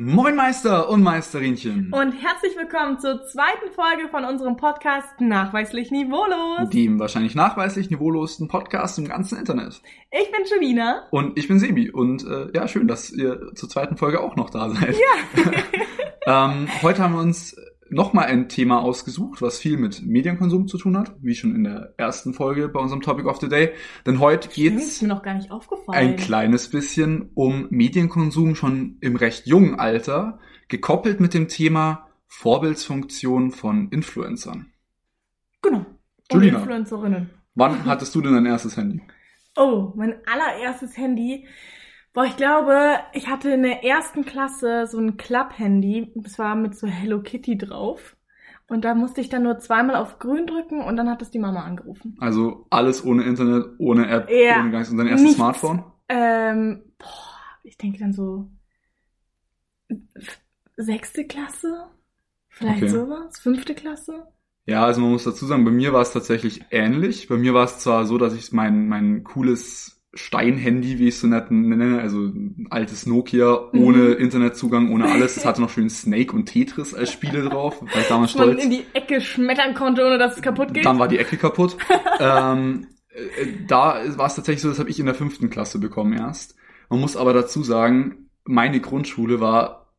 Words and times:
Moin 0.00 0.36
Meister 0.36 0.88
und 0.90 1.02
Meisterinchen. 1.02 1.92
Und 1.92 2.12
herzlich 2.12 2.56
willkommen 2.56 3.00
zur 3.00 3.20
zweiten 3.24 3.72
Folge 3.74 4.08
von 4.08 4.24
unserem 4.24 4.56
Podcast 4.56 5.20
Nachweislich 5.20 5.90
Niveaulos. 5.90 6.70
Dem 6.70 7.00
wahrscheinlich 7.00 7.34
nachweislich 7.34 7.90
niveaulosesten 7.90 8.46
Podcast 8.46 8.96
im 9.00 9.08
ganzen 9.08 9.40
Internet. 9.40 9.82
Ich 10.12 10.30
bin 10.30 10.42
Julina. 10.48 11.08
Und 11.10 11.36
ich 11.36 11.48
bin 11.48 11.58
Sebi. 11.58 11.90
Und 11.90 12.24
äh, 12.24 12.46
ja, 12.54 12.68
schön, 12.68 12.86
dass 12.86 13.10
ihr 13.10 13.52
zur 13.56 13.68
zweiten 13.68 13.96
Folge 13.96 14.20
auch 14.20 14.36
noch 14.36 14.50
da 14.50 14.70
seid. 14.70 14.94
Ja. 14.94 16.44
ähm, 16.52 16.68
heute 16.80 17.02
haben 17.02 17.14
wir 17.14 17.20
uns 17.20 17.56
nochmal 17.90 18.26
ein 18.26 18.48
Thema 18.48 18.80
ausgesucht, 18.80 19.42
was 19.42 19.58
viel 19.58 19.76
mit 19.76 20.02
Medienkonsum 20.02 20.68
zu 20.68 20.78
tun 20.78 20.96
hat, 20.96 21.14
wie 21.20 21.34
schon 21.34 21.54
in 21.54 21.64
der 21.64 21.94
ersten 21.96 22.34
Folge 22.34 22.68
bei 22.68 22.80
unserem 22.80 23.00
Topic 23.00 23.28
of 23.28 23.40
the 23.40 23.48
Day. 23.48 23.72
Denn 24.06 24.20
heute 24.20 24.48
nicht 25.34 25.50
aufgefallen. 25.50 25.98
ein 25.98 26.16
kleines 26.16 26.68
bisschen 26.68 27.30
um 27.34 27.66
Medienkonsum 27.70 28.54
schon 28.54 28.98
im 29.00 29.16
recht 29.16 29.46
jungen 29.46 29.78
Alter, 29.78 30.38
gekoppelt 30.68 31.20
mit 31.20 31.34
dem 31.34 31.48
Thema 31.48 32.08
Vorbildsfunktion 32.26 33.50
von 33.50 33.88
Influencern. 33.90 34.72
Genau. 35.62 35.78
Und 35.78 35.86
Julina. 36.32 36.58
Influencerinnen. 36.58 37.30
Wann 37.54 37.84
hattest 37.86 38.14
du 38.14 38.20
denn 38.20 38.34
dein 38.34 38.46
erstes 38.46 38.76
Handy? 38.76 39.02
Oh, 39.56 39.92
mein 39.96 40.14
allererstes 40.26 40.96
Handy. 40.96 41.46
Boah, 42.12 42.24
ich 42.24 42.36
glaube, 42.36 42.98
ich 43.12 43.28
hatte 43.28 43.50
in 43.50 43.62
der 43.62 43.84
ersten 43.84 44.24
Klasse 44.24 44.86
so 44.86 44.98
ein 44.98 45.16
Club-Handy. 45.16 46.12
Das 46.16 46.38
war 46.38 46.54
mit 46.54 46.76
so 46.76 46.86
Hello 46.86 47.22
Kitty 47.22 47.56
drauf. 47.58 48.16
Und 48.66 48.84
da 48.84 48.94
musste 48.94 49.20
ich 49.20 49.28
dann 49.28 49.44
nur 49.44 49.58
zweimal 49.60 49.96
auf 49.96 50.18
grün 50.18 50.46
drücken 50.46 50.82
und 50.82 50.96
dann 50.96 51.08
hat 51.08 51.22
es 51.22 51.30
die 51.30 51.38
Mama 51.38 51.62
angerufen. 51.62 52.16
Also 52.20 52.66
alles 52.70 53.04
ohne 53.04 53.22
Internet, 53.24 53.66
ohne 53.78 54.08
App, 54.08 54.28
Ja. 54.30 54.60
ohne 54.60 54.70
nichts. 54.70 54.90
Und 54.90 54.98
dein 54.98 55.06
erstes 55.06 55.22
Nichts. 55.22 55.36
Smartphone? 55.38 55.84
Ähm, 56.10 56.82
boah, 56.98 57.08
ich 57.62 57.78
denke 57.78 57.98
dann 57.98 58.12
so 58.12 58.50
sechste 60.76 61.26
Klasse, 61.26 61.86
vielleicht 62.48 62.82
Okay. 62.82 62.92
sowas, 62.92 63.38
fünfte 63.40 63.74
Klasse. 63.74 64.26
Ja, 64.66 64.84
also 64.84 65.00
man 65.00 65.12
muss 65.12 65.24
dazu 65.24 65.46
sagen, 65.46 65.64
bei 65.64 65.70
mir 65.70 65.94
war 65.94 66.02
es 66.02 66.12
tatsächlich 66.12 66.66
ähnlich. 66.70 67.26
Bei 67.28 67.36
mir 67.36 67.54
war 67.54 67.64
es 67.64 67.78
zwar 67.78 68.04
so, 68.04 68.18
dass 68.18 68.34
ich 68.34 68.52
mein, 68.52 68.86
mein 68.86 69.24
cooles 69.24 69.97
Steinhandy, 70.14 70.98
wie 70.98 71.08
ich 71.08 71.14
es 71.16 71.20
so 71.20 71.26
nenne, 71.26 72.00
also 72.00 72.18
ein 72.26 72.66
altes 72.70 73.04
Nokia, 73.06 73.68
Mhm. 73.72 73.82
ohne 73.82 74.04
Internetzugang, 74.14 74.90
ohne 74.90 75.04
alles. 75.10 75.36
Es 75.36 75.44
hatte 75.46 75.60
noch 75.60 75.70
schön 75.70 75.90
Snake 75.90 76.34
und 76.34 76.46
Tetris 76.46 76.94
als 76.94 77.12
Spiele 77.12 77.42
drauf, 77.48 77.80
war 77.82 77.88
ich 78.00 78.08
damals 78.08 78.32
Dass 78.32 78.40
man 78.46 78.48
stolz. 78.54 78.64
in 78.64 78.70
die 78.70 78.84
Ecke 78.94 79.20
schmettern 79.20 79.74
konnte, 79.74 80.04
ohne 80.06 80.18
dass 80.18 80.36
es 80.36 80.42
kaputt 80.42 80.72
geht. 80.72 80.86
Dann 80.86 80.98
war 80.98 81.08
die 81.08 81.18
Ecke 81.18 81.36
kaputt. 81.36 81.76
ähm, 82.20 82.86
äh, 83.10 83.20
da 83.66 84.00
war 84.16 84.26
es 84.26 84.34
tatsächlich 84.34 84.62
so, 84.62 84.68
das 84.70 84.78
habe 84.78 84.90
ich 84.90 84.98
in 84.98 85.06
der 85.06 85.14
fünften 85.14 85.50
Klasse 85.50 85.78
bekommen 85.78 86.14
erst. 86.14 86.56
Man 86.88 87.00
muss 87.00 87.16
aber 87.16 87.34
dazu 87.34 87.62
sagen, 87.62 88.30
meine 88.44 88.80
Grundschule 88.80 89.40
war 89.40 89.92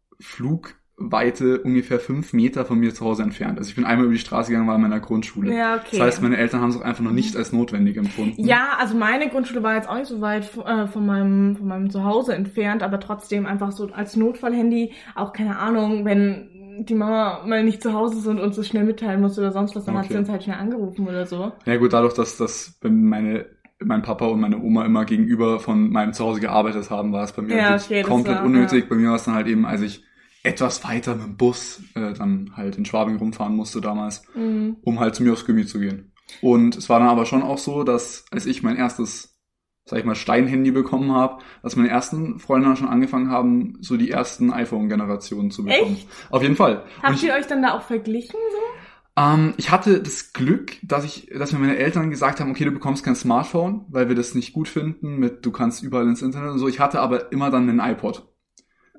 Flugweite 0.99 1.59
ungefähr 1.61 1.99
fünf 1.99 2.33
Meter 2.33 2.65
von 2.65 2.79
mir 2.79 2.93
zu 2.93 3.05
Hause 3.05 3.23
entfernt. 3.23 3.57
Also 3.57 3.69
ich 3.69 3.75
bin 3.75 3.85
einmal 3.85 4.05
über 4.05 4.13
die 4.13 4.19
Straße 4.19 4.49
gegangen, 4.51 4.67
war 4.67 4.75
in 4.75 4.81
meiner 4.81 4.99
Grundschule. 4.99 5.55
ja, 5.55 5.75
okay. 5.75 5.97
Das 5.97 6.01
heißt, 6.01 6.21
meine 6.21 6.37
Eltern 6.37 6.61
haben 6.61 6.69
es 6.69 6.77
auch 6.77 6.81
einfach 6.81 7.03
noch 7.03 7.11
nicht 7.11 7.35
als 7.35 7.51
notwendig 7.53 7.97
empfunden. 7.97 8.43
ja, 8.45 8.69
also 8.79 8.95
meine 8.97 9.29
Grundschule 9.29 9.63
war 9.63 9.75
jetzt 9.75 9.89
auch 9.89 9.95
nicht 9.95 10.07
so 10.07 10.21
weit 10.21 10.49
äh, 10.65 10.87
von 10.87 11.05
meinem 11.05 11.55
von 11.55 11.67
meinem 11.67 11.89
Zuhause 11.89 12.35
entfernt, 12.35 12.83
aber 12.83 12.99
trotzdem 12.99 13.45
einfach 13.45 13.71
so 13.71 13.87
als 13.91 14.15
Notfallhandy, 14.15 14.91
auch 15.15 15.33
keine 15.33 15.57
Ahnung, 15.57 16.05
wenn 16.05 16.49
die 16.81 16.95
Mama 16.95 17.41
mal 17.45 17.63
nicht 17.63 17.81
zu 17.81 17.93
Hause 17.93 18.19
ist 18.19 18.27
und 18.27 18.39
uns 18.39 18.55
so 18.55 18.63
schnell 18.63 18.85
mitteilen 18.85 19.21
muss 19.21 19.37
oder 19.37 19.51
sonst 19.51 19.75
was, 19.75 19.85
dann 19.85 19.95
hat 19.97 20.05
Okay. 20.05 20.13
sie 20.13 20.19
uns 20.19 20.29
halt 20.29 20.43
schnell 20.43 20.57
angerufen 20.57 21.07
oder 21.07 21.25
so. 21.25 21.51
Ja 21.65 21.75
gut, 21.77 21.91
dadurch, 21.93 22.13
dass, 22.13 22.37
dass 22.37 22.79
meine, 22.83 23.45
mein 23.83 24.01
Papa 24.01 24.27
und 24.27 24.39
meine 24.39 24.59
Oma 24.61 24.85
immer 24.85 25.03
gegenüber 25.05 25.59
von 25.59 25.89
meinem 25.91 26.13
Zuhause 26.13 26.39
gearbeitet 26.39 26.89
haben, 26.89 27.11
war 27.11 27.23
es 27.25 27.33
bei 27.33 27.41
mir 27.41 27.57
Ja, 27.57 27.75
okay, 27.75 27.99
das 28.01 28.07
komplett 28.09 28.37
war- 28.37 28.45
unnötig. 28.45 28.87
Bei 28.87 28.95
mir 28.95 29.09
war 29.09 29.15
es 29.15 29.23
dann 29.25 29.33
halt 29.35 29.47
eben, 29.47 29.65
als 29.65 29.81
ich 29.81 30.03
etwas 30.43 30.83
weiter 30.83 31.15
mit 31.15 31.25
dem 31.25 31.37
Bus 31.37 31.81
äh, 31.95 32.13
dann 32.13 32.51
halt 32.55 32.77
in 32.77 32.85
Schwabing 32.85 33.17
rumfahren 33.17 33.55
musste 33.55 33.81
damals, 33.81 34.23
Mhm. 34.35 34.77
um 34.81 34.99
halt 34.99 35.15
zu 35.15 35.23
mir 35.23 35.33
aufs 35.33 35.45
Gummi 35.45 35.65
zu 35.65 35.79
gehen. 35.79 36.13
Und 36.41 36.77
es 36.77 36.89
war 36.89 36.99
dann 36.99 37.09
aber 37.09 37.25
schon 37.25 37.41
auch 37.43 37.57
so, 37.57 37.83
dass 37.83 38.25
als 38.31 38.45
ich 38.45 38.61
mein 38.63 38.75
erstes, 38.77 39.37
sag 39.85 39.99
ich 39.99 40.05
mal, 40.05 40.15
Steinhandy 40.15 40.71
bekommen 40.71 41.11
habe, 41.11 41.41
dass 41.63 41.75
meine 41.75 41.89
ersten 41.89 42.39
Freunde 42.39 42.67
dann 42.67 42.77
schon 42.77 42.87
angefangen 42.87 43.29
haben, 43.31 43.77
so 43.81 43.97
die 43.97 44.11
ersten 44.11 44.51
iPhone-Generationen 44.53 45.51
zu 45.51 45.65
bekommen. 45.65 45.93
Echt? 45.95 46.07
Auf 46.29 46.41
jeden 46.43 46.55
Fall. 46.55 46.85
Habt 47.01 47.15
ich- 47.15 47.23
ihr 47.23 47.33
euch 47.33 47.47
dann 47.47 47.61
da 47.61 47.73
auch 47.73 47.81
verglichen 47.81 48.35
so? 48.51 49.21
ähm, 49.21 49.53
ich 49.57 49.71
hatte 49.71 50.01
das 50.01 50.31
Glück, 50.31 50.77
dass 50.83 51.03
ich, 51.03 51.27
dass 51.37 51.51
mir 51.51 51.59
meine 51.59 51.77
Eltern 51.77 52.09
gesagt 52.11 52.39
haben, 52.39 52.51
okay, 52.51 52.63
du 52.63 52.71
bekommst 52.71 53.03
kein 53.03 53.15
Smartphone, 53.15 53.85
weil 53.89 54.07
wir 54.07 54.15
das 54.15 54.35
nicht 54.35 54.53
gut 54.53 54.67
finden 54.69 55.17
mit, 55.17 55.45
du 55.45 55.51
kannst 55.51 55.83
überall 55.83 56.07
ins 56.07 56.21
Internet 56.21 56.51
und 56.51 56.59
so. 56.59 56.67
Ich 56.67 56.79
hatte 56.79 57.01
aber 57.01 57.31
immer 57.33 57.49
dann 57.49 57.67
einen 57.67 57.79
iPod. 57.81 58.28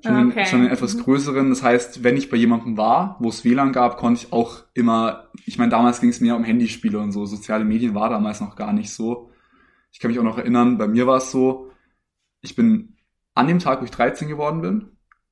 Schon, 0.03 0.31
Okay. 0.31 0.45
schon 0.45 0.61
einen 0.61 0.69
etwas 0.71 0.95
Mhm. 0.95 1.01
größeren. 1.03 1.49
Das 1.49 1.63
heißt, 1.63 2.03
wenn 2.03 2.17
ich 2.17 2.29
bei 2.29 2.37
jemandem 2.37 2.77
war, 2.77 3.17
wo 3.19 3.29
es 3.29 3.43
WLAN 3.45 3.71
gab, 3.71 3.97
konnte 3.97 4.21
ich 4.25 4.33
auch 4.33 4.63
immer, 4.73 5.25
ich 5.45 5.57
meine, 5.57 5.69
damals 5.71 5.99
ging 6.01 6.09
es 6.09 6.21
mehr 6.21 6.35
um 6.35 6.43
Handyspiele 6.43 6.99
und 6.99 7.11
so. 7.11 7.25
Soziale 7.25 7.65
Medien 7.65 7.93
war 7.95 8.09
damals 8.09 8.41
noch 8.41 8.55
gar 8.55 8.73
nicht 8.73 8.91
so. 8.91 9.31
Ich 9.91 9.99
kann 9.99 10.09
mich 10.09 10.19
auch 10.19 10.23
noch 10.23 10.37
erinnern, 10.37 10.77
bei 10.77 10.87
mir 10.87 11.05
war 11.07 11.17
es 11.17 11.31
so, 11.31 11.69
ich 12.41 12.55
bin 12.55 12.95
an 13.35 13.47
dem 13.47 13.59
Tag, 13.59 13.81
wo 13.81 13.85
ich 13.85 13.91
13 13.91 14.27
geworden 14.27 14.61
bin, 14.61 14.87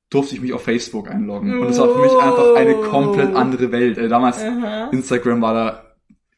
durfte 0.09 0.35
ich 0.35 0.41
mich 0.41 0.53
auf 0.53 0.63
Facebook 0.63 1.09
einloggen. 1.09 1.59
Und 1.59 1.67
es 1.69 1.79
war 1.79 1.89
für 1.89 1.99
mich 2.01 2.11
einfach 2.11 2.55
eine 2.55 2.75
komplett 2.75 3.35
andere 3.35 3.71
Welt. 3.71 3.97
Äh, 3.97 4.07
damals 4.09 4.43
Aha. 4.43 4.89
Instagram 4.91 5.41
war 5.41 5.53
da, 5.53 5.83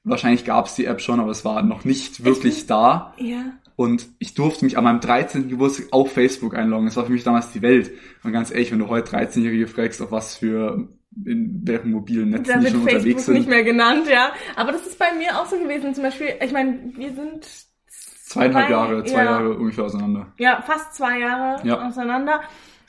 wahrscheinlich 0.04 0.46
gab 0.46 0.66
es 0.68 0.76
die 0.76 0.86
App 0.86 1.00
schon, 1.02 1.20
aber 1.20 1.32
es 1.32 1.46
war 1.46 1.62
noch 1.64 1.86
nicht 1.86 2.24
wirklich 2.26 2.66
da. 2.68 3.14
Ja. 3.18 3.44
Und 3.82 4.08
ich 4.20 4.36
durfte 4.36 4.64
mich 4.64 4.78
an 4.78 4.84
meinem 4.84 5.00
13. 5.00 5.50
Geburtstag 5.50 5.88
auf 5.92 6.12
Facebook 6.12 6.56
einloggen. 6.56 6.86
Das 6.86 6.98
war 6.98 7.06
für 7.06 7.12
mich 7.12 7.24
damals 7.24 7.52
die 7.52 7.62
Welt. 7.64 7.92
Und 8.24 8.32
ganz 8.32 8.52
ehrlich, 8.52 8.72
wenn 8.72 8.78
du 8.80 8.88
heute 8.90 9.16
13-Jährige 9.18 9.66
fragst, 9.68 10.02
auf 10.04 10.12
was 10.12 10.36
für, 10.38 10.88
in 11.26 11.62
welchen 11.64 11.92
mobilen 11.92 12.30
Netzen 12.30 12.44
Da 12.54 12.60
die 12.60 12.68
schon 12.68 12.82
Facebook 12.84 12.94
unterwegs 12.98 13.26
sind. 13.26 13.34
nicht 13.36 13.50
mehr 13.50 13.64
genannt, 13.64 14.08
ja. 14.08 14.32
Aber 14.56 14.72
das 14.72 14.86
ist 14.86 15.00
bei 15.00 15.14
mir 15.18 15.40
auch 15.40 15.48
so 15.48 15.58
gewesen. 15.58 15.96
Zum 15.96 16.04
Beispiel, 16.04 16.28
ich 16.44 16.52
meine, 16.52 16.92
wir 16.96 17.12
sind 17.14 17.48
Zweieinhalb 17.88 18.68
zwei- 18.68 18.72
Jahre, 18.72 19.04
zwei 19.04 19.18
ja. 19.18 19.26
Jahre 19.26 19.58
ungefähr 19.58 19.84
auseinander. 19.86 20.34
Ja, 20.38 20.62
fast 20.62 20.94
zwei 20.94 21.20
Jahre 21.20 21.68
Ja. 21.68 21.88
auseinander. 21.88 22.42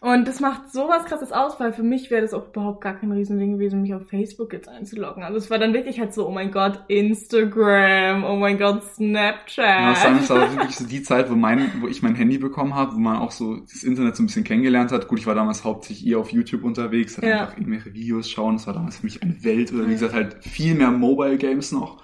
Und 0.03 0.27
das 0.27 0.41
macht 0.41 0.73
sowas 0.73 1.05
krasses 1.05 1.31
aus, 1.31 1.61
weil 1.61 1.73
für 1.73 1.85
mich 1.85 2.11
wäre 2.11 2.23
das 2.23 2.35
auch 2.35 2.49
überhaupt 2.49 2.81
gar 2.81 2.95
kein 2.95 3.13
Riesending 3.13 3.53
gewesen, 3.53 3.83
mich 3.83 3.95
auf 3.95 4.09
Facebook 4.09 4.53
jetzt 4.53 4.69
einzuloggen. 4.69 5.23
Also 5.23 5.39
es 5.39 5.49
war 5.49 5.61
dann 5.61 5.73
wirklich 5.75 6.01
halt 6.01 6.13
so, 6.13 6.27
oh 6.27 6.33
mein 6.33 6.51
Gott, 6.51 6.81
Instagram, 6.89 8.25
oh 8.25 8.35
mein 8.35 8.59
Gott, 8.59 8.83
Snapchat. 8.83 9.65
Ja, 9.65 9.91
das 9.91 10.05
war, 10.05 10.15
das 10.15 10.31
war 10.31 10.53
wirklich 10.57 10.77
so 10.77 10.87
die 10.87 11.03
Zeit, 11.05 11.31
wo, 11.31 11.37
mein, 11.37 11.71
wo 11.81 11.87
ich 11.87 12.03
mein 12.03 12.17
Handy 12.17 12.39
bekommen 12.39 12.75
habe, 12.75 12.97
wo 12.97 12.99
man 12.99 13.17
auch 13.19 13.31
so 13.31 13.59
das 13.61 13.85
Internet 13.85 14.17
so 14.17 14.25
ein 14.25 14.27
bisschen 14.27 14.43
kennengelernt 14.43 14.91
hat. 14.91 15.07
Gut, 15.07 15.21
ich 15.21 15.27
war 15.29 15.37
damals 15.37 15.63
hauptsächlich 15.63 16.05
eher 16.05 16.19
auf 16.19 16.33
YouTube 16.33 16.65
unterwegs, 16.65 17.17
hat 17.17 17.25
Ja. 17.25 17.43
einfach 17.43 17.57
irgendwelche 17.57 17.95
Videos 17.95 18.29
schauen. 18.29 18.57
Das 18.57 18.67
war 18.67 18.75
damals 18.75 18.97
für 18.97 19.07
mich 19.07 19.23
eine 19.23 19.45
Welt 19.45 19.73
oder 19.73 19.87
wie 19.87 19.93
gesagt 19.93 20.15
halt 20.15 20.43
viel 20.43 20.75
mehr 20.75 20.91
Mobile 20.91 21.37
Games 21.39 21.71
noch. 21.71 22.03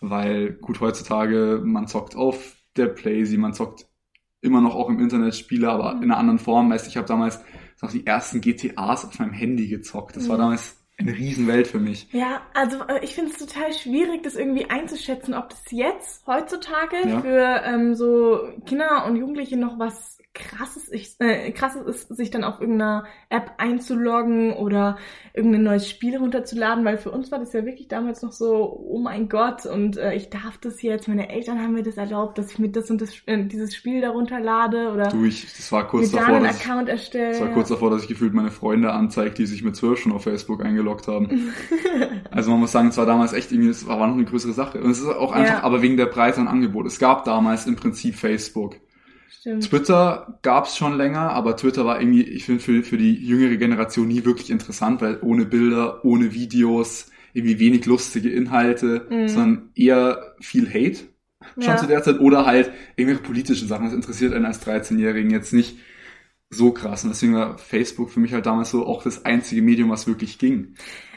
Weil 0.00 0.54
gut, 0.54 0.80
heutzutage, 0.80 1.60
man 1.64 1.86
zockt 1.86 2.16
auf 2.16 2.56
der 2.76 2.86
Playsee, 2.86 3.36
man 3.36 3.52
zockt 3.54 3.87
immer 4.40 4.60
noch 4.60 4.74
auch 4.74 4.88
im 4.88 5.00
Internet 5.00 5.34
Spiele, 5.34 5.70
aber 5.70 5.94
Mhm. 5.94 6.02
in 6.02 6.10
einer 6.10 6.20
anderen 6.20 6.38
Form. 6.38 6.70
Weißt, 6.70 6.86
ich 6.86 6.96
habe 6.96 7.06
damals 7.06 7.40
noch 7.82 7.90
die 7.90 8.06
ersten 8.06 8.40
GTAs 8.40 9.04
auf 9.04 9.18
meinem 9.18 9.32
Handy 9.32 9.68
gezockt. 9.68 10.16
Das 10.16 10.28
war 10.28 10.36
Mhm. 10.36 10.40
damals 10.42 10.76
eine 11.00 11.12
Riesenwelt 11.12 11.68
für 11.68 11.78
mich. 11.78 12.08
Ja, 12.12 12.40
also 12.54 12.78
äh, 12.88 13.04
ich 13.04 13.14
finde 13.14 13.30
es 13.30 13.38
total 13.38 13.72
schwierig, 13.72 14.22
das 14.24 14.34
irgendwie 14.34 14.68
einzuschätzen, 14.68 15.32
ob 15.34 15.48
das 15.50 15.62
jetzt 15.70 16.26
heutzutage 16.26 16.96
Ja. 17.08 17.20
für 17.20 17.62
ähm, 17.64 17.94
so 17.94 18.40
Kinder 18.66 19.06
und 19.06 19.14
Jugendliche 19.16 19.56
noch 19.56 19.78
was 19.78 20.17
krasses, 20.38 20.88
ist, 20.88 21.20
äh, 21.20 21.50
krasses 21.52 21.82
ist, 21.86 22.16
sich 22.16 22.30
dann 22.30 22.44
auf 22.44 22.60
irgendeiner 22.60 23.04
App 23.28 23.52
einzuloggen 23.58 24.52
oder 24.52 24.96
irgendein 25.34 25.64
neues 25.64 25.88
Spiel 25.88 26.16
runterzuladen, 26.16 26.84
weil 26.84 26.96
für 26.98 27.10
uns 27.10 27.30
war 27.30 27.38
das 27.38 27.52
ja 27.52 27.64
wirklich 27.64 27.88
damals 27.88 28.22
noch 28.22 28.32
so, 28.32 28.84
oh 28.88 28.98
mein 28.98 29.28
Gott, 29.28 29.66
und 29.66 29.96
äh, 29.96 30.14
ich 30.14 30.30
darf 30.30 30.58
das 30.58 30.80
jetzt, 30.82 31.08
meine 31.08 31.28
Eltern 31.30 31.60
haben 31.60 31.74
mir 31.74 31.82
das 31.82 31.96
erlaubt, 31.96 32.38
dass 32.38 32.50
ich 32.52 32.58
mir 32.58 32.70
das 32.70 32.90
und 32.90 33.00
das, 33.00 33.14
äh, 33.26 33.44
dieses 33.44 33.74
Spiel 33.74 34.00
darunter 34.00 34.40
lade 34.40 34.90
oder 34.92 35.08
Du, 35.08 35.24
ich, 35.24 35.42
das 35.42 35.70
war 35.72 35.86
kurz 35.86 36.10
da 36.10 36.18
davor, 36.18 36.36
einen 36.36 36.44
dass 36.44 36.60
ich, 36.60 36.66
Account 36.66 36.88
erstellen. 36.88 37.32
Das 37.32 37.40
war 37.40 37.48
kurz 37.52 37.68
davor, 37.68 37.90
dass 37.90 38.02
ich 38.02 38.08
gefühlt 38.08 38.34
meine 38.34 38.50
Freunde 38.50 38.92
anzeigt, 38.92 39.38
die 39.38 39.46
sich 39.46 39.62
mit 39.62 39.76
zwölf 39.76 39.98
schon 39.98 40.12
auf 40.12 40.22
Facebook 40.24 40.64
eingeloggt 40.64 41.08
haben. 41.08 41.52
also 42.30 42.50
man 42.50 42.60
muss 42.60 42.72
sagen, 42.72 42.88
es 42.88 42.96
war 42.96 43.06
damals 43.06 43.32
echt 43.32 43.52
irgendwie, 43.52 43.70
es 43.70 43.86
war 43.86 43.96
noch 44.06 44.14
eine 44.14 44.24
größere 44.24 44.52
Sache. 44.52 44.80
Und 44.80 44.90
es 44.90 45.00
ist 45.00 45.06
auch 45.08 45.32
einfach, 45.32 45.58
Ja. 45.58 45.62
aber 45.64 45.82
wegen 45.82 45.96
der 45.96 46.06
Preise 46.06 46.40
und 46.40 46.48
Angebot. 46.48 46.86
Es 46.86 46.98
gab 46.98 47.24
damals 47.24 47.66
im 47.66 47.76
Prinzip 47.76 48.14
Facebook. 48.14 48.76
Stimmt. 49.28 49.64
Twitter 49.68 50.38
gab 50.42 50.66
es 50.66 50.76
schon 50.76 50.96
länger, 50.96 51.30
aber 51.32 51.56
Twitter 51.56 51.84
war 51.84 52.00
irgendwie, 52.00 52.22
ich 52.22 52.44
finde, 52.44 52.60
für, 52.62 52.82
für 52.82 52.96
die 52.96 53.14
jüngere 53.14 53.56
Generation 53.56 54.08
nie 54.08 54.24
wirklich 54.24 54.50
interessant, 54.50 55.00
weil 55.00 55.18
ohne 55.20 55.44
Bilder, 55.44 56.04
ohne 56.04 56.32
Videos, 56.34 57.10
irgendwie 57.34 57.58
wenig 57.60 57.84
lustige 57.86 58.30
Inhalte, 58.30 59.06
Mhm. 59.10 59.28
sondern 59.28 59.68
eher 59.74 60.34
viel 60.40 60.66
Hate 60.68 61.00
schon 61.54 61.62
Ja. 61.64 61.76
zu 61.76 61.86
der 61.86 62.02
Zeit 62.02 62.20
oder 62.20 62.46
halt 62.46 62.72
irgendwelche 62.96 63.22
politischen 63.22 63.68
Sachen. 63.68 63.84
Das 63.84 63.94
interessiert 63.94 64.32
einen 64.32 64.46
als 64.46 64.60
13-Jährigen 64.66 65.30
jetzt 65.30 65.52
nicht 65.52 65.76
so 66.50 66.72
krass. 66.72 67.04
Und 67.04 67.10
deswegen 67.10 67.34
war 67.34 67.58
Facebook 67.58 68.10
für 68.10 68.20
mich 68.20 68.32
halt 68.32 68.46
damals 68.46 68.70
so 68.70 68.86
auch 68.86 69.02
das 69.02 69.24
einzige 69.26 69.60
Medium, 69.62 69.90
was 69.90 70.06
wirklich 70.06 70.38
ging. 70.38 70.74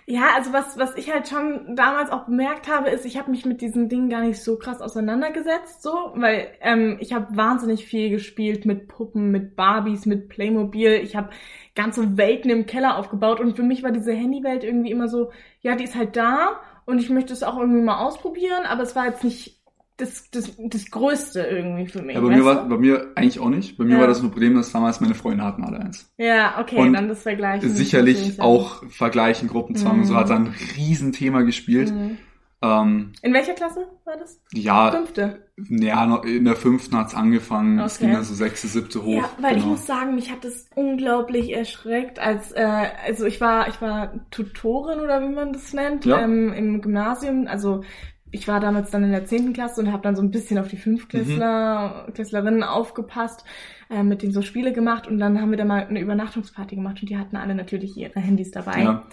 Ja, 0.08 0.30
also 0.36 0.52
was, 0.52 0.78
was 0.78 0.96
ich 0.98 1.12
halt 1.12 1.28
schon 1.28 1.76
damals 1.76 2.10
auch 2.12 2.26
bemerkt 2.26 2.68
habe, 2.68 2.90
ist, 2.90 3.06
ich 3.06 3.18
habe 3.18 3.32
mich 3.32 3.46
mit 3.46 3.62
diesen 3.62 3.88
Dingen 3.88 4.10
gar 4.10 4.22
nicht 4.22 4.42
so 4.42 4.58
krass 4.58 4.82
auseinandergesetzt, 4.82 5.84
so, 5.84 6.12
weil 6.16 6.48
ähm, 6.62 6.98
ich 7.00 7.14
habe 7.14 7.36
wahnsinnig 7.38 7.86
viel 7.86 8.10
gespielt 8.10 8.66
mit 8.66 8.88
Puppen, 8.88 9.32
mit 9.32 9.56
Barbies, 9.56 10.06
mit 10.06 10.28
Playmobil. 10.28 10.94
Ich 11.04 11.16
habe 11.16 11.30
ganze 11.76 12.18
Welten 12.18 12.50
im 12.50 12.66
Keller 12.66 12.98
aufgebaut 12.98 13.40
und 13.40 13.56
für 13.56 13.64
mich 13.64 13.84
war 13.84 13.92
diese 13.92 14.14
Handywelt 14.14 14.64
irgendwie 14.64 14.92
immer 14.92 15.08
so, 15.08 15.32
ja, 15.62 15.76
die 15.76 15.86
ist 15.86 15.96
halt 15.96 16.18
da 16.18 16.60
und 16.86 17.00
ich 17.00 17.10
möchte 17.10 17.34
es 17.34 17.44
auch 17.44 17.58
irgendwie 17.58 17.82
mal 17.82 18.04
ausprobieren, 18.04 18.66
aber 18.66 18.84
es 18.84 18.96
war 18.96 19.06
jetzt 19.06 19.24
nicht 19.24 19.61
das, 20.02 20.30
das, 20.32 20.52
das 20.58 20.90
Größte 20.90 21.42
irgendwie 21.42 21.88
für 21.88 22.02
mich. 22.02 22.16
Ja, 22.16 22.22
bei 22.22 22.30
mir 22.30 22.44
war, 22.44 22.68
bei 22.68 22.78
mir 22.78 23.12
eigentlich 23.16 23.40
auch 23.40 23.50
nicht. 23.50 23.78
Bei 23.78 23.84
mir 23.84 23.96
ja. 23.96 24.00
war 24.00 24.08
das 24.08 24.22
nur 24.22 24.32
Problem, 24.32 24.56
dass 24.56 24.72
damals 24.72 25.00
meine 25.00 25.14
Freunde 25.14 25.44
hatten 25.44 25.64
alle 25.64 25.80
eins. 25.80 26.12
Ja, 26.18 26.60
okay, 26.60 26.78
und 26.78 26.94
dann 26.94 27.08
das 27.08 27.22
Vergleichen. 27.22 27.70
Sicherlich 27.70 28.42
auch 28.42 28.84
Vergleichen, 28.90 29.48
Gruppenzwang 29.48 29.96
mhm. 29.96 30.02
und 30.02 30.06
so 30.08 30.16
hat 30.16 30.30
da 30.30 30.36
ein 30.36 30.54
Riesenthema 30.76 31.42
gespielt. 31.42 31.92
Mhm. 31.92 32.18
Ähm, 32.64 33.14
in 33.24 33.34
welcher 33.34 33.54
Klasse 33.54 33.88
war 34.06 34.18
das? 34.18 34.40
Ja. 34.54 34.92
Fünfte? 34.92 35.48
Ja, 35.70 36.16
in 36.18 36.46
der 36.46 36.56
fünften 36.56 36.96
hat's 36.96 37.16
angefangen. 37.16 37.80
Okay. 37.80 37.88
Es 37.88 38.00
ging 38.00 38.12
dann 38.12 38.24
so 38.24 38.36
sechste, 38.36 38.68
siebte 38.68 39.04
hoch. 39.04 39.18
Ja, 39.18 39.30
weil 39.40 39.56
genau. 39.56 39.66
ich 39.66 39.72
muss 39.72 39.86
sagen, 39.88 40.16
mich 40.16 40.32
hat 40.32 40.44
das 40.44 40.68
unglaublich 40.76 41.54
erschreckt, 41.54 42.20
als 42.20 42.52
äh, 42.52 42.90
also 43.06 43.26
ich 43.26 43.42
war 43.42 43.68
ich 43.68 43.82
war 43.82 44.14
Tutorin 44.30 45.00
oder 45.00 45.22
wie 45.22 45.34
man 45.34 45.54
das 45.54 45.74
nennt 45.74 46.06
ja. 46.06 46.22
ähm, 46.22 46.54
im 46.54 46.82
Gymnasium. 46.82 47.48
Also 47.48 47.84
ich 48.32 48.48
war 48.48 48.60
damals 48.60 48.92
dann 48.92 49.04
in 49.04 49.12
der 49.12 49.26
zehnten 49.26 49.54
Klasse 49.54 49.82
und 49.82 49.92
habe 49.92 50.04
dann 50.04 50.16
so 50.16 50.22
ein 50.22 50.32
bisschen 50.32 50.58
auf 50.58 50.68
die 50.68 50.78
Fünftklässler, 50.78 52.06
mhm. 52.08 52.14
Klässlerinnen 52.14 52.64
aufgepasst, 52.64 53.44
äh, 53.90 54.04
mit 54.04 54.22
denen 54.22 54.32
so 54.32 54.42
Spiele 54.42 54.74
gemacht 54.74 55.08
und 55.08 55.20
dann 55.20 55.42
haben 55.42 55.52
wir 55.52 55.58
da 55.58 55.66
mal 55.66 55.86
eine 55.86 56.00
Übernachtungsparty 56.00 56.76
gemacht 56.76 57.02
und 57.02 57.10
die 57.10 57.18
hatten 57.18 57.36
alle 57.36 57.56
natürlich 57.56 57.98
ihre 57.98 58.20
Handys 58.20 58.52
dabei. 58.52 58.84
Ja. 58.84 59.04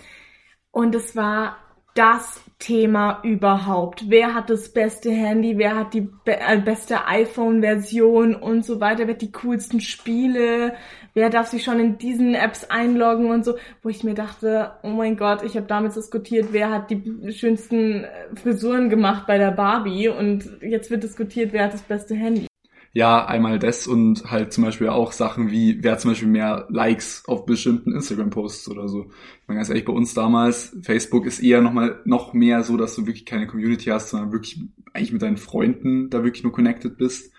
Und 0.71 0.95
es 0.95 1.17
war 1.17 1.57
das 1.99 2.41
Thema 2.61 3.21
überhaupt. 3.25 4.05
Wer 4.09 4.35
hat 4.35 4.51
das 4.51 4.73
beste 4.73 5.11
Handy? 5.11 5.59
Wer 5.59 5.77
hat 5.77 5.95
die 5.95 6.03
be 6.03 6.39
äh, 6.39 6.59
beste 6.59 7.07
iPhone-Version 7.07 8.37
und 8.37 8.65
so 8.65 8.81
weiter? 8.81 9.07
Wer 9.07 9.15
hat 9.15 9.23
die 9.23 9.33
coolsten 9.33 9.81
Spiele? 9.81 10.75
Wer 11.15 11.31
darf 11.31 11.49
sich 11.49 11.65
schon 11.65 11.81
in 11.81 11.99
diesen 11.99 12.35
Apps 12.35 12.65
einloggen 12.65 13.31
und 13.31 13.45
so? 13.45 13.57
Wo 13.83 13.89
ich 13.89 14.05
mir 14.05 14.15
dachte, 14.15 14.73
oh 14.83 14.91
mein 14.91 15.17
Gott, 15.17 15.43
ich 15.43 15.57
habe 15.57 15.67
damals 15.67 15.95
diskutiert, 15.95 16.49
wer 16.53 16.71
hat 16.71 16.91
die 16.91 17.33
schönsten 17.33 18.05
äh, 18.05 18.37
Frisuren 18.41 18.91
gemacht 18.91 19.27
bei 19.27 19.39
der 19.39 19.51
Barbie 19.51 20.09
und 20.09 20.49
jetzt 20.61 20.91
wird 20.91 21.03
diskutiert, 21.03 21.53
wer 21.53 21.65
hat 21.65 21.75
das 21.75 21.83
beste 21.83 22.15
Handy 22.15 22.48
ja, 22.93 23.25
einmal 23.27 23.59
das 23.59 23.87
und 23.87 24.31
halt 24.31 24.53
zum 24.53 24.65
Beispiel 24.65 24.89
auch 24.89 25.13
Sachen 25.13 25.51
wie, 25.51 25.83
wer 25.83 25.99
zum 25.99 26.11
Beispiel 26.11 26.29
mehr 26.29 26.67
Likes 26.71 27.23
auf 27.27 27.45
bestimmten 27.45 27.93
Instagram-Posts 27.93 28.71
oder 28.71 28.89
so. 28.89 29.05
Ich 29.43 29.49
meine 29.49 29.59
ganz 29.59 29.69
ehrlich, 29.69 29.85
bei 29.85 29.93
uns 29.93 30.15
damals, 30.15 30.77
Facebook 30.83 31.27
ist 31.27 31.41
eher 31.41 31.61
nochmal 31.61 32.01
noch 32.05 32.33
mehr 32.33 32.63
so, 32.63 32.77
dass 32.77 32.95
du 32.95 33.07
wirklich 33.07 33.27
keine 33.27 33.47
Community 33.47 33.87
hast, 33.87 34.11
sondern 34.11 34.33
wirklich 34.33 34.61
eigentlich 34.93 35.13
mit 35.13 35.23
deinen 35.23 35.37
Freunden 35.37 36.11
da 36.11 36.25
wirklich 36.25 36.43
nur 36.43 36.53
connected 36.53 36.97
bist. 36.97 37.33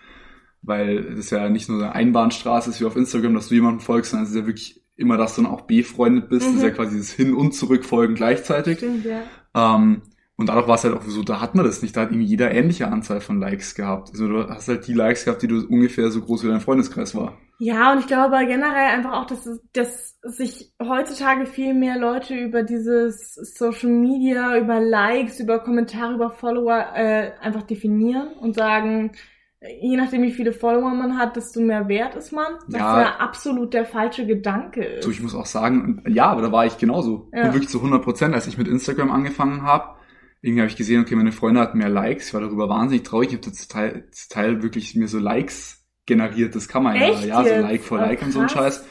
Weil 0.62 1.14
es 1.18 1.30
ja 1.30 1.48
nicht 1.48 1.68
nur 1.68 1.78
eine 1.78 1.94
Einbahnstraße 1.94 2.70
ist 2.70 2.80
wie 2.80 2.84
auf 2.84 2.96
Instagram, 2.96 3.34
dass 3.34 3.48
du 3.48 3.54
jemanden 3.54 3.80
folgst, 3.80 4.10
sondern 4.10 4.24
es 4.24 4.30
ist 4.30 4.40
ja 4.40 4.46
wirklich 4.46 4.82
immer, 4.96 5.16
dass 5.16 5.34
du 5.34 5.42
dann 5.42 5.50
auch 5.50 5.62
befreundet 5.62 6.28
bist. 6.28 6.46
Mhm. 6.46 6.52
Das 6.52 6.56
ist 6.56 6.68
ja 6.68 6.70
quasi 6.70 6.98
das 6.98 7.12
Hin- 7.12 7.34
und 7.34 7.54
Zurückfolgen 7.54 8.14
gleichzeitig. 8.14 8.78
Stimmt, 8.78 9.06
ja. 9.06 9.22
Ähm, 9.54 10.02
und 10.40 10.46
dadurch 10.46 10.66
war 10.66 10.76
es 10.76 10.84
halt 10.84 10.94
auch 10.94 11.02
so, 11.02 11.22
da 11.22 11.42
hat 11.42 11.54
man 11.54 11.66
das 11.66 11.82
nicht. 11.82 11.94
Da 11.94 12.00
hat 12.00 12.12
irgendwie 12.12 12.26
jeder 12.26 12.50
ähnliche 12.50 12.88
Anzahl 12.88 13.20
von 13.20 13.38
Likes 13.40 13.74
gehabt. 13.74 14.08
Also 14.12 14.26
du 14.26 14.48
hast 14.48 14.68
halt 14.68 14.86
die 14.86 14.94
Likes 14.94 15.26
gehabt, 15.26 15.42
die 15.42 15.48
du 15.48 15.66
ungefähr 15.68 16.10
so 16.10 16.22
groß 16.22 16.44
wie 16.44 16.48
dein 16.48 16.62
Freundeskreis 16.62 17.14
war. 17.14 17.36
Ja, 17.58 17.92
und 17.92 17.98
ich 17.98 18.06
glaube 18.06 18.38
generell 18.46 18.88
einfach 18.88 19.20
auch, 19.20 19.26
dass, 19.26 19.46
dass 19.74 20.18
sich 20.22 20.72
heutzutage 20.82 21.44
viel 21.44 21.74
mehr 21.74 21.98
Leute 21.98 22.34
über 22.34 22.62
dieses 22.62 23.34
Social 23.34 23.90
Media, 23.90 24.56
über 24.56 24.80
Likes, 24.80 25.40
über 25.40 25.58
Kommentare, 25.58 26.14
über 26.14 26.30
Follower 26.30 26.86
äh, 26.94 27.32
einfach 27.42 27.64
definieren 27.64 28.28
und 28.40 28.54
sagen, 28.54 29.12
je 29.60 29.98
nachdem 29.98 30.22
wie 30.22 30.32
viele 30.32 30.54
Follower 30.54 30.94
man 30.94 31.18
hat, 31.18 31.36
desto 31.36 31.60
mehr 31.60 31.86
wert 31.86 32.16
ist 32.16 32.32
man. 32.32 32.54
Ja, 32.68 33.02
ja 33.02 33.16
absolut 33.16 33.74
der 33.74 33.84
falsche 33.84 34.26
Gedanke 34.26 34.82
ist. 34.82 35.04
So, 35.04 35.10
ich 35.10 35.20
muss 35.20 35.34
auch 35.34 35.44
sagen, 35.44 36.02
ja, 36.08 36.30
aber 36.30 36.40
da 36.40 36.50
war 36.50 36.64
ich 36.64 36.78
genauso. 36.78 37.28
Ja. 37.34 37.44
Und 37.44 37.52
wirklich 37.52 37.68
zu 37.68 37.76
100 37.76 38.02
Prozent, 38.02 38.34
als 38.34 38.46
ich 38.46 38.56
mit 38.56 38.68
Instagram 38.68 39.10
angefangen 39.10 39.64
habe, 39.64 39.99
irgendwie 40.42 40.62
habe 40.62 40.70
ich 40.70 40.76
gesehen, 40.76 41.02
okay, 41.02 41.14
meine 41.14 41.32
Freunde 41.32 41.60
hatten 41.60 41.78
mehr 41.78 41.88
Likes, 41.88 42.28
ich 42.28 42.34
war 42.34 42.40
darüber 42.40 42.68
wahnsinnig 42.68 43.04
traurig, 43.04 43.28
ich 43.28 43.36
habe 43.36 43.50
das 43.50 43.68
Teil, 43.68 44.06
das 44.10 44.28
Teil 44.28 44.62
wirklich 44.62 44.94
mir 44.94 45.08
so 45.08 45.18
Likes 45.18 45.84
generiert, 46.06 46.54
das 46.54 46.68
kann 46.68 46.82
man 46.82 46.96
Echt 46.96 47.24
ja, 47.24 47.42
ja, 47.42 47.56
so 47.56 47.62
Like 47.62 47.82
for 47.82 47.98
Like 47.98 48.20
oh, 48.22 48.24
und 48.26 48.32
so 48.32 48.40
ein 48.40 48.48
Scheiß. 48.48 48.84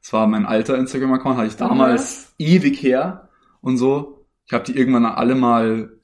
Das 0.00 0.12
war 0.12 0.26
mein 0.26 0.46
alter 0.46 0.78
Instagram-Account, 0.78 1.36
hatte 1.36 1.48
ich 1.48 1.56
damals 1.56 2.34
mhm. 2.38 2.46
ewig 2.46 2.82
her 2.82 3.28
und 3.60 3.76
so. 3.76 4.26
Ich 4.46 4.52
habe 4.52 4.64
die 4.64 4.76
irgendwann 4.76 5.04
alle 5.04 5.34
mal, 5.34 5.98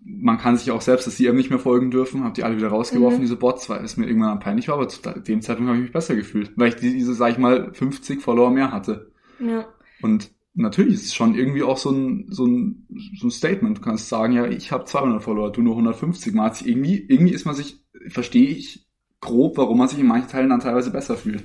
man 0.00 0.38
kann 0.38 0.56
sich 0.56 0.70
auch 0.72 0.80
selbst, 0.80 1.06
dass 1.06 1.16
die 1.16 1.26
eben 1.26 1.36
nicht 1.36 1.50
mehr 1.50 1.58
folgen 1.58 1.90
dürfen, 1.90 2.24
habe 2.24 2.34
die 2.34 2.44
alle 2.44 2.56
wieder 2.56 2.68
rausgeworfen, 2.68 3.18
mhm. 3.18 3.22
diese 3.22 3.36
Bots, 3.36 3.68
weil 3.70 3.84
es 3.84 3.96
mir 3.96 4.06
irgendwann 4.06 4.40
peinlich 4.40 4.68
war, 4.68 4.74
aber 4.74 4.88
zu 4.88 5.00
dem 5.00 5.40
Zeitpunkt 5.40 5.68
habe 5.68 5.78
ich 5.78 5.84
mich 5.84 5.92
besser 5.92 6.16
gefühlt, 6.16 6.52
weil 6.56 6.68
ich 6.68 6.76
diese, 6.76 7.14
sag 7.14 7.30
ich 7.30 7.38
mal, 7.38 7.72
50 7.72 8.20
Follower 8.20 8.50
mehr 8.50 8.72
hatte. 8.72 9.12
Ja. 9.38 9.66
Und 10.02 10.32
natürlich 10.54 10.94
ist 10.94 11.06
es 11.06 11.14
schon 11.14 11.34
irgendwie 11.34 11.62
auch 11.62 11.76
so 11.76 11.90
ein, 11.90 12.26
so 12.30 12.46
ein, 12.46 12.86
so 13.18 13.26
ein 13.26 13.30
Statement. 13.30 13.78
Du 13.78 13.82
kannst 13.82 14.08
sagen, 14.08 14.32
ja, 14.32 14.46
ich 14.46 14.72
habe 14.72 14.84
200 14.84 15.22
Follower, 15.22 15.52
du 15.52 15.62
nur 15.62 15.74
150. 15.74 16.32
Man 16.32 16.46
hat 16.46 16.56
sich 16.56 16.68
irgendwie, 16.68 17.04
irgendwie 17.08 17.34
ist 17.34 17.44
man 17.44 17.54
sich, 17.54 17.84
verstehe 18.08 18.48
ich 18.48 18.86
grob, 19.20 19.56
warum 19.56 19.78
man 19.78 19.88
sich 19.88 19.98
in 19.98 20.06
manchen 20.06 20.28
Teilen 20.28 20.50
dann 20.50 20.60
teilweise 20.60 20.90
besser 20.90 21.16
fühlt. 21.16 21.44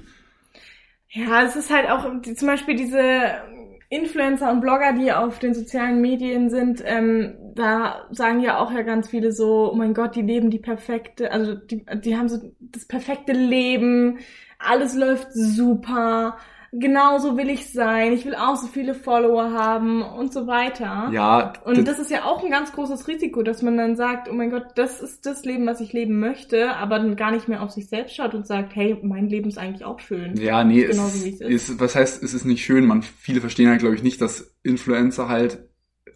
Ja, 1.09 1.43
es 1.43 1.55
ist 1.55 1.71
halt 1.71 1.89
auch 1.89 2.05
zum 2.21 2.47
Beispiel 2.47 2.75
diese 2.75 2.99
Influencer 3.89 4.51
und 4.51 4.61
Blogger, 4.61 4.93
die 4.93 5.11
auf 5.11 5.39
den 5.39 5.55
sozialen 5.55 5.99
Medien 5.99 6.51
sind, 6.51 6.83
ähm, 6.85 7.35
da 7.55 8.07
sagen 8.11 8.39
ja 8.39 8.59
auch 8.59 8.71
ja 8.71 8.83
ganz 8.83 9.09
viele 9.09 9.31
so, 9.31 9.71
oh 9.71 9.75
mein 9.75 9.95
Gott, 9.95 10.15
die 10.15 10.21
leben 10.21 10.51
die 10.51 10.59
perfekte, 10.59 11.31
also 11.31 11.55
die, 11.55 11.83
die 11.95 12.15
haben 12.15 12.29
so 12.29 12.53
das 12.59 12.85
perfekte 12.85 13.33
Leben, 13.33 14.19
alles 14.59 14.93
läuft 14.93 15.33
super 15.33 16.37
genauso 16.71 17.37
will 17.37 17.49
ich 17.49 17.71
sein, 17.71 18.13
ich 18.13 18.25
will 18.25 18.35
auch 18.35 18.55
so 18.55 18.67
viele 18.67 18.93
Follower 18.93 19.51
haben 19.51 20.01
und 20.01 20.33
so 20.33 20.47
weiter. 20.47 21.09
Ja. 21.11 21.53
Und 21.65 21.87
das 21.87 21.99
ist 21.99 22.11
ja 22.11 22.25
auch 22.25 22.43
ein 22.43 22.51
ganz 22.51 22.71
großes 22.71 23.07
Risiko, 23.07 23.43
dass 23.43 23.61
man 23.61 23.77
dann 23.77 23.95
sagt, 23.95 24.29
oh 24.29 24.33
mein 24.33 24.51
Gott, 24.51 24.67
das 24.75 25.01
ist 25.01 25.25
das 25.25 25.45
Leben, 25.45 25.65
was 25.65 25.81
ich 25.81 25.93
leben 25.93 26.19
möchte, 26.19 26.75
aber 26.75 26.99
dann 26.99 27.15
gar 27.15 27.31
nicht 27.31 27.47
mehr 27.47 27.63
auf 27.63 27.71
sich 27.71 27.89
selbst 27.89 28.15
schaut 28.15 28.33
und 28.33 28.45
sagt, 28.45 28.75
hey, 28.75 28.97
mein 29.01 29.27
Leben 29.27 29.49
ist 29.49 29.57
eigentlich 29.57 29.85
auch 29.85 29.99
schön. 29.99 30.35
Ja, 30.37 30.63
nee, 30.63 30.83
es, 30.83 30.91
genauso, 30.91 31.23
wie 31.25 31.29
es 31.29 31.41
ist. 31.41 31.69
ist. 31.69 31.79
Was 31.79 31.95
heißt, 31.95 32.23
es 32.23 32.33
ist 32.33 32.45
nicht 32.45 32.63
schön? 32.63 32.85
Man, 32.85 33.01
viele 33.01 33.41
verstehen 33.41 33.69
halt, 33.69 33.79
glaube 33.79 33.95
ich, 33.95 34.03
nicht, 34.03 34.21
dass 34.21 34.55
Influencer 34.63 35.27
halt 35.27 35.69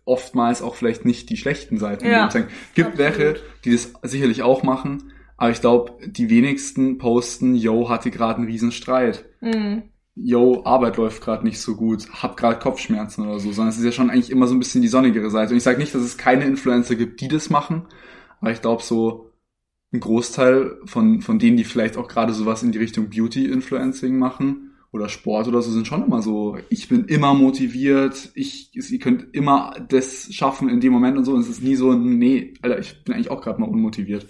oftmals 0.06 0.62
auch 0.62 0.76
vielleicht 0.76 1.06
nicht 1.06 1.30
die 1.30 1.38
schlechten 1.38 1.78
Seiten 1.78 2.06
ja, 2.06 2.30
zeigen. 2.30 2.50
Gibt 2.76 3.00
absolut. 3.00 3.18
welche, 3.18 3.40
die 3.64 3.72
das 3.72 3.94
sicherlich 4.04 4.44
auch 4.44 4.64
machen, 4.64 5.14
aber 5.38 5.52
ich 5.52 5.62
glaube, 5.62 5.94
die 6.06 6.30
wenigsten 6.30 6.98
posten, 6.98 7.56
yo, 7.56 7.90
hatte 7.90 8.12
gerade 8.12 8.38
einen 8.38 8.48
riesen 8.48 8.72
Streit. 8.72 9.26
Mhm 9.42 9.84
yo, 10.16 10.64
Arbeit 10.66 10.98
läuft 10.98 11.24
gerade 11.24 11.44
nicht 11.44 11.60
so 11.60 11.76
gut, 11.76 12.08
hab 12.22 12.38
gerade 12.38 12.60
Kopfschmerzen 12.60 13.26
oder 13.26 13.40
so, 13.40 13.52
sondern 13.52 13.70
es 13.70 13.78
ist 13.78 13.86
ja 13.86 13.92
schon 13.92 14.10
eigentlich 14.10 14.30
immer 14.30 14.48
so 14.48 14.54
ein 14.54 14.60
bisschen 14.60 14.82
die 14.82 14.88
sonnigere 14.88 15.30
Seite. 15.30 15.52
Und 15.52 15.58
ich 15.58 15.64
sage 15.64 15.80
nicht, 15.80 15.94
dass 15.96 16.04
es 16.04 16.18
keine 16.18 16.46
Influencer 16.46 16.96
gibt, 16.96 17.22
die 17.22 17.28
das 17.28 17.50
machen, 17.50 17.88
aber 18.40 18.52
ich 18.52 18.62
glaube 18.62 18.84
so 18.84 19.32
ein 19.92 20.00
Großteil 20.00 20.78
von, 20.86 21.22
von 21.22 21.40
denen, 21.40 21.58
die 21.58 21.64
vielleicht 21.64 21.98
auch 21.98 22.08
gerade 22.08 22.34
sowas 22.34 22.64
in 22.64 22.72
die 22.72 22.80
Richtung 22.80 23.10
Beauty-Influencing 23.10 24.18
machen 24.18 24.72
oder 24.92 25.10
Sport 25.10 25.48
oder 25.48 25.62
so, 25.62 25.72
sind 25.72 25.88
schon 25.88 26.04
immer 26.04 26.22
so, 26.22 26.58
ich 26.70 26.88
bin 26.88 27.06
immer 27.06 27.34
motiviert, 27.34 28.32
ich, 28.36 28.72
ihr 28.74 29.00
könnt 29.00 29.34
immer 29.34 29.76
das 29.90 30.34
schaffen 30.34 30.70
in 30.70 30.80
dem 30.80 30.94
Moment 30.94 31.18
und 31.18 31.26
so. 31.26 31.34
Und 31.34 31.42
es 31.42 31.50
ist 31.50 31.64
nie 31.64 31.76
so, 31.76 31.94
nee, 31.94 32.54
Alter, 32.62 32.80
ich 32.80 33.04
bin 33.04 33.14
eigentlich 33.14 33.32
auch 33.32 33.42
gerade 33.42 33.60
mal 33.60 33.70
unmotiviert. 33.70 34.28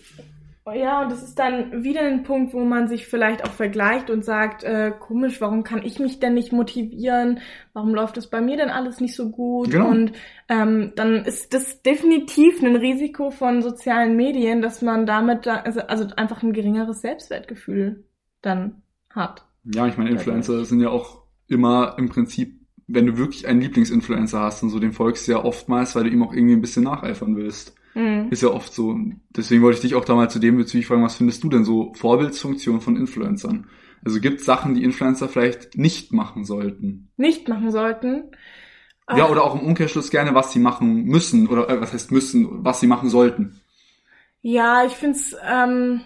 Ja, 0.66 1.02
und 1.04 1.12
das 1.12 1.22
ist 1.22 1.38
dann 1.38 1.84
wieder 1.84 2.02
ein 2.02 2.24
Punkt, 2.24 2.54
wo 2.54 2.64
man 2.64 2.88
sich 2.88 3.06
vielleicht 3.08 3.44
auch 3.44 3.52
vergleicht 3.52 4.10
und 4.10 4.24
sagt, 4.24 4.64
äh, 4.64 4.94
komisch, 4.98 5.42
warum 5.42 5.66
kann 5.66 5.84
ich 5.84 6.00
mich 6.00 6.22
denn 6.22 6.36
nicht 6.36 6.54
motivieren? 6.54 7.40
Warum 7.74 7.94
läuft 7.94 8.16
das 8.16 8.30
bei 8.30 8.40
mir 8.40 8.56
denn 8.56 8.70
alles 8.70 9.02
nicht 9.02 9.14
so 9.14 9.30
gut? 9.30 9.72
Genau. 9.72 9.90
Und 9.90 10.14
ähm, 10.48 10.94
dann 10.96 11.26
ist 11.26 11.54
das 11.54 11.82
definitiv 11.82 12.64
ein 12.64 12.78
Risiko 12.78 13.30
von 13.30 13.62
sozialen 13.62 14.16
Medien, 14.16 14.62
dass 14.62 14.82
man 14.82 15.06
damit 15.06 15.46
da, 15.46 15.58
also, 15.58 15.82
also 15.82 16.08
einfach 16.16 16.44
ein 16.44 16.54
geringeres 16.54 17.02
Selbstwertgefühl 17.02 18.06
dann 18.42 18.84
hat. 19.10 19.46
Ja, 19.66 19.88
ich 19.88 19.98
meine, 19.98 20.12
Influencer 20.12 20.64
sind 20.64 20.80
ja 20.80 20.90
auch 20.90 21.24
immer 21.48 21.96
im 21.98 22.08
Prinzip, 22.08 22.62
wenn 22.88 23.06
du 23.06 23.18
wirklich 23.18 23.48
einen 23.48 23.60
Lieblingsinfluencer 23.60 24.40
hast 24.40 24.64
und 24.64 24.70
so, 24.70 24.80
den 24.80 24.94
folgst 24.94 25.28
du 25.28 25.34
ja 25.34 25.44
oftmals, 25.44 25.94
weil 25.96 26.06
du 26.06 26.10
ihm 26.10 26.24
auch 26.24 26.34
irgendwie 26.34 26.56
ein 26.56 26.62
bisschen 26.62 26.84
nacheifern 26.84 27.36
willst. 27.36 27.76
Mhm. 27.94 28.30
Ist 28.32 28.42
ja 28.42 28.50
oft 28.50 28.74
so. 28.74 28.98
Deswegen 29.30 29.62
wollte 29.62 29.78
ich 29.78 29.82
dich 29.82 29.96
auch 29.96 30.06
da 30.06 30.16
mal 30.16 30.30
zu 30.30 30.40
dem 30.40 30.58
bezüglich 30.58 30.88
fragen, 30.88 31.04
was 31.04 31.16
findest 31.16 31.44
du 31.44 31.50
denn 31.50 31.64
so 31.64 31.94
Vorbildsfunktion 31.94 32.82
von 32.82 32.98
Influencern? 32.98 33.68
Also 34.06 34.20
gibt 34.20 34.40
es 34.40 34.46
Sachen, 34.46 34.74
die 34.76 34.84
Influencer 34.84 35.30
vielleicht 35.30 35.78
nicht 35.78 36.12
machen 36.12 36.44
sollten? 36.44 37.12
Nicht 37.18 37.48
machen 37.48 37.72
sollten? 37.72 38.32
Ja, 39.10 39.30
oder 39.30 39.44
auch 39.44 39.56
im 39.60 39.68
Umkehrschluss 39.68 40.10
gerne, 40.10 40.34
was 40.34 40.54
sie 40.54 40.60
machen 40.60 41.04
müssen, 41.04 41.48
oder 41.48 41.70
äh, 41.70 41.82
was 41.82 41.94
heißt 41.94 42.12
müssen, 42.12 42.64
was 42.64 42.80
sie 42.80 42.88
machen 42.88 43.10
sollten. 43.10 43.62
Ja, 44.42 44.86
ich 44.86 44.94
find's, 44.94 45.36
ähm, 45.46 46.02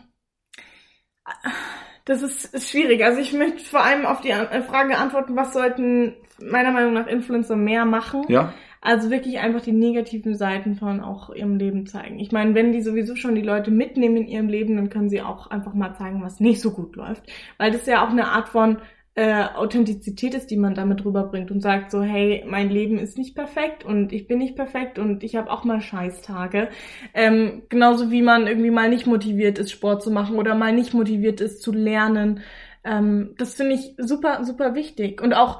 das 2.06 2.22
ist, 2.22 2.53
ist 2.53 2.70
schwierig. 2.70 3.03
Also 3.03 3.20
ich 3.20 3.34
möchte 3.34 3.63
vor 3.63 3.84
allem 3.84 4.06
auf 4.06 4.22
die 4.22 4.32
Frage 4.32 4.98
antworten, 4.98 5.36
was 5.36 5.53
sollten 5.53 6.15
meiner 6.39 6.72
Meinung 6.72 6.94
nach 6.94 7.08
Influencer 7.08 7.56
mehr 7.56 7.86
machen. 7.86 8.25
Ja. 8.27 8.53
Also 8.88 9.12
wirklich 9.12 9.39
einfach 9.39 9.60
die 9.60 9.74
negativen 9.74 10.36
Seiten 10.36 10.75
von 10.75 11.01
auch 11.01 11.29
ihrem 11.29 11.58
Leben 11.58 11.88
zeigen. 11.88 12.20
Ich 12.20 12.32
meine, 12.32 12.56
wenn 12.56 12.72
die 12.72 12.82
sowieso 12.82 13.17
schon 13.17 13.36
die 13.36 13.41
Leute 13.41 13.70
mitnehmen 13.70 14.15
in 14.15 14.27
ihrem 14.27 14.48
Leben, 14.48 14.77
dann 14.77 14.89
können 14.89 15.10
sie 15.10 15.22
auch 15.22 15.48
einfach 15.48 15.74
mal 15.74 15.94
zeigen, 15.96 16.24
was 16.24 16.39
nicht 16.39 16.62
so 16.62 16.72
gut 16.72 16.96
läuft. 16.96 17.24
Weil 17.58 17.72
das 17.72 17.86
ja 17.86 18.06
auch 18.06 18.12
eine 18.12 18.29
Art 18.29 18.48
von 18.48 18.77
äh, 19.15 19.44
Authentizität 19.44 20.34
ist, 20.36 20.51
die 20.51 20.56
man 20.56 20.74
damit 20.74 21.03
rüberbringt 21.03 21.51
und 21.51 21.60
sagt 21.60 21.91
so, 21.91 22.01
hey, 22.01 22.46
mein 22.48 22.70
Leben 22.70 22.98
ist 22.98 23.17
nicht 23.17 23.36
perfekt 23.36 23.84
und 23.84 24.13
ich 24.13 24.25
bin 24.25 24.38
nicht 24.38 24.56
perfekt 24.56 25.00
und 25.00 25.22
ich 25.22 25.36
habe 25.36 25.51
auch 25.51 25.65
mal 25.65 25.82
Scheißtage. 25.82 26.70
Ähm, 27.13 27.63
genauso 27.67 28.10
wie 28.10 28.22
man 28.22 28.48
irgendwie 28.48 28.72
mal 28.72 28.88
nicht 28.89 29.06
motiviert 29.06 29.60
ist, 29.60 29.72
Sport 29.72 30.01
zu 30.01 30.12
machen 30.12 30.38
oder 30.38 30.56
mal 30.56 30.72
nicht 30.72 30.94
motiviert 30.94 31.41
ist 31.41 31.62
zu 31.62 31.74
lernen. 31.74 32.39
Ähm, 32.86 33.36
das 33.38 33.56
finde 33.56 33.75
ich 33.75 33.96
super, 33.98 34.46
super 34.46 34.75
wichtig. 34.75 35.22
Und 35.22 35.34
auch 35.34 35.60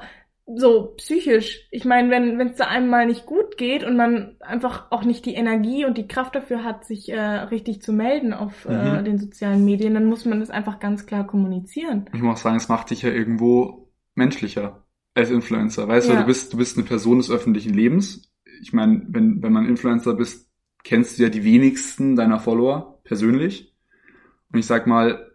so 0.56 0.94
psychisch. 0.96 1.66
Ich 1.70 1.84
meine, 1.84 2.10
wenn 2.10 2.38
wenn 2.38 2.48
es 2.48 2.56
da 2.56 2.66
einem 2.66 2.88
mal 2.88 3.06
nicht 3.06 3.26
gut 3.26 3.56
geht 3.58 3.84
und 3.84 3.96
man 3.96 4.36
einfach 4.40 4.90
auch 4.90 5.04
nicht 5.04 5.26
die 5.26 5.34
Energie 5.34 5.84
und 5.84 5.98
die 5.98 6.08
Kraft 6.08 6.34
dafür 6.34 6.64
hat, 6.64 6.84
sich 6.86 7.10
äh, 7.10 7.18
richtig 7.20 7.82
zu 7.82 7.92
melden 7.92 8.32
auf 8.32 8.64
äh, 8.64 8.72
Mhm. 8.72 8.94
äh, 8.98 9.02
den 9.04 9.18
sozialen 9.18 9.64
Medien, 9.64 9.94
dann 9.94 10.06
muss 10.06 10.24
man 10.24 10.40
das 10.40 10.50
einfach 10.50 10.78
ganz 10.80 11.06
klar 11.06 11.26
kommunizieren. 11.26 12.06
Ich 12.14 12.22
muss 12.22 12.38
auch 12.38 12.42
sagen, 12.44 12.56
es 12.56 12.68
macht 12.68 12.90
dich 12.90 13.02
ja 13.02 13.10
irgendwo 13.10 13.90
menschlicher 14.14 14.84
als 15.14 15.30
Influencer. 15.30 15.86
Weißt 15.88 16.08
du, 16.08 16.12
Ja. 16.14 16.20
du 16.20 16.26
bist, 16.26 16.52
du 16.52 16.56
bist 16.56 16.76
eine 16.78 16.86
Person 16.86 17.18
des 17.18 17.30
öffentlichen 17.30 17.74
Lebens. 17.74 18.30
Ich 18.62 18.72
meine, 18.72 19.04
wenn, 19.08 19.42
wenn 19.42 19.52
man 19.52 19.66
Influencer 19.66 20.14
bist, 20.14 20.48
kennst 20.82 21.18
du 21.18 21.24
ja 21.24 21.28
die 21.28 21.44
wenigsten 21.44 22.16
deiner 22.16 22.40
Follower 22.40 23.00
persönlich. 23.04 23.74
Und 24.52 24.58
ich 24.60 24.66
sag 24.66 24.86
mal, 24.86 25.27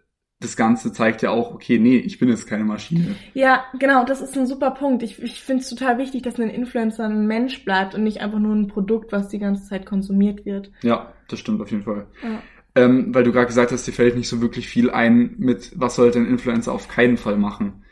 das 0.44 0.56
Ganze 0.56 0.92
zeigt 0.92 1.22
ja 1.22 1.30
auch, 1.30 1.54
okay, 1.54 1.78
nee, 1.78 1.96
ich 1.96 2.18
bin 2.18 2.28
jetzt 2.28 2.46
keine 2.46 2.64
Maschine. 2.64 3.16
Ja, 3.32 3.64
genau, 3.78 4.04
das 4.04 4.20
ist 4.20 4.36
ein 4.36 4.46
super 4.46 4.70
Punkt. 4.70 5.02
Ich, 5.02 5.20
ich 5.22 5.42
finde 5.42 5.62
es 5.62 5.70
total 5.70 5.98
wichtig, 5.98 6.22
dass 6.22 6.38
ein 6.38 6.50
Influencer 6.50 7.04
ein 7.04 7.26
Mensch 7.26 7.64
bleibt 7.64 7.94
und 7.94 8.04
nicht 8.04 8.20
einfach 8.20 8.38
nur 8.38 8.54
ein 8.54 8.68
Produkt, 8.68 9.12
was 9.12 9.28
die 9.28 9.38
ganze 9.38 9.68
Zeit 9.68 9.86
konsumiert 9.86 10.44
wird. 10.44 10.70
Ja, 10.82 11.12
das 11.28 11.40
stimmt 11.40 11.60
auf 11.60 11.70
jeden 11.70 11.82
Fall. 11.82 12.06
Ja. 12.22 12.42
Ähm, 12.76 13.14
weil 13.14 13.24
du 13.24 13.32
gerade 13.32 13.46
gesagt 13.46 13.72
hast, 13.72 13.86
dir 13.86 13.92
fällt 13.92 14.16
nicht 14.16 14.28
so 14.28 14.40
wirklich 14.40 14.68
viel 14.68 14.90
ein 14.90 15.34
mit, 15.38 15.72
was 15.76 15.94
sollte 15.94 16.18
ein 16.18 16.26
Influencer 16.26 16.72
auf 16.72 16.88
keinen 16.88 17.16
Fall 17.16 17.36
machen. 17.36 17.84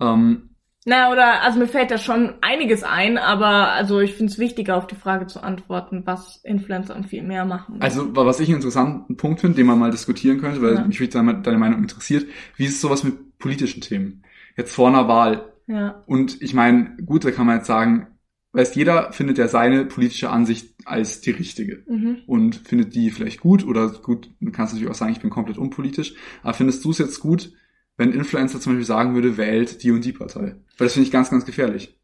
Ähm, 0.00 0.50
Na, 0.84 1.12
oder, 1.12 1.42
also 1.42 1.60
mir 1.60 1.68
fällt 1.68 1.92
da 1.92 1.98
schon 1.98 2.34
einiges 2.40 2.82
ein, 2.82 3.16
aber 3.16 3.70
also 3.72 4.00
ich 4.00 4.14
finde 4.14 4.32
es 4.32 4.38
wichtiger, 4.38 4.76
auf 4.76 4.88
die 4.88 4.96
Frage 4.96 5.28
zu 5.28 5.40
antworten, 5.40 6.02
was 6.06 6.40
Influencer 6.42 6.96
und 6.96 7.06
viel 7.06 7.22
mehr 7.22 7.44
machen. 7.44 7.76
Also, 7.80 8.16
wa- 8.16 8.26
was 8.26 8.40
ich 8.40 8.48
einen 8.48 8.56
interessanten 8.56 9.16
Punkt 9.16 9.40
finde, 9.40 9.56
den 9.56 9.66
man 9.66 9.78
mal 9.78 9.92
diskutieren 9.92 10.40
könnte, 10.40 10.60
weil 10.60 10.74
Ja. 10.74 10.84
mich 10.84 10.98
wirklich 10.98 11.10
deine, 11.14 11.40
deine 11.40 11.58
Meinung 11.58 11.78
interessiert, 11.82 12.26
wie 12.56 12.64
ist 12.64 12.80
sowas 12.80 13.04
mit 13.04 13.38
politischen 13.38 13.80
Themen? 13.80 14.24
Jetzt 14.56 14.74
vor 14.74 14.88
einer 14.88 15.06
Wahl. 15.06 15.52
ja, 15.68 16.02
Und 16.06 16.42
ich 16.42 16.52
meine, 16.52 16.96
gut, 17.06 17.24
da 17.24 17.30
kann 17.30 17.46
man 17.46 17.58
jetzt 17.58 17.68
sagen, 17.68 18.08
weißt, 18.52 18.74
jeder 18.74 19.12
findet 19.12 19.38
ja 19.38 19.46
seine 19.46 19.84
politische 19.84 20.30
Ansicht 20.30 20.74
als 20.84 21.20
die 21.20 21.30
richtige. 21.30 21.84
mhm. 21.88 22.18
Und 22.26 22.56
findet 22.56 22.94
die 22.96 23.10
vielleicht 23.12 23.40
gut 23.40 23.64
oder 23.64 23.88
gut, 23.88 24.30
du 24.40 24.50
kannst 24.50 24.74
natürlich 24.74 24.90
auch 24.90 24.96
sagen, 24.98 25.12
ich 25.12 25.20
bin 25.20 25.30
komplett 25.30 25.58
unpolitisch. 25.58 26.14
Aber 26.42 26.54
findest 26.54 26.84
du 26.84 26.90
es 26.90 26.98
jetzt 26.98 27.20
gut, 27.20 27.52
wenn 27.96 28.12
Influencer 28.12 28.60
zum 28.60 28.72
Beispiel 28.72 28.86
sagen 28.86 29.14
würde, 29.14 29.36
wählt 29.36 29.82
die 29.82 29.90
und 29.90 30.04
die 30.04 30.12
Partei? 30.12 30.56
Weil 30.78 30.86
das 30.86 30.94
finde 30.94 31.06
ich 31.06 31.12
ganz, 31.12 31.30
ganz 31.30 31.44
gefährlich. 31.44 31.98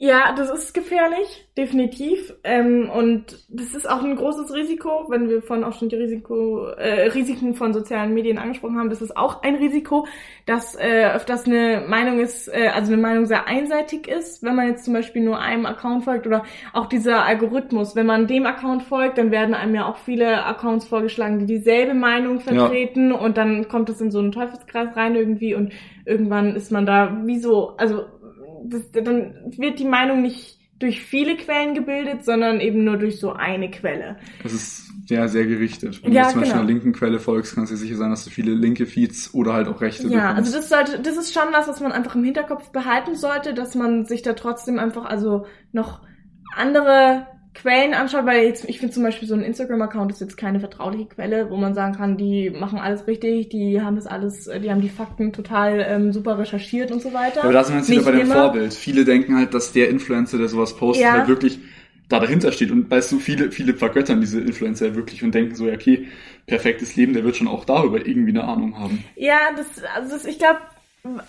Ja, 0.00 0.32
das 0.32 0.48
ist 0.48 0.74
gefährlich, 0.74 1.48
definitiv. 1.56 2.32
Ähm, 2.44 2.88
und 2.88 3.44
das 3.48 3.74
ist 3.74 3.90
auch 3.90 4.04
ein 4.04 4.14
großes 4.14 4.54
Risiko, 4.54 5.06
wenn 5.08 5.28
wir 5.28 5.42
vorhin 5.42 5.64
auch 5.64 5.72
schon 5.72 5.88
die 5.88 5.96
Risiko, 5.96 6.68
äh, 6.68 7.08
Risiken 7.08 7.54
von 7.54 7.72
sozialen 7.72 8.14
Medien 8.14 8.38
angesprochen 8.38 8.78
haben. 8.78 8.90
Das 8.90 9.02
ist 9.02 9.16
auch 9.16 9.42
ein 9.42 9.56
Risiko, 9.56 10.06
dass 10.46 10.76
äh, 10.76 11.10
öfters 11.12 11.46
eine 11.46 11.84
Meinung 11.88 12.20
ist, 12.20 12.46
äh, 12.46 12.68
also 12.68 12.92
eine 12.92 13.02
Meinung 13.02 13.26
sehr 13.26 13.48
einseitig 13.48 14.06
ist, 14.06 14.44
wenn 14.44 14.54
man 14.54 14.68
jetzt 14.68 14.84
zum 14.84 14.94
Beispiel 14.94 15.20
nur 15.24 15.40
einem 15.40 15.66
Account 15.66 16.04
folgt 16.04 16.28
oder 16.28 16.44
auch 16.72 16.86
dieser 16.86 17.24
Algorithmus. 17.24 17.96
Wenn 17.96 18.06
man 18.06 18.28
dem 18.28 18.46
Account 18.46 18.84
folgt, 18.84 19.18
dann 19.18 19.32
werden 19.32 19.52
einem 19.52 19.74
ja 19.74 19.86
auch 19.86 19.96
viele 19.96 20.46
Accounts 20.46 20.86
vorgeschlagen, 20.86 21.40
die 21.40 21.46
dieselbe 21.46 21.94
Meinung 21.94 22.38
vertreten 22.38 23.10
und 23.10 23.36
dann 23.36 23.66
kommt 23.66 23.90
es 23.90 24.00
in 24.00 24.12
so 24.12 24.20
einen 24.20 24.30
Teufelskreis 24.30 24.94
rein 24.94 25.16
irgendwie 25.16 25.56
und 25.56 25.72
irgendwann 26.04 26.54
ist 26.54 26.70
man 26.70 26.86
da 26.86 27.20
wie 27.24 27.38
so, 27.38 27.74
also 27.78 28.04
das, 28.64 28.90
dann 28.92 29.34
wird 29.56 29.78
die 29.78 29.84
Meinung 29.84 30.22
nicht 30.22 30.58
durch 30.78 31.02
viele 31.02 31.36
Quellen 31.36 31.74
gebildet, 31.74 32.24
sondern 32.24 32.60
eben 32.60 32.84
nur 32.84 32.96
durch 32.98 33.18
so 33.18 33.32
eine 33.32 33.70
Quelle. 33.70 34.16
Das 34.42 34.52
ist 34.52 34.86
sehr, 35.08 35.28
sehr 35.28 35.46
gerichtet. 35.46 36.00
Wenn 36.04 36.12
Ja, 36.12 36.22
du 36.22 36.28
zum 36.28 36.40
Beispiel 36.40 36.58
genau. 36.58 36.60
einer 36.60 36.68
linken 36.68 36.92
Quelle 36.92 37.18
folgst, 37.18 37.54
kannst 37.54 37.72
du 37.72 37.74
dir 37.76 37.80
sicher 37.80 37.96
sein, 37.96 38.10
dass 38.10 38.24
du 38.24 38.30
viele 38.30 38.52
linke 38.54 38.86
Feeds 38.86 39.34
oder 39.34 39.54
halt 39.54 39.68
auch 39.68 39.80
rechte 39.80 40.08
Ja, 40.08 40.10
bekommst. 40.10 40.36
also 40.36 40.52
das 40.58 40.68
sollte, 40.68 41.00
das 41.00 41.16
ist 41.16 41.32
schon 41.34 41.52
was, 41.52 41.68
was 41.68 41.80
man 41.80 41.92
einfach 41.92 42.14
im 42.14 42.24
Hinterkopf 42.24 42.70
behalten 42.70 43.14
sollte, 43.16 43.54
dass 43.54 43.74
man 43.74 44.04
sich 44.06 44.22
da 44.22 44.34
trotzdem 44.34 44.78
einfach 44.78 45.04
also 45.04 45.46
noch 45.72 46.02
andere 46.56 47.26
Quellen 47.54 47.94
anschaut, 47.94 48.26
weil 48.26 48.44
jetzt, 48.46 48.68
ich 48.68 48.78
finde 48.78 48.94
zum 48.94 49.02
Beispiel 49.02 49.26
so 49.26 49.34
ein 49.34 49.42
Instagram-Account 49.42 50.12
ist 50.12 50.20
jetzt 50.20 50.36
keine 50.36 50.60
vertrauliche 50.60 51.06
Quelle, 51.06 51.50
wo 51.50 51.56
man 51.56 51.74
sagen 51.74 51.94
kann, 51.94 52.16
die 52.16 52.50
machen 52.50 52.78
alles 52.78 53.06
richtig, 53.06 53.48
die 53.48 53.80
haben 53.80 53.96
das 53.96 54.06
alles, 54.06 54.46
äh, 54.46 54.60
die 54.60 54.70
haben 54.70 54.80
die 54.80 54.88
Fakten 54.88 55.32
total 55.32 55.84
ähm, 55.88 56.12
super 56.12 56.38
recherchiert 56.38 56.90
und 56.92 57.02
so 57.02 57.12
weiter. 57.12 57.42
Aber 57.42 57.52
da 57.52 57.64
sind 57.64 57.74
wir 57.74 57.80
jetzt 57.80 57.90
wieder 57.90 58.02
bei 58.02 58.12
dem 58.12 58.20
immer. 58.22 58.34
Vorbild. 58.34 58.74
Viele 58.74 59.04
denken 59.04 59.36
halt, 59.36 59.54
dass 59.54 59.72
der 59.72 59.88
Influencer, 59.88 60.38
der 60.38 60.48
sowas 60.48 60.76
postet, 60.76 61.04
Ja. 61.04 61.12
halt 61.12 61.28
wirklich 61.28 61.58
da 62.08 62.20
dahinter 62.20 62.52
steht. 62.52 62.70
Und 62.70 62.90
weißt 62.90 63.12
du, 63.12 63.18
viele, 63.18 63.50
viele 63.50 63.74
vergöttern 63.74 64.20
diese 64.20 64.40
Influencer 64.40 64.94
wirklich 64.94 65.22
und 65.22 65.34
denken 65.34 65.54
so, 65.54 65.66
ja, 65.66 65.74
okay, 65.74 66.06
perfektes 66.46 66.96
Leben, 66.96 67.12
der 67.12 67.24
wird 67.24 67.36
schon 67.36 67.48
auch 67.48 67.64
darüber 67.64 68.06
irgendwie 68.06 68.30
eine 68.30 68.44
Ahnung 68.44 68.78
haben. 68.78 69.04
Ja, 69.16 69.38
das, 69.56 69.66
also 69.94 70.10
das, 70.16 70.24
ich 70.24 70.38
glaube, 70.38 70.60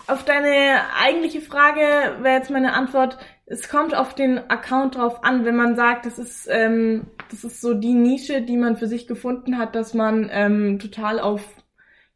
auf 0.06 0.24
deine 0.24 0.80
eigentliche 1.02 1.40
Frage 1.40 1.80
wäre 2.22 2.36
jetzt 2.38 2.50
meine 2.50 2.72
Antwort, 2.72 3.18
es 3.50 3.68
kommt 3.68 3.96
auf 3.96 4.14
den 4.14 4.38
Account 4.48 4.94
drauf 4.94 5.24
an, 5.24 5.44
wenn 5.44 5.56
man 5.56 5.74
sagt, 5.74 6.06
das 6.06 6.20
ist, 6.20 6.48
ähm, 6.48 7.08
das 7.30 7.42
ist 7.42 7.60
so 7.60 7.74
die 7.74 7.94
Nische, 7.94 8.42
die 8.42 8.56
man 8.56 8.76
für 8.76 8.86
sich 8.86 9.08
gefunden 9.08 9.58
hat, 9.58 9.74
dass 9.74 9.92
man 9.92 10.30
ähm, 10.32 10.78
total 10.78 11.18
auf, 11.18 11.42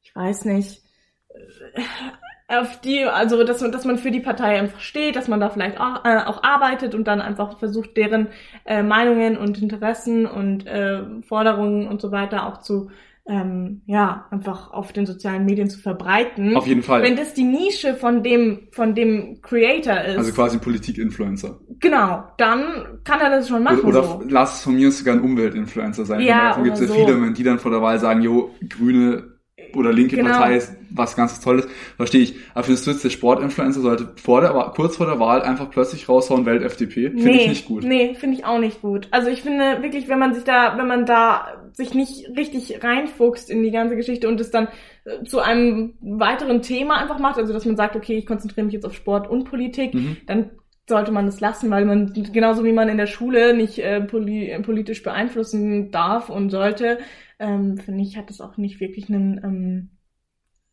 ich 0.02 0.14
weiß 0.14 0.44
nicht, 0.44 0.82
äh, 1.30 2.56
auf 2.56 2.80
die, 2.82 3.04
also 3.04 3.42
dass 3.42 3.60
man, 3.62 3.72
dass 3.72 3.84
man 3.84 3.98
für 3.98 4.12
die 4.12 4.20
Partei 4.20 4.60
einfach 4.60 4.78
steht, 4.78 5.16
dass 5.16 5.26
man 5.26 5.40
da 5.40 5.50
vielleicht 5.50 5.80
auch, 5.80 6.04
äh, 6.04 6.18
auch 6.18 6.44
arbeitet 6.44 6.94
und 6.94 7.08
dann 7.08 7.20
einfach 7.20 7.58
versucht, 7.58 7.96
deren 7.96 8.28
äh, 8.64 8.84
Meinungen 8.84 9.36
und 9.36 9.60
Interessen 9.60 10.26
und 10.26 10.68
äh, 10.68 11.02
Forderungen 11.22 11.88
und 11.88 12.00
so 12.00 12.12
weiter 12.12 12.46
auch 12.46 12.60
zu 12.60 12.92
ähm, 13.26 13.82
ja, 13.86 14.26
einfach 14.30 14.70
auf 14.72 14.92
den 14.92 15.06
sozialen 15.06 15.46
Medien 15.46 15.68
zu 15.70 15.78
verbreiten. 15.80 16.56
Auf 16.56 16.66
jeden 16.66 16.82
Fall. 16.82 17.02
Wenn 17.02 17.16
das 17.16 17.32
die 17.32 17.44
Nische 17.44 17.94
von 17.94 18.22
dem, 18.22 18.68
von 18.72 18.94
dem 18.94 19.40
Creator 19.40 20.00
ist, 20.02 20.18
Also 20.18 20.32
quasi 20.32 20.58
ein 20.58 20.60
Politik-Influencer. 20.60 21.58
genau, 21.80 22.24
dann 22.36 23.00
kann 23.04 23.20
er 23.20 23.30
das 23.30 23.48
schon 23.48 23.62
machen. 23.62 23.80
Oder, 23.80 24.00
oder 24.00 24.02
so. 24.04 24.22
lass 24.28 24.56
es 24.56 24.62
von 24.64 24.74
mir 24.74 24.90
sogar 24.92 25.14
ein 25.14 25.22
Umweltinfluencer 25.22 26.04
sein. 26.04 26.20
Ja, 26.20 26.48
Davon 26.50 26.64
gibt 26.64 26.76
es 26.76 26.82
ja 26.82 26.88
so. 26.88 26.94
viele, 26.94 27.20
wenn 27.22 27.32
die 27.34 27.42
dann 27.42 27.58
vor 27.58 27.70
der 27.70 27.80
Wahl 27.80 27.98
sagen, 27.98 28.20
jo, 28.20 28.50
grüne 28.68 29.33
oder 29.74 29.92
linke 29.92 30.16
Genau. 30.16 30.30
Partei 30.30 30.56
ist 30.56 30.72
was 30.90 31.16
ganz 31.16 31.40
Tolles, 31.40 31.66
verstehe 31.96 32.22
ich. 32.22 32.34
Aber 32.54 32.64
findest 32.64 32.86
du 32.86 32.90
jetzt, 32.92 33.04
der 33.04 33.10
Sportinfluencer 33.10 33.80
sollte 33.80 34.12
vor 34.16 34.40
der, 34.40 34.50
kurz 34.74 34.96
vor 34.96 35.06
der 35.06 35.18
Wahl 35.20 35.42
einfach 35.42 35.70
plötzlich 35.70 36.08
raushauen, 36.08 36.46
Welt 36.46 36.62
FDP? 36.62 37.10
Finde 37.10 37.30
ich 37.30 37.48
nicht 37.48 37.64
gut. 37.66 37.84
Nee, 37.84 38.14
finde 38.14 38.36
ich 38.36 38.44
auch 38.44 38.58
nicht 38.58 38.80
gut. 38.82 39.08
Also 39.10 39.28
ich 39.30 39.42
finde 39.42 39.82
wirklich, 39.82 40.08
wenn 40.08 40.18
man 40.18 40.34
sich 40.34 40.44
da, 40.44 40.76
wenn 40.76 40.86
man 40.86 41.06
da 41.06 41.62
sich 41.72 41.94
nicht 41.94 42.28
richtig 42.36 42.82
reinfuchst 42.82 43.50
in 43.50 43.62
die 43.62 43.70
ganze 43.72 43.96
Geschichte 43.96 44.28
und 44.28 44.40
es 44.40 44.50
dann 44.50 44.68
äh, 45.04 45.24
zu 45.24 45.40
einem 45.40 45.94
weiteren 46.00 46.62
Thema 46.62 46.96
einfach 47.00 47.18
macht, 47.18 47.38
also 47.38 47.52
dass 47.52 47.64
man 47.64 47.76
sagt, 47.76 47.96
okay, 47.96 48.16
ich 48.18 48.26
konzentriere 48.26 48.64
mich 48.64 48.74
jetzt 48.74 48.86
auf 48.86 48.94
Sport 48.94 49.28
und 49.28 49.44
Politik, 49.44 49.94
Mhm. 49.94 50.16
dann 50.26 50.50
sollte 50.88 51.12
man 51.12 51.26
es 51.26 51.40
lassen, 51.40 51.70
weil 51.70 51.86
man 51.86 52.12
genauso 52.32 52.62
wie 52.64 52.72
man 52.72 52.88
in 52.90 52.98
der 52.98 53.06
Schule 53.06 53.56
nicht 53.56 53.78
äh, 53.78 54.02
poli 54.02 54.50
äh, 54.50 54.60
politisch 54.60 55.02
beeinflussen 55.02 55.90
darf 55.90 56.28
und 56.28 56.50
sollte, 56.50 56.98
ähm, 57.44 57.78
finde 57.78 58.02
ich, 58.02 58.16
hat 58.16 58.30
es 58.30 58.40
auch 58.40 58.56
nicht 58.56 58.80
wirklich 58.80 59.08
einen, 59.08 59.38
ähm, 59.44 59.90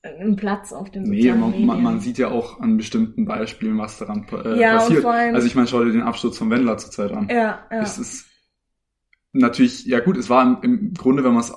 einen 0.03 0.35
Platz 0.35 0.73
auf 0.73 0.89
den 0.89 1.03
Nee, 1.03 1.17
sozialen 1.17 1.39
man, 1.39 1.49
Medien. 1.51 1.67
man, 1.67 1.83
man 1.83 1.99
sieht 1.99 2.17
ja 2.17 2.29
auch 2.29 2.59
an 2.59 2.77
bestimmten 2.77 3.25
Beispielen, 3.25 3.77
was 3.77 3.97
daran 3.99 4.25
äh, 4.31 4.59
Ja, 4.59 4.77
passiert. 4.77 5.05
allem- 5.05 5.35
Also 5.35 5.47
ich 5.47 5.55
meine, 5.55 5.67
schau 5.67 5.83
dir 5.83 5.91
den 5.91 6.01
Absturz 6.01 6.37
von 6.37 6.49
Wendler 6.49 6.77
zurzeit 6.77 7.11
an. 7.11 7.27
ja, 7.29 7.65
ja. 7.71 7.81
Es 7.81 7.97
ist 7.99 8.25
natürlich, 9.33 9.85
ja 9.85 9.99
gut, 9.99 10.17
es 10.17 10.29
war 10.29 10.43
im, 10.43 10.57
im 10.63 10.93
Grunde, 10.93 11.23
wenn 11.23 11.33
man 11.33 11.41
es 11.41 11.53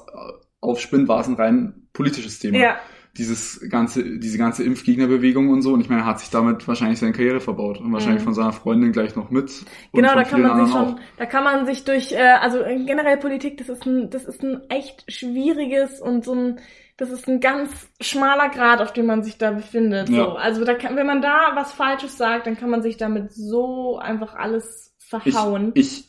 aufspinnt, 0.60 1.08
war 1.08 1.20
es 1.20 1.28
ein 1.28 1.34
rein 1.34 1.88
politisches 1.92 2.38
Thema. 2.38 2.58
ja, 2.58 2.76
Dieses 3.16 3.60
ganze, 3.70 4.18
diese 4.18 4.38
ganze 4.38 4.64
Impfgegnerbewegung 4.64 5.48
und 5.50 5.62
so. 5.62 5.72
Und 5.72 5.80
ich 5.80 5.88
meine, 5.88 6.02
er 6.02 6.06
hat 6.06 6.18
sich 6.18 6.30
damit 6.30 6.66
wahrscheinlich 6.66 6.98
seine 6.98 7.12
Karriere 7.12 7.40
verbaut 7.40 7.80
und 7.80 7.92
wahrscheinlich 7.92 8.22
Mhm. 8.22 8.24
von 8.26 8.34
seiner 8.34 8.52
Freundin 8.52 8.90
gleich 8.90 9.14
noch 9.14 9.30
mit. 9.30 9.64
Und 9.92 10.02
Genau, 10.02 10.14
da 10.16 10.24
kann 10.24 10.42
man 10.42 10.64
sich 10.66 10.74
schon, 10.74 10.98
da 11.16 11.26
kann 11.26 11.44
man 11.44 11.64
sich 11.66 11.84
durch, 11.84 12.10
äh, 12.12 12.18
also 12.40 12.58
generell 12.86 13.16
Politik, 13.18 13.58
das 13.58 13.68
ist 13.68 13.86
ein, 13.86 14.10
das 14.10 14.24
ist 14.24 14.42
ein 14.42 14.62
echt 14.68 15.04
schwieriges 15.10 16.00
und 16.00 16.24
so 16.24 16.34
ein, 16.34 16.58
das 16.96 17.10
ist 17.10 17.28
ein 17.28 17.38
ganz 17.40 17.70
schmaler 18.00 18.48
Grad, 18.48 18.80
auf 18.82 18.92
dem 18.92 19.06
man 19.06 19.22
sich 19.22 19.38
da 19.38 19.52
befindet. 19.52 20.08
Ja. 20.08 20.24
So, 20.24 20.30
also 20.32 20.64
da 20.64 20.74
kann, 20.74 20.96
wenn 20.96 21.06
man 21.06 21.22
da 21.22 21.52
was 21.54 21.72
Falsches 21.72 22.16
sagt, 22.18 22.46
dann 22.48 22.56
kann 22.56 22.70
man 22.70 22.82
sich 22.82 22.96
damit 22.96 23.32
so 23.32 23.96
einfach 23.98 24.34
alles 24.34 24.92
Ich, 24.98 25.06
verhauen. 25.32 25.70
ich 25.74 26.08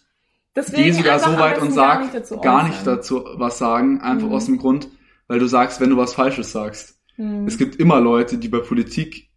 Deswegen 0.56 0.84
gehe 0.84 0.94
sogar 0.94 1.20
so 1.20 1.38
weit 1.38 1.58
und 1.58 1.66
besten 1.66 1.74
sag 1.74 1.88
gar 1.94 2.00
nicht 2.02 2.16
dazu 2.16 2.38
gar 2.40 2.64
nicht 2.68 2.88
dazu 2.88 3.26
was 3.36 3.58
sagen, 3.60 4.02
einfach 4.02 4.28
Mhm. 4.30 4.34
aus 4.34 4.46
dem 4.46 4.58
Grund, 4.58 4.88
weil 5.28 5.40
du 5.40 5.48
sagst, 5.48 5.80
wenn 5.82 5.90
du 5.90 5.98
was 5.98 6.14
Falsches 6.14 6.52
sagst. 6.52 7.00
Hm. 7.16 7.48
Es 7.48 7.58
gibt 7.58 7.78
immer 7.78 8.00
Leute, 8.00 8.38
die 8.38 8.50
bei 8.50 8.60
Politik 8.60 9.30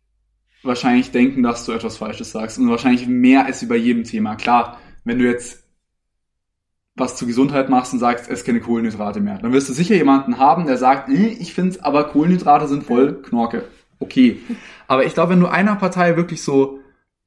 wahrscheinlich 0.63 1.11
denken, 1.11 1.43
dass 1.43 1.65
du 1.65 1.73
etwas 1.73 1.97
Falsches 1.97 2.33
sagst 2.33 2.59
und 2.59 2.69
wahrscheinlich 2.69 3.07
mehr 3.07 3.47
als 3.47 3.63
wie 3.63 3.67
bei 3.67 3.77
jedem 3.77 4.05
Thema. 4.05 4.37
Klar, 4.37 4.79
wenn 5.05 5.19
du 5.19 5.25
jetzt 5.25 5.65
was 6.99 7.17
zur 7.17 7.29
Gesundheit 7.29 7.69
machst 7.69 7.93
und 7.93 8.01
sagst, 8.01 8.29
ess 8.29 8.45
keine 8.45 8.61
Kohlenhydrate 8.61 9.21
mehr. 9.21 9.39
Dann 9.39 9.53
wirst 9.53 9.69
du 9.69 9.73
sicher 9.73 9.95
jemanden 9.95 10.39
haben, 10.39 10.67
der 10.67 10.79
sagt, 10.79 11.09
ich 11.09 11.55
finde 11.55 11.85
aber 11.85 12.05
Kohlenhydrate 12.09 12.67
sind 12.67 12.85
voll 12.85 13.23
Knorke. 13.23 13.65
Okay. 14.01 14.41
Aber 14.89 15.05
ich 15.05 15.15
glaube, 15.15 15.33
wenn 15.33 15.41
du 15.41 15.47
einer 15.47 15.77
Partei 15.77 16.17
wirklich 16.17 16.43
so 16.43 16.81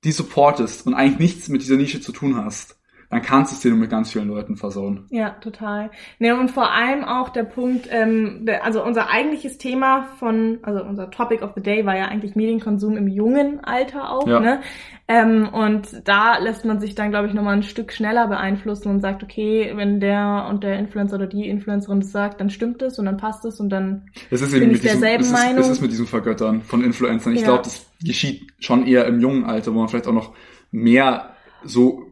die 0.03 0.11
supportest 0.11 0.85
und 0.87 0.93
eigentlich 0.93 1.19
nichts 1.19 1.49
mit 1.49 1.61
dieser 1.61 1.77
Nische 1.77 2.01
zu 2.01 2.11
tun 2.11 2.35
hast, 2.35 2.80
dann 3.11 3.21
kannst 3.21 3.51
du 3.51 3.55
es 3.55 3.61
dir 3.61 3.69
nur 3.69 3.77
mit 3.79 3.89
ganz 3.91 4.11
vielen 4.11 4.29
Leuten 4.29 4.55
versauen. 4.55 5.05
Ja, 5.09 5.31
total. 5.41 5.91
Ne, 6.19 6.35
und 6.39 6.49
vor 6.49 6.71
allem 6.71 7.03
auch 7.03 7.29
der 7.29 7.43
Punkt, 7.43 7.87
ähm, 7.91 8.45
der, 8.45 8.63
also 8.65 8.83
unser 8.83 9.09
eigentliches 9.09 9.57
Thema 9.57 10.07
von, 10.17 10.59
also 10.63 10.81
unser 10.83 11.11
Topic 11.11 11.43
of 11.43 11.51
the 11.55 11.61
Day 11.61 11.85
war 11.85 11.97
ja 11.97 12.05
eigentlich 12.05 12.35
Medienkonsum 12.35 12.95
im 12.97 13.07
jungen 13.07 13.63
Alter 13.63 14.09
auch, 14.11 14.27
Ja. 14.27 14.39
ne? 14.39 14.61
Ähm, 15.09 15.49
und 15.49 16.07
da 16.07 16.37
lässt 16.37 16.63
man 16.63 16.79
sich 16.79 16.95
dann, 16.95 17.09
glaube 17.11 17.27
ich, 17.27 17.33
nochmal 17.33 17.55
ein 17.57 17.63
Stück 17.63 17.91
schneller 17.91 18.29
beeinflussen 18.29 18.87
und 18.89 19.01
sagt, 19.01 19.23
okay, 19.23 19.73
wenn 19.75 19.99
der 19.99 20.47
und 20.49 20.63
der 20.63 20.79
Influencer 20.79 21.17
oder 21.17 21.27
die 21.27 21.49
Influencerin 21.49 21.99
das 21.99 22.11
sagt, 22.13 22.39
dann 22.39 22.49
stimmt 22.49 22.81
es 22.81 22.97
und 22.97 23.05
dann 23.05 23.17
passt 23.17 23.43
es 23.43 23.59
und 23.59 23.69
dann 23.69 24.05
Es 24.29 24.41
ist 24.41 24.53
Bin 24.53 24.63
eben 24.63 24.71
ich 24.71 24.79
diesem, 24.79 25.01
derselben 25.01 25.23
es 25.25 25.27
ist, 25.31 25.33
Meinung? 25.33 25.59
es 25.59 25.69
ist 25.69 25.81
mit 25.81 25.91
diesem 25.91 26.07
Vergöttern 26.07 26.61
von 26.61 26.81
Influencern. 26.81 27.33
Ich 27.33 27.41
Ja. 27.41 27.47
glaube, 27.47 27.63
das 27.63 27.85
geschieht 28.01 28.53
schon 28.59 28.87
eher 28.87 29.05
im 29.05 29.19
jungen 29.19 29.43
Alter, 29.43 29.73
wo 29.73 29.79
man 29.79 29.89
vielleicht 29.89 30.07
auch 30.07 30.13
noch 30.13 30.33
mehr 30.71 31.35
so 31.63 32.03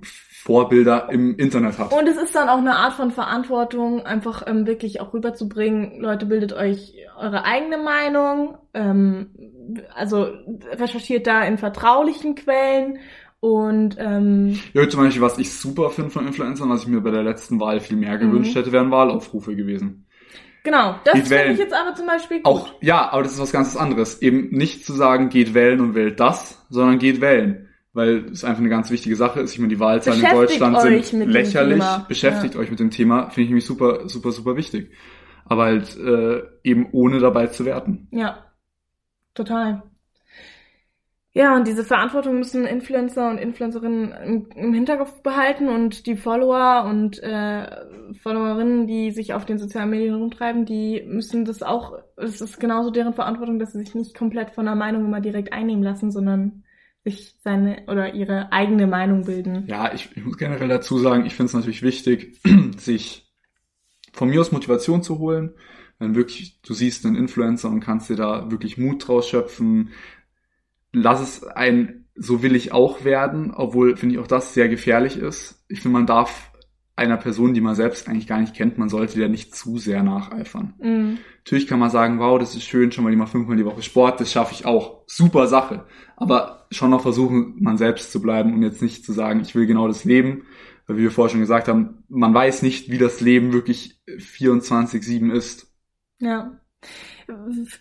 Vorbilder 0.42 1.10
im 1.12 1.36
Internet 1.38 1.78
hat. 1.78 1.92
Und 1.92 2.08
es 2.08 2.16
ist 2.18 2.34
dann 2.36 2.48
auch 2.50 2.60
eine 2.60 2.76
Art 2.78 2.94
von 2.94 3.12
Verantwortung, 3.12 4.06
einfach 4.06 4.44
ähm, 4.48 4.66
wirklich 4.66 5.02
auch 5.02 5.14
rüberzubringen. 5.14 6.00
Leute, 6.00 6.26
bildet 6.26 6.54
euch 6.54 6.94
eure 7.18 7.44
eigene 7.46 7.78
Meinung. 7.78 8.58
Ähm, 8.74 9.32
also 9.94 10.28
recherchiert 10.72 11.28
da 11.28 11.44
in 11.44 11.58
vertraulichen 11.58 12.36
Quellen. 12.36 13.00
Und 13.42 13.96
ähm, 14.00 14.60
Ja, 14.74 14.88
zum 14.90 15.02
Beispiel, 15.04 15.22
was 15.22 15.38
ich 15.38 15.52
super 15.54 15.90
finde 15.90 16.10
von 16.12 16.28
Influencern, 16.28 16.70
was 16.70 16.82
ich 16.84 16.88
mir 16.88 17.02
bei 17.02 17.12
der 17.12 17.24
letzten 17.24 17.60
Wahl 17.60 17.80
viel 17.80 17.98
mehr 17.98 18.16
Mhm. 18.18 18.20
gewünscht 18.32 18.56
hätte, 18.56 18.72
wären 18.72 18.92
Wahlaufrufe 18.92 19.56
gewesen. 19.56 20.06
genau, 20.64 20.96
das 21.06 21.14
finde 21.14 21.30
wählen. 21.30 21.54
ich 21.54 21.60
jetzt 21.60 21.74
aber 21.74 21.96
zum 21.96 22.06
Beispiel 22.08 22.38
gut. 22.38 22.46
Auch, 22.46 22.74
ja, 22.82 23.12
aber 23.12 23.24
das 23.24 23.34
ist 23.34 23.40
was 23.42 23.52
ganz 23.52 23.76
anderes. 23.78 24.22
Eben 24.22 24.50
nicht 24.52 24.86
zu 24.86 24.94
sagen, 24.94 25.30
geht 25.30 25.54
wählen 25.54 25.80
und 25.82 25.96
wählt 25.96 26.20
das, 26.20 26.66
sondern 26.70 27.00
geht 27.00 27.22
wählen. 27.22 27.69
Weil 27.94 28.26
es 28.32 28.44
einfach 28.44 28.60
eine 28.60 28.70
ganz 28.70 28.92
wichtige 28.92 29.16
Sache 29.16 29.40
ist. 29.40 29.54
Ich 29.54 29.60
meine, 29.60 29.74
die 29.74 29.80
Wahlzahlen 29.80 30.24
in 30.24 30.32
Deutschland 30.32 30.80
sind 30.82 31.30
lächerlich. 31.30 31.84
Beschäftigt 32.08 32.56
euch 32.56 32.70
mit 32.70 32.80
dem 32.80 32.92
Thema, 32.92 33.30
finde 33.30 33.42
ich 33.42 33.50
nämlich 33.50 33.66
super, 33.66 34.08
super, 34.08 34.32
super 34.32 34.56
wichtig. 34.56 34.92
Aber 35.46 35.64
halt 35.64 35.98
äh, 35.98 36.44
eben 36.64 36.90
ohne 36.92 37.20
dabei 37.20 37.48
zu 37.48 37.66
werten. 37.66 38.08
Ja, 38.12 38.46
total. 39.34 39.84
Ja, 41.32 41.56
und 41.56 41.68
diese 41.68 41.84
Verantwortung 41.84 42.40
müssen 42.40 42.66
Influencer 42.66 43.30
und 43.30 43.38
Influencerinnen 43.38 44.12
im, 44.12 44.50
im 44.56 44.74
Hinterkopf 44.74 45.22
behalten 45.22 45.70
und 45.70 46.08
die 46.08 46.16
Follower 46.16 46.86
und 46.90 47.22
äh, 47.22 47.68
Followerinnen, 48.24 48.88
die 48.88 49.12
sich 49.12 49.34
auf 49.34 49.46
den 49.46 49.60
sozialen 49.60 49.92
Medien 49.92 50.16
rumtreiben, 50.16 50.66
die 50.66 51.04
müssen 51.08 51.46
das 51.46 51.62
auch, 51.62 52.00
es 52.18 52.42
ist 52.42 52.60
genauso 52.60 52.90
deren 52.90 53.14
Verantwortung, 53.14 53.60
dass 53.60 53.74
sie 53.74 53.80
sich 53.80 53.94
nicht 53.94 54.18
komplett 54.18 54.52
von 54.52 54.66
der 54.66 54.76
Meinung 54.76 55.06
immer 55.06 55.22
direkt 55.22 55.54
einnehmen 55.54 55.84
lassen, 55.84 56.12
sondern 56.12 56.64
sich 57.10 57.36
seine 57.44 57.84
oder 57.88 58.14
ihre 58.14 58.52
eigene 58.52 58.88
Meinung 58.88 59.26
bilden. 59.26 59.66
Ja, 59.68 59.94
ich, 59.94 60.10
ich 60.16 60.24
muss 60.24 60.38
generell 60.38 60.68
dazu 60.68 60.98
sagen, 60.98 61.26
ich 61.26 61.36
finde 61.36 61.48
es 61.48 61.54
natürlich 61.54 61.82
wichtig, 61.82 62.40
sich 62.78 63.32
von 64.14 64.30
mir 64.30 64.42
aus 64.42 64.52
Motivation 64.52 65.04
zu 65.04 65.20
holen. 65.20 65.54
Wenn 65.98 66.16
wirklich, 66.16 66.62
du 66.62 66.74
siehst 66.74 67.06
einen 67.06 67.16
Influencer 67.16 67.70
und 67.70 67.82
kannst 67.82 68.10
dir 68.10 68.16
da 68.16 68.50
wirklich 68.52 68.78
Mut 68.78 69.08
draus 69.08 69.28
schöpfen, 69.28 69.90
lass 70.94 71.22
es 71.22 71.44
ein, 71.44 72.06
so 72.16 72.42
will 72.42 72.56
ich 72.56 72.72
auch 72.72 73.04
werden, 73.04 73.52
obwohl 73.52 73.98
finde 73.98 74.16
ich 74.16 74.22
auch 74.22 74.28
das 74.28 74.54
sehr 74.54 74.70
gefährlich 74.70 75.18
ist. 75.18 75.66
Ich 75.68 75.82
finde, 75.82 75.98
man 75.98 76.06
darf 76.06 76.52
einer 77.00 77.18
Person, 77.18 77.54
die 77.54 77.62
man 77.62 77.76
selbst 77.76 78.08
eigentlich 78.08 78.28
gar 78.28 78.40
nicht 78.40 78.54
kennt, 78.54 78.78
man 78.78 78.90
sollte 78.90 79.18
der 79.18 79.30
nicht 79.30 79.56
zu 79.56 79.78
sehr 79.78 80.04
nacheifern. 80.04 80.74
Mhm. 80.80 81.18
Natürlich 81.38 81.68
kann 81.68 81.80
man 81.80 81.90
sagen, 81.90 82.20
wow, 82.20 82.38
das 82.38 82.56
ist 82.56 82.66
schön, 82.66 82.92
schon 82.92 83.06
mal 83.06 83.10
die 83.10 83.16
mal 83.16 83.26
fünfmal 83.26 83.58
die 83.58 83.66
Woche 83.66 83.82
Sport, 83.82 84.20
das 84.20 84.32
schaffe 84.32 84.54
ich 84.54 84.66
auch. 84.66 85.04
Super 85.08 85.48
Sache. 85.48 85.86
Aber 86.18 86.59
schon 86.72 86.92
noch 86.92 87.02
versuchen, 87.02 87.56
man 87.60 87.78
selbst 87.78 88.12
zu 88.12 88.22
bleiben 88.22 88.54
und 88.54 88.64
jetzt 88.64 88.82
nicht 88.82 89.06
zu 89.06 89.14
sagen, 89.14 89.40
ich 89.42 89.56
will 89.56 89.66
genau 89.66 89.88
das 89.88 90.06
Leben. 90.06 90.46
Weil 90.88 90.98
wie 90.98 91.04
wir 91.04 91.12
vorher 91.12 91.30
schon 91.30 91.40
gesagt 91.40 91.68
haben, 91.68 92.04
man 92.10 92.34
weiß 92.34 92.62
nicht, 92.62 92.90
wie 92.90 92.98
das 92.98 93.22
Leben 93.22 93.54
wirklich 93.54 94.00
24-7 94.08 95.32
ist. 95.32 95.72
Ja. 96.20 96.60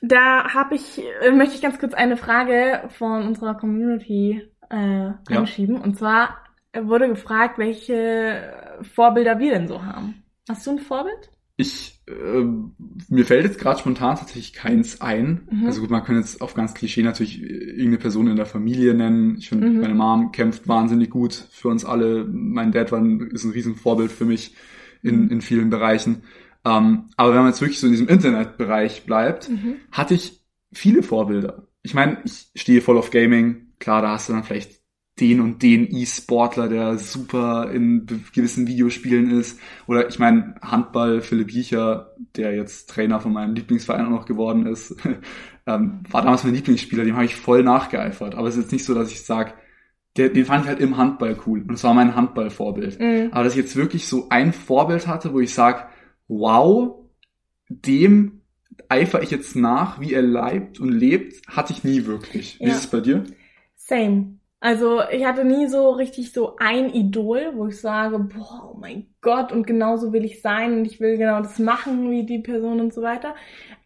Da 0.02 0.52
habe 0.52 0.74
ich, 0.74 1.02
äh, 1.22 1.30
möchte 1.30 1.54
ich 1.54 1.62
ganz 1.62 1.78
kurz 1.78 1.94
eine 1.94 2.18
Frage 2.18 2.88
von 2.98 3.26
unserer 3.26 3.54
Community 3.54 4.42
äh, 4.68 5.12
anschieben. 5.34 5.80
Und 5.80 5.96
zwar 5.96 6.36
wurde 6.78 7.08
gefragt, 7.08 7.58
welche 7.58 8.52
Vorbilder 8.94 9.38
wir 9.38 9.52
denn 9.52 9.68
so 9.68 9.84
haben. 9.84 10.22
Hast 10.48 10.66
du 10.66 10.72
ein 10.72 10.78
Vorbild? 10.78 11.30
Ich, 11.60 12.00
äh, 12.06 12.44
mir 13.08 13.26
fällt 13.26 13.44
jetzt 13.44 13.58
gerade 13.58 13.80
spontan 13.80 14.14
tatsächlich 14.16 14.52
keins 14.52 15.00
ein. 15.00 15.48
Mhm. 15.50 15.66
Also 15.66 15.80
gut, 15.80 15.90
man 15.90 16.04
könnte 16.04 16.20
jetzt 16.20 16.40
auf 16.40 16.54
ganz 16.54 16.72
Klischee 16.72 17.02
natürlich 17.02 17.42
irgendeine 17.42 17.98
Person 17.98 18.28
in 18.28 18.36
der 18.36 18.46
Familie 18.46 18.94
nennen. 18.94 19.36
Ich 19.38 19.48
finde, 19.48 19.68
Mhm. 19.68 19.80
meine 19.80 19.94
Mom 19.94 20.30
kämpft 20.30 20.68
wahnsinnig 20.68 21.10
gut 21.10 21.34
für 21.50 21.66
uns 21.68 21.84
alle. 21.84 22.24
Mein 22.30 22.70
Dad 22.70 22.92
war 22.92 23.00
ein, 23.00 23.20
ist 23.32 23.42
ein 23.42 23.50
Riesenvorbild 23.50 24.12
für 24.12 24.24
mich 24.24 24.54
in, 25.02 25.28
in 25.30 25.40
vielen 25.40 25.68
Bereichen. 25.68 26.22
Ähm, 26.64 27.06
aber 27.16 27.30
wenn 27.30 27.38
man 27.40 27.48
jetzt 27.48 27.60
wirklich 27.60 27.80
so 27.80 27.86
in 27.88 27.92
diesem 27.92 28.08
Internetbereich 28.08 29.04
bleibt, 29.04 29.50
Mhm. 29.50 29.74
hatte 29.90 30.14
ich 30.14 30.40
viele 30.72 31.02
Vorbilder. 31.02 31.66
Ich 31.82 31.92
meine, 31.94 32.18
ich 32.24 32.50
stehe 32.54 32.80
voll 32.82 32.98
auf 32.98 33.10
Gaming. 33.10 33.72
Klar, 33.80 34.02
da 34.02 34.10
hast 34.12 34.28
du 34.28 34.32
dann 34.32 34.44
vielleicht 34.44 34.77
den 35.20 35.40
und 35.40 35.62
den 35.62 35.86
E-Sportler, 35.90 36.68
der 36.68 36.98
super 36.98 37.70
in 37.72 38.06
gewissen 38.32 38.66
Videospielen 38.66 39.30
ist. 39.30 39.60
Oder 39.86 40.08
ich 40.08 40.18
meine, 40.18 40.54
Handball, 40.62 41.20
Philipp 41.20 41.48
Giecher, 41.48 42.14
der 42.36 42.54
jetzt 42.54 42.90
Trainer 42.90 43.20
von 43.20 43.32
meinem 43.32 43.54
Lieblingsverein 43.54 44.06
auch 44.06 44.10
noch 44.10 44.26
geworden 44.26 44.66
ist, 44.66 44.96
ähm, 45.66 46.00
war 46.10 46.22
damals 46.22 46.44
mein 46.44 46.54
Lieblingsspieler, 46.54 47.04
dem 47.04 47.14
habe 47.16 47.24
ich 47.24 47.36
voll 47.36 47.62
nachgeeifert. 47.62 48.34
Aber 48.34 48.48
es 48.48 48.56
ist 48.56 48.62
jetzt 48.64 48.72
nicht 48.72 48.84
so, 48.84 48.94
dass 48.94 49.10
ich 49.10 49.24
sage, 49.24 49.52
den 50.16 50.44
fand 50.44 50.62
ich 50.64 50.68
halt 50.68 50.80
im 50.80 50.96
Handball 50.96 51.38
cool. 51.46 51.60
Und 51.60 51.72
das 51.72 51.84
war 51.84 51.94
mein 51.94 52.16
Handballvorbild. 52.16 52.98
Mhm. 52.98 53.28
Aber 53.30 53.44
dass 53.44 53.52
ich 53.54 53.60
jetzt 53.62 53.76
wirklich 53.76 54.06
so 54.06 54.28
ein 54.30 54.52
Vorbild 54.52 55.06
hatte, 55.06 55.32
wo 55.32 55.40
ich 55.40 55.54
sage, 55.54 55.84
wow, 56.26 57.04
dem 57.68 58.40
eifere 58.88 59.22
ich 59.22 59.30
jetzt 59.30 59.54
nach, 59.54 60.00
wie 60.00 60.14
er 60.14 60.22
leibt 60.22 60.80
und 60.80 60.90
lebt, 60.90 61.46
hatte 61.48 61.72
ich 61.72 61.84
nie 61.84 62.06
wirklich. 62.06 62.58
Wie 62.60 62.64
Ja. 62.64 62.70
ist 62.70 62.78
es 62.78 62.86
bei 62.88 63.00
dir? 63.00 63.24
Same. 63.76 64.37
Also 64.60 65.02
ich 65.12 65.24
hatte 65.24 65.44
nie 65.44 65.68
so 65.68 65.90
richtig 65.90 66.32
so 66.32 66.56
ein 66.56 66.92
Idol, 66.92 67.52
wo 67.54 67.68
ich 67.68 67.80
sage, 67.80 68.18
boah, 68.18 68.72
oh 68.74 68.78
mein 68.78 69.06
Gott, 69.20 69.52
und 69.52 69.68
genauso 69.68 70.12
will 70.12 70.24
ich 70.24 70.42
sein 70.42 70.78
und 70.78 70.84
ich 70.84 70.98
will 70.98 71.16
genau 71.16 71.40
das 71.40 71.60
machen 71.60 72.10
wie 72.10 72.26
die 72.26 72.40
Person 72.40 72.80
und 72.80 72.92
so 72.92 73.00
weiter. 73.02 73.36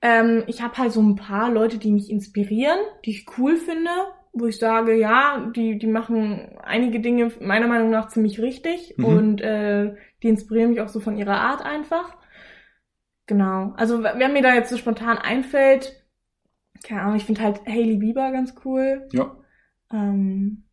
Ähm, 0.00 0.44
ich 0.46 0.62
habe 0.62 0.78
halt 0.78 0.92
so 0.92 1.02
ein 1.02 1.16
paar 1.16 1.50
Leute, 1.50 1.76
die 1.76 1.92
mich 1.92 2.10
inspirieren, 2.10 2.78
die 3.04 3.10
ich 3.10 3.26
cool 3.36 3.56
finde, 3.56 3.90
wo 4.32 4.46
ich 4.46 4.58
sage, 4.58 4.98
ja, 4.98 5.52
die, 5.54 5.78
die 5.78 5.86
machen 5.86 6.56
einige 6.62 7.00
Dinge 7.00 7.30
meiner 7.40 7.66
Meinung 7.68 7.90
nach 7.90 8.08
ziemlich 8.08 8.40
richtig 8.40 8.94
Mhm. 8.96 9.04
und 9.04 9.40
äh, 9.42 9.94
die 10.22 10.28
inspirieren 10.28 10.70
mich 10.70 10.80
auch 10.80 10.88
so 10.88 11.00
von 11.00 11.18
ihrer 11.18 11.38
Art 11.38 11.62
einfach. 11.62 12.16
Genau. 13.26 13.74
Also 13.76 14.02
wer 14.02 14.28
mir 14.30 14.42
da 14.42 14.54
jetzt 14.54 14.70
so 14.70 14.78
spontan 14.78 15.18
einfällt, 15.18 16.02
keine 16.82 17.02
Ahnung, 17.02 17.16
ich 17.16 17.24
finde 17.24 17.42
halt 17.42 17.60
Hailey 17.66 17.96
Bieber 17.98 18.32
ganz 18.32 18.54
cool. 18.64 19.06
Ja, 19.12 19.36
Ähm, 19.92 20.64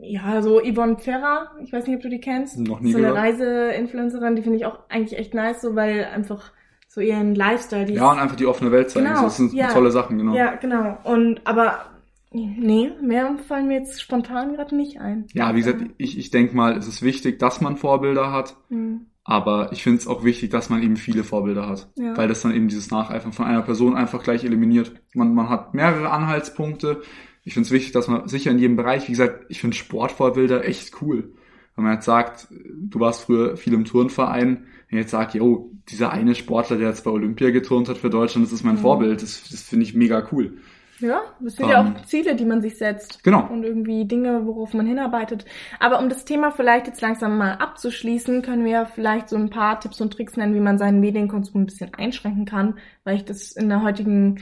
ja, 0.00 0.42
so 0.42 0.60
Yvonne 0.60 0.98
Ferrer, 0.98 1.52
ich 1.62 1.72
weiß 1.72 1.86
nicht, 1.86 1.96
ob 1.96 2.02
du 2.02 2.10
die 2.10 2.20
kennst. 2.20 2.58
noch 2.58 2.80
nie 2.80 2.92
so 2.92 2.98
eine. 2.98 3.14
Reiseinfluencerin, 3.14 4.36
die 4.36 4.42
finde 4.42 4.58
ich 4.58 4.66
auch 4.66 4.78
eigentlich 4.88 5.18
echt 5.18 5.34
nice, 5.34 5.62
so 5.62 5.74
weil 5.74 6.04
einfach 6.04 6.52
so 6.88 7.00
ihren 7.00 7.34
Lifestyle, 7.34 7.84
die 7.86 7.94
Ja, 7.94 8.12
und 8.12 8.18
einfach 8.18 8.36
die 8.36 8.46
offene 8.46 8.72
Welt 8.72 8.90
zeigen. 8.90 9.06
Genau, 9.06 9.22
das 9.22 9.36
sind 9.36 9.52
ja. 9.52 9.68
tolle 9.72 9.90
Sachen, 9.90 10.18
genau. 10.18 10.34
ja, 10.34 10.54
genau. 10.56 10.98
Und 11.04 11.40
aber 11.44 11.86
nee, 12.32 12.90
mehr 13.00 13.36
fallen 13.46 13.68
mir 13.68 13.78
jetzt 13.78 14.00
spontan 14.00 14.54
gerade 14.54 14.76
nicht 14.76 15.00
ein. 15.00 15.26
Ja, 15.32 15.54
wie 15.54 15.60
gesagt, 15.60 15.82
ich, 15.98 16.18
ich 16.18 16.30
denke 16.30 16.56
mal, 16.56 16.76
es 16.76 16.88
ist 16.88 17.02
wichtig, 17.02 17.38
dass 17.38 17.60
man 17.60 17.76
Vorbilder 17.76 18.32
hat, 18.32 18.56
Hm, 18.68 19.06
aber 19.24 19.72
ich 19.72 19.82
finde 19.82 19.98
es 19.98 20.06
auch 20.06 20.22
wichtig, 20.22 20.50
dass 20.50 20.70
man 20.70 20.82
eben 20.82 20.96
viele 20.96 21.24
Vorbilder 21.24 21.68
hat, 21.68 21.90
ja. 21.96 22.16
weil 22.16 22.28
das 22.28 22.42
dann 22.42 22.54
eben 22.54 22.68
dieses 22.68 22.92
Nacheifern 22.92 23.32
von 23.32 23.46
einer 23.46 23.62
Person 23.62 23.96
einfach 23.96 24.22
gleich 24.22 24.44
eliminiert. 24.44 24.92
Man, 25.14 25.34
man 25.34 25.48
hat 25.48 25.74
mehrere 25.74 26.10
Anhaltspunkte. 26.10 27.02
Ich 27.46 27.54
finde 27.54 27.66
es 27.68 27.72
wichtig, 27.72 27.92
dass 27.92 28.08
man 28.08 28.28
sicher 28.28 28.50
in 28.50 28.58
jedem 28.58 28.76
Bereich, 28.76 29.06
wie 29.06 29.12
gesagt, 29.12 29.46
ich 29.48 29.60
finde 29.60 29.76
Sportvorbilder 29.76 30.64
echt 30.66 31.00
cool. 31.00 31.32
Wenn 31.76 31.84
man 31.84 31.94
jetzt 31.94 32.04
sagt, 32.06 32.48
du 32.50 32.98
warst 33.00 33.22
früher 33.22 33.56
viel 33.56 33.72
im 33.72 33.84
Turnverein, 33.84 34.66
wenn 34.90 34.98
jetzt 34.98 35.12
sagt, 35.12 35.34
yo, 35.34 35.70
dieser 35.88 36.10
eine 36.10 36.34
Sportler, 36.34 36.76
der 36.76 36.88
jetzt 36.88 37.04
bei 37.04 37.10
Olympia 37.10 37.50
geturnt 37.50 37.88
hat 37.88 37.98
für 37.98 38.10
Deutschland, 38.10 38.46
das 38.46 38.52
ist 38.52 38.64
mein 38.64 38.74
Mhm. 38.74 38.80
Vorbild, 38.80 39.22
das, 39.22 39.48
das 39.48 39.62
finde 39.62 39.84
ich 39.84 39.94
mega 39.94 40.26
cool. 40.32 40.58
Ja, 40.98 41.20
das 41.40 41.56
sind 41.56 41.68
ja 41.68 41.80
Ähm, 41.80 41.94
auch 41.94 42.04
Ziele, 42.06 42.34
die 42.34 42.46
man 42.46 42.62
sich 42.62 42.78
setzt. 42.78 43.22
Genau. 43.22 43.46
Und 43.48 43.62
irgendwie 43.64 44.06
Dinge, 44.06 44.46
worauf 44.46 44.72
man 44.74 44.86
hinarbeitet. 44.86 45.44
Aber 45.78 46.00
um 46.00 46.08
das 46.08 46.24
Thema 46.24 46.50
vielleicht 46.50 46.86
jetzt 46.86 47.02
langsam 47.02 47.36
mal 47.38 47.52
abzuschließen, 47.52 48.42
können 48.42 48.64
wir 48.64 48.72
ja 48.72 48.84
vielleicht 48.86 49.28
so 49.28 49.36
ein 49.36 49.50
paar 49.50 49.78
Tipps 49.78 50.00
und 50.00 50.12
Tricks 50.12 50.36
nennen, 50.36 50.54
wie 50.54 50.60
man 50.60 50.78
seinen 50.78 51.00
Medienkonsum 51.00 51.62
ein 51.62 51.66
bisschen 51.66 51.92
einschränken 51.94 52.46
kann, 52.46 52.78
weil 53.04 53.16
ich 53.16 53.24
das 53.24 53.52
in 53.52 53.68
der 53.68 53.82
heutigen 53.82 54.40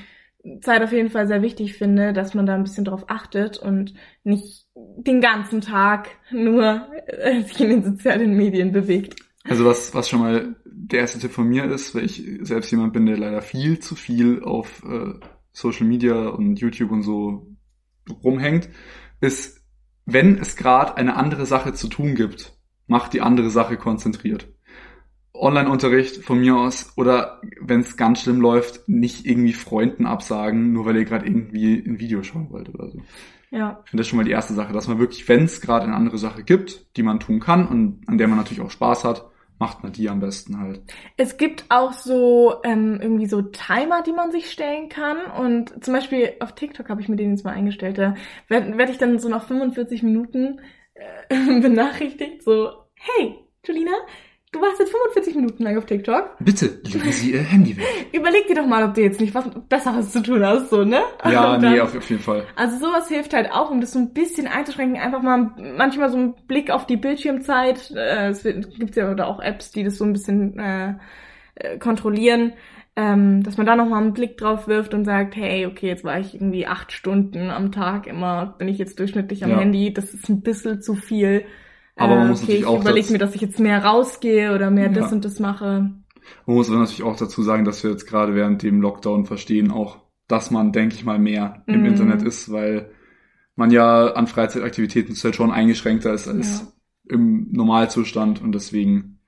Zeit 0.60 0.82
auf 0.82 0.92
jeden 0.92 1.10
Fall 1.10 1.26
sehr 1.26 1.42
wichtig 1.42 1.74
finde, 1.74 2.12
dass 2.12 2.34
man 2.34 2.46
da 2.46 2.54
ein 2.54 2.64
bisschen 2.64 2.84
drauf 2.84 3.04
achtet 3.08 3.58
und 3.58 3.94
nicht 4.24 4.66
den 4.74 5.20
ganzen 5.20 5.60
Tag 5.60 6.08
nur 6.30 6.86
äh, 7.06 7.42
sich 7.42 7.60
in 7.60 7.70
den 7.70 7.84
sozialen 7.84 8.36
Medien 8.36 8.72
bewegt. 8.72 9.16
Also 9.44 9.64
was, 9.64 9.94
was 9.94 10.08
schon 10.08 10.20
mal 10.20 10.56
der 10.64 11.00
erste 11.00 11.18
Tipp 11.18 11.32
von 11.32 11.46
mir 11.46 11.64
ist, 11.64 11.94
weil 11.94 12.04
ich 12.04 12.26
selbst 12.42 12.70
jemand 12.70 12.92
bin, 12.92 13.06
der 13.06 13.18
leider 13.18 13.42
viel 13.42 13.78
zu 13.78 13.94
viel 13.94 14.42
auf 14.42 14.82
äh, 14.84 15.14
Social 15.52 15.86
Media 15.86 16.28
und 16.28 16.56
YouTube 16.56 16.90
und 16.90 17.02
so 17.02 17.46
rumhängt, 18.22 18.68
ist, 19.20 19.62
wenn 20.04 20.38
es 20.38 20.56
gerade 20.56 20.96
eine 20.96 21.16
andere 21.16 21.46
Sache 21.46 21.72
zu 21.72 21.88
tun 21.88 22.14
gibt, 22.14 22.58
macht 22.86 23.12
die 23.12 23.20
andere 23.20 23.50
Sache 23.50 23.76
konzentriert. 23.76 24.53
Online-Unterricht 25.34 26.24
von 26.24 26.38
mir 26.38 26.56
aus 26.56 26.92
oder 26.96 27.40
wenn 27.60 27.80
es 27.80 27.96
ganz 27.96 28.22
schlimm 28.22 28.40
läuft, 28.40 28.88
nicht 28.88 29.26
irgendwie 29.26 29.52
Freunden 29.52 30.06
absagen, 30.06 30.72
nur 30.72 30.86
weil 30.86 30.96
ihr 30.96 31.04
gerade 31.04 31.26
irgendwie 31.26 31.74
ein 31.74 31.98
Video 31.98 32.22
schauen 32.22 32.50
wollt 32.50 32.72
oder 32.72 32.88
so. 32.90 33.00
Ja. 33.50 33.80
Ich 33.84 33.90
finde 33.90 34.00
das 34.00 34.08
schon 34.08 34.16
mal 34.16 34.24
die 34.24 34.30
erste 34.30 34.54
Sache, 34.54 34.72
dass 34.72 34.88
man 34.88 34.98
wirklich, 34.98 35.28
wenn 35.28 35.44
es 35.44 35.60
gerade 35.60 35.86
eine 35.86 35.94
andere 35.94 36.18
Sache 36.18 36.42
gibt, 36.42 36.96
die 36.96 37.02
man 37.02 37.20
tun 37.20 37.40
kann 37.40 37.66
und 37.66 38.00
an 38.06 38.18
der 38.18 38.28
man 38.28 38.38
natürlich 38.38 38.62
auch 38.62 38.70
Spaß 38.70 39.04
hat, 39.04 39.26
macht 39.58 39.82
man 39.82 39.92
die 39.92 40.08
am 40.08 40.20
besten 40.20 40.58
halt. 40.58 40.82
Es 41.16 41.36
gibt 41.36 41.64
auch 41.68 41.92
so 41.92 42.56
ähm, 42.64 42.98
irgendwie 43.00 43.26
so 43.26 43.42
Timer, 43.42 44.02
die 44.02 44.12
man 44.12 44.32
sich 44.32 44.50
stellen 44.50 44.88
kann. 44.88 45.18
Und 45.38 45.84
zum 45.84 45.94
Beispiel 45.94 46.32
auf 46.40 46.52
TikTok 46.54 46.88
habe 46.88 47.00
ich 47.00 47.08
mir 47.08 47.16
den 47.16 47.30
jetzt 47.30 47.44
mal 47.44 47.52
eingestellt. 47.52 47.98
Da 47.98 48.14
werde 48.48 48.76
werd 48.76 48.90
ich 48.90 48.98
dann 48.98 49.18
so 49.18 49.28
nach 49.28 49.46
45 49.46 50.02
Minuten 50.02 50.60
äh, 50.94 51.60
benachrichtigt, 51.60 52.42
so, 52.42 52.70
hey, 52.94 53.36
Julina, 53.64 53.92
du 54.54 54.60
warst 54.62 54.78
jetzt 54.78 54.90
45 54.92 55.34
Minuten 55.34 55.62
lang 55.62 55.76
auf 55.76 55.84
TikTok. 55.86 56.36
Bitte, 56.40 56.80
legen 56.84 57.12
Sie 57.12 57.32
Ihr 57.32 57.40
Handy 57.42 57.76
weg. 57.76 57.84
Überleg 58.12 58.46
dir 58.46 58.54
doch 58.54 58.66
mal, 58.66 58.82
ob 58.84 58.94
du 58.94 59.02
jetzt 59.02 59.20
nicht 59.20 59.34
was 59.34 59.44
Besseres 59.68 60.10
zu 60.12 60.22
tun 60.22 60.44
hast, 60.44 60.70
so, 60.70 60.84
ne? 60.84 61.00
Ja, 61.24 61.56
dann- 61.58 61.72
nee, 61.72 61.80
auf, 61.80 61.94
auf 61.96 62.08
jeden 62.08 62.22
Fall. 62.22 62.44
Also 62.56 62.78
sowas 62.78 63.08
hilft 63.08 63.34
halt 63.34 63.50
auch, 63.52 63.70
um 63.70 63.80
das 63.80 63.92
so 63.92 63.98
ein 63.98 64.14
bisschen 64.14 64.46
einzuschränken, 64.46 64.98
einfach 65.00 65.20
mal 65.22 65.50
manchmal 65.76 66.10
so 66.10 66.16
einen 66.16 66.34
Blick 66.46 66.70
auf 66.70 66.86
die 66.86 66.96
Bildschirmzeit. 66.96 67.90
Äh, 67.96 68.28
es 68.28 68.42
gibt 68.44 68.96
ja 68.96 69.10
oder 69.10 69.26
auch 69.26 69.40
Apps, 69.40 69.70
die 69.72 69.84
das 69.84 69.98
so 69.98 70.04
ein 70.04 70.12
bisschen 70.12 70.58
äh, 70.58 70.94
äh, 71.56 71.78
kontrollieren, 71.78 72.52
ähm, 72.96 73.42
dass 73.42 73.56
man 73.56 73.66
da 73.66 73.74
nochmal 73.74 74.02
einen 74.02 74.12
Blick 74.12 74.36
drauf 74.38 74.68
wirft 74.68 74.94
und 74.94 75.04
sagt, 75.04 75.34
hey, 75.34 75.66
okay, 75.66 75.88
jetzt 75.88 76.04
war 76.04 76.20
ich 76.20 76.34
irgendwie 76.34 76.66
acht 76.66 76.92
Stunden 76.92 77.50
am 77.50 77.72
Tag 77.72 78.06
immer, 78.06 78.54
bin 78.58 78.68
ich 78.68 78.78
jetzt 78.78 78.98
durchschnittlich 79.00 79.42
am 79.44 79.50
Ja. 79.50 79.58
Handy, 79.58 79.92
das 79.92 80.14
ist 80.14 80.28
ein 80.28 80.42
bisschen 80.42 80.80
zu 80.80 80.94
viel. 80.94 81.44
Aber 81.96 82.16
man 82.16 82.26
Äh, 82.26 82.28
muss 82.30 82.38
okay, 82.42 82.46
natürlich 82.46 82.60
ich 82.62 82.66
auch 82.66 82.80
überlege 82.80 83.00
dazu- 83.02 83.12
mir, 83.12 83.18
dass 83.18 83.34
ich 83.34 83.40
jetzt 83.40 83.60
mehr 83.60 83.84
rausgehe 83.84 84.54
oder 84.54 84.70
mehr 84.70 84.88
das 84.88 85.10
Ja. 85.10 85.12
und 85.16 85.24
das 85.24 85.38
mache. 85.40 85.90
Man 86.46 86.56
muss 86.56 86.68
aber 86.70 86.78
natürlich 86.78 87.02
auch 87.02 87.16
dazu 87.16 87.42
sagen, 87.42 87.64
dass 87.64 87.82
wir 87.84 87.90
jetzt 87.90 88.06
gerade 88.06 88.34
während 88.34 88.62
dem 88.62 88.80
Lockdown 88.80 89.26
verstehen 89.26 89.70
auch, 89.70 89.98
dass 90.26 90.50
man, 90.50 90.72
denke 90.72 90.94
ich 90.94 91.04
mal, 91.04 91.18
mehr 91.18 91.62
im 91.66 91.80
Mhm. 91.80 91.86
Internet 91.86 92.22
ist, 92.22 92.50
weil 92.50 92.90
man 93.56 93.70
ja 93.70 94.12
an 94.14 94.26
Freizeitaktivitäten 94.26 95.14
halt 95.14 95.36
schon 95.36 95.52
eingeschränkter 95.52 96.12
ist 96.12 96.26
als 96.26 96.74
im 97.08 97.48
Normalzustand 97.52 98.40
und 98.42 98.52
deswegen, 98.54 99.20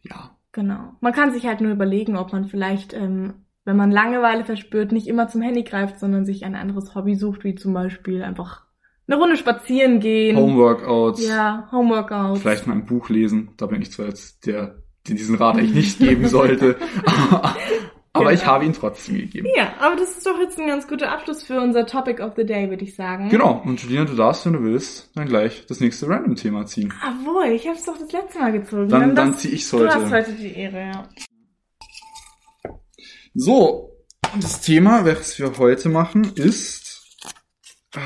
ja. 0.00 0.30
Genau. 0.52 0.94
Man 1.00 1.12
kann 1.12 1.32
sich 1.32 1.46
halt 1.46 1.60
nur 1.60 1.70
überlegen, 1.70 2.16
ob 2.16 2.32
man 2.32 2.46
vielleicht, 2.46 2.94
ähm, 2.94 3.34
wenn 3.66 3.76
man 3.76 3.90
Langeweile 3.90 4.44
verspürt, 4.46 4.90
nicht 4.92 5.06
immer 5.06 5.28
zum 5.28 5.42
Handy 5.42 5.62
greift, 5.62 5.98
sondern 6.00 6.24
sich 6.24 6.44
ein 6.46 6.56
anderes 6.56 6.94
Hobby 6.94 7.14
sucht, 7.14 7.44
wie 7.44 7.54
zum 7.54 7.74
Beispiel 7.74 8.22
einfach 8.22 8.64
eine 9.08 9.16
Runde 9.16 9.36
spazieren 9.36 10.00
gehen. 10.00 10.36
Homeworkouts, 10.36 11.26
Ja, 11.26 11.68
Homeworkouts. 11.72 12.40
vielleicht 12.40 12.66
mal 12.66 12.74
ein 12.74 12.86
Buch 12.86 13.08
lesen. 13.08 13.50
Da 13.56 13.66
bin 13.66 13.80
ich 13.82 13.90
zwar 13.90 14.06
jetzt 14.06 14.46
der, 14.46 14.82
der 15.08 15.14
diesen 15.16 15.36
Rat 15.36 15.56
eigentlich 15.56 15.74
nicht 15.74 15.98
geben 15.98 16.28
sollte, 16.28 16.76
aber 18.12 18.32
ich 18.32 18.40
Genau. 18.40 18.52
habe 18.52 18.64
ihn 18.66 18.72
trotzdem 18.74 19.16
gegeben. 19.16 19.48
Ja, 19.56 19.72
aber 19.80 19.96
das 19.96 20.10
ist 20.16 20.26
doch 20.26 20.38
jetzt 20.38 20.58
ein 20.58 20.66
ganz 20.66 20.86
guter 20.88 21.10
Abschluss 21.10 21.42
für 21.42 21.60
unser 21.60 21.86
Topic 21.86 22.22
of 22.22 22.34
the 22.36 22.44
Day, 22.44 22.68
würde 22.68 22.84
ich 22.84 22.94
sagen. 22.96 23.28
Genau, 23.30 23.62
und 23.64 23.82
Julina, 23.82 24.04
du 24.04 24.14
darfst, 24.14 24.44
wenn 24.44 24.52
du 24.54 24.62
willst, 24.62 25.10
dann 25.14 25.26
gleich 25.26 25.64
das 25.66 25.80
nächste 25.80 26.06
Random-Thema 26.08 26.66
ziehen. 26.66 26.92
Obwohl, 27.06 27.46
ich 27.46 27.66
habe 27.66 27.76
es 27.76 27.84
doch 27.84 27.96
das 27.96 28.12
letzte 28.12 28.38
Mal 28.40 28.52
gezogen. 28.52 28.88
Dann, 28.88 29.14
dann 29.14 29.32
das- 29.32 29.40
zieh 29.40 29.48
ich's 29.48 29.70
Du 29.70 29.78
heute. 29.78 29.94
hast 29.94 30.12
heute 30.12 30.32
die 30.32 30.52
Ehre, 30.54 30.80
ja. 30.92 31.08
So, 33.34 33.92
das 34.40 34.60
Thema, 34.60 35.04
welches 35.04 35.38
wir 35.38 35.56
heute 35.58 35.88
machen, 35.88 36.32
ist 36.34 37.06
äh, 37.94 38.00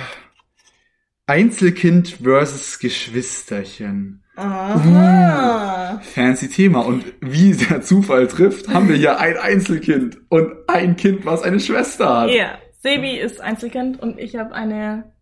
Einzelkind 1.32 2.18
versus 2.22 2.78
Geschwisterchen. 2.78 4.22
Aha. 4.36 5.98
Fancy 6.02 6.48
Thema. 6.48 6.80
Und 6.80 7.04
wie 7.22 7.52
der 7.52 7.80
Zufall 7.80 8.26
trifft, 8.26 8.68
haben 8.68 8.90
wir 8.90 8.96
hier 8.96 9.18
ein 9.18 9.38
Einzelkind 9.38 10.18
und 10.28 10.52
ein 10.68 10.96
Kind, 10.96 11.24
was 11.24 11.42
eine 11.42 11.58
Schwester 11.58 12.20
hat. 12.20 12.30
Ja, 12.30 12.58
Sebi 12.82 13.18
ist 13.18 13.40
Einzelkind 13.40 13.98
und 14.02 14.18
ich 14.18 14.36
habe 14.36 14.52
eine 14.54 15.12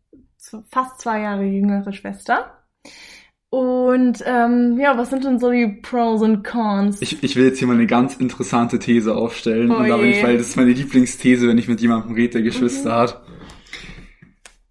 fast 0.72 1.00
zwei 1.00 1.20
Jahre 1.20 1.44
jüngere 1.44 1.92
Schwester. 1.92 2.56
Und 3.50 4.20
ähm, 4.26 4.78
ja, 4.80 4.98
was 4.98 5.10
sind 5.10 5.22
denn 5.24 5.38
so 5.38 5.52
die 5.52 5.78
Pros 5.80 6.22
und 6.22 6.42
Cons? 6.42 7.00
Ich, 7.02 7.22
ich 7.22 7.36
will 7.36 7.44
jetzt 7.46 7.60
hier 7.60 7.68
mal 7.68 7.74
eine 7.74 7.86
ganz 7.86 8.16
interessante 8.16 8.80
These 8.80 9.14
aufstellen. 9.14 9.70
Oh 9.70 9.76
und 9.76 9.88
da 9.88 9.96
bin 9.96 10.06
je. 10.06 10.18
ich, 10.18 10.24
weil 10.24 10.38
das 10.38 10.48
ist 10.48 10.56
meine 10.56 10.72
Lieblingsthese, 10.72 11.46
wenn 11.46 11.58
ich 11.58 11.68
mit 11.68 11.80
jemandem 11.80 12.14
rede, 12.16 12.34
der 12.34 12.42
Geschwister 12.42 12.90
Mhm. 12.90 13.00
hat. 13.00 13.22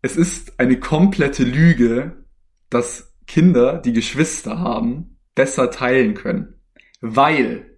Es 0.01 0.15
ist 0.15 0.59
eine 0.59 0.79
komplette 0.79 1.43
Lüge, 1.43 2.25
dass 2.69 3.13
Kinder, 3.27 3.77
die 3.77 3.93
Geschwister 3.93 4.59
haben, 4.59 5.17
besser 5.35 5.71
teilen 5.71 6.13
können. 6.13 6.61
Weil 7.01 7.77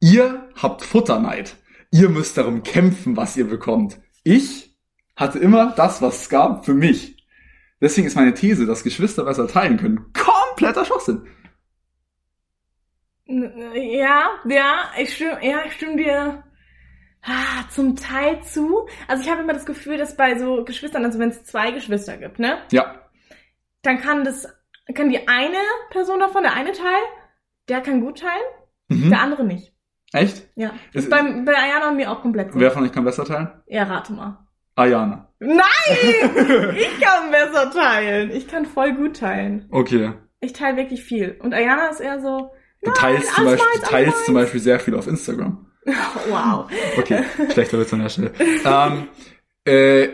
ihr 0.00 0.48
habt 0.56 0.82
Futterneid. 0.82 1.56
Ihr 1.90 2.08
müsst 2.08 2.36
darum 2.36 2.62
kämpfen, 2.64 3.16
was 3.16 3.36
ihr 3.36 3.46
bekommt. 3.46 4.00
Ich 4.24 4.76
hatte 5.16 5.38
immer 5.38 5.72
das, 5.76 6.02
was 6.02 6.22
es 6.22 6.28
gab, 6.28 6.64
für 6.64 6.74
mich. 6.74 7.24
Deswegen 7.80 8.06
ist 8.06 8.16
meine 8.16 8.34
These, 8.34 8.66
dass 8.66 8.82
Geschwister 8.82 9.24
besser 9.24 9.46
teilen 9.46 9.76
können, 9.76 10.12
kompletter 10.12 10.84
Schwachsinn. 10.84 11.26
Ja, 13.26 14.28
ja, 14.48 14.90
ich 14.98 15.14
stimme, 15.14 15.38
ja, 15.42 15.64
ich 15.66 15.72
stimme 15.74 15.96
dir 15.96 16.44
ah, 17.24 17.64
zum 17.70 17.96
Teil 17.96 18.42
zu. 18.42 18.86
Also 19.08 19.22
ich 19.22 19.30
habe 19.30 19.42
immer 19.42 19.52
das 19.52 19.66
Gefühl, 19.66 19.96
dass 19.98 20.16
bei 20.16 20.38
so 20.38 20.64
Geschwistern, 20.64 21.04
also 21.04 21.18
wenn 21.18 21.30
es 21.30 21.44
zwei 21.44 21.70
Geschwister 21.72 22.16
gibt, 22.16 22.38
ne, 22.38 22.58
Ja, 22.70 22.94
dann 23.82 24.00
kann 24.00 24.24
das, 24.24 24.46
kann 24.94 25.10
die 25.10 25.26
eine 25.28 25.58
Person 25.90 26.20
davon, 26.20 26.42
der 26.42 26.54
eine 26.54 26.72
Teil, 26.72 27.02
der 27.68 27.80
kann 27.80 28.00
gut 28.00 28.20
teilen, 28.20 28.44
mhm. 28.88 29.10
der 29.10 29.20
andere 29.20 29.44
nicht. 29.44 29.72
echt? 30.12 30.46
Ja. 30.54 30.68
Das 30.70 30.78
Es- 30.94 31.04
ist 31.04 31.10
bei, 31.10 31.22
bei 31.44 31.54
Ayana 31.56 31.88
und 31.90 31.96
mir 31.96 32.10
auch 32.10 32.22
komplett 32.22 32.52
so. 32.52 32.60
Wer 32.60 32.70
von 32.70 32.84
euch 32.84 32.92
kann 32.92 33.04
besser 33.04 33.24
teilen? 33.24 33.48
Ja, 33.66 33.84
rate 33.84 34.12
mal. 34.12 34.38
Ayana. 34.76 35.32
Nein! 35.38 35.58
ich 36.76 37.00
kann 37.00 37.30
besser 37.30 37.70
teilen. 37.70 38.30
Ich 38.30 38.48
kann 38.48 38.66
voll 38.66 38.92
gut 38.94 39.16
teilen. 39.18 39.68
Okay. 39.70 40.12
Ich 40.40 40.52
teile 40.52 40.76
wirklich 40.76 41.04
viel. 41.04 41.38
Und 41.40 41.54
Ayana 41.54 41.88
ist 41.88 42.00
eher 42.00 42.20
so, 42.20 42.50
Du 42.82 42.90
teilst, 42.90 43.34
zum 43.34 43.44
Beispiel, 43.46 43.80
du 43.80 43.86
teilst 43.86 44.24
zum 44.26 44.34
Beispiel 44.34 44.60
sehr 44.60 44.78
viel 44.80 44.94
auf 44.94 45.06
Instagram. 45.06 45.63
wow. 46.28 46.66
Okay, 46.98 47.22
schlechter 47.52 47.78
Witz 47.78 47.92
an 47.92 48.00
der 48.00 48.08
Stelle. 48.08 48.32
ähm, 48.64 49.08
äh, 49.64 50.08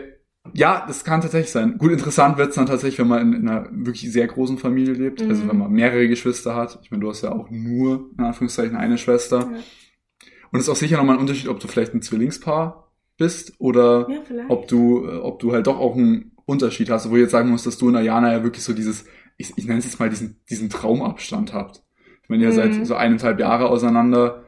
ja, 0.53 0.85
das 0.87 1.03
kann 1.03 1.21
tatsächlich 1.21 1.51
sein. 1.51 1.77
Gut, 1.77 1.91
interessant 1.91 2.37
wird's 2.37 2.55
dann 2.55 2.65
tatsächlich, 2.65 2.97
wenn 2.99 3.07
man 3.07 3.21
in, 3.21 3.33
in 3.41 3.47
einer 3.47 3.69
wirklich 3.71 4.11
sehr 4.11 4.27
großen 4.27 4.57
Familie 4.57 4.93
lebt. 4.93 5.21
Also 5.21 5.43
Mhm. 5.43 5.49
wenn 5.49 5.57
man 5.59 5.71
mehrere 5.71 6.07
Geschwister 6.07 6.55
hat. 6.55 6.79
Ich 6.83 6.89
meine, 6.91 7.01
du 7.01 7.09
hast 7.09 7.21
ja 7.21 7.31
auch 7.31 7.49
nur, 7.51 8.09
in 8.17 8.23
Anführungszeichen, 8.23 8.75
eine 8.75 8.97
Schwester. 8.97 9.39
Ja. 9.39 9.59
Und 10.51 10.59
es 10.59 10.63
ist 10.65 10.69
auch 10.69 10.75
sicher 10.75 10.97
nochmal 10.97 11.15
ein 11.15 11.21
Unterschied, 11.21 11.47
ob 11.47 11.59
du 11.59 11.67
vielleicht 11.67 11.93
ein 11.93 12.01
Zwillingspaar 12.01 12.91
bist 13.17 13.53
oder 13.59 14.07
Ja, 14.09 14.19
ob 14.49 14.67
du, 14.67 15.05
äh, 15.07 15.17
ob 15.17 15.39
du 15.39 15.53
halt 15.53 15.67
doch 15.67 15.79
auch 15.79 15.95
einen 15.95 16.31
Unterschied 16.45 16.89
hast, 16.89 17.09
wo 17.09 17.15
ich 17.15 17.21
jetzt 17.21 17.31
sagen 17.31 17.49
muss, 17.49 17.63
dass 17.63 17.77
du 17.77 17.87
und 17.87 17.95
Ayana 17.95 18.31
ja 18.33 18.43
wirklich 18.43 18.63
so 18.63 18.73
dieses, 18.73 19.05
ich, 19.37 19.53
ich 19.55 19.65
nenne 19.65 19.77
es 19.79 19.85
jetzt 19.85 19.99
mal 19.99 20.09
diesen, 20.09 20.41
diesen 20.49 20.69
Traumabstand 20.69 21.53
habt. 21.53 21.83
Ich 22.23 22.29
meine, 22.29 22.43
ihr 22.43 22.49
Mhm. 22.49 22.53
seid 22.55 22.85
so 22.87 22.95
eineinhalb 22.95 23.39
Jahre 23.39 23.69
auseinander. 23.69 24.40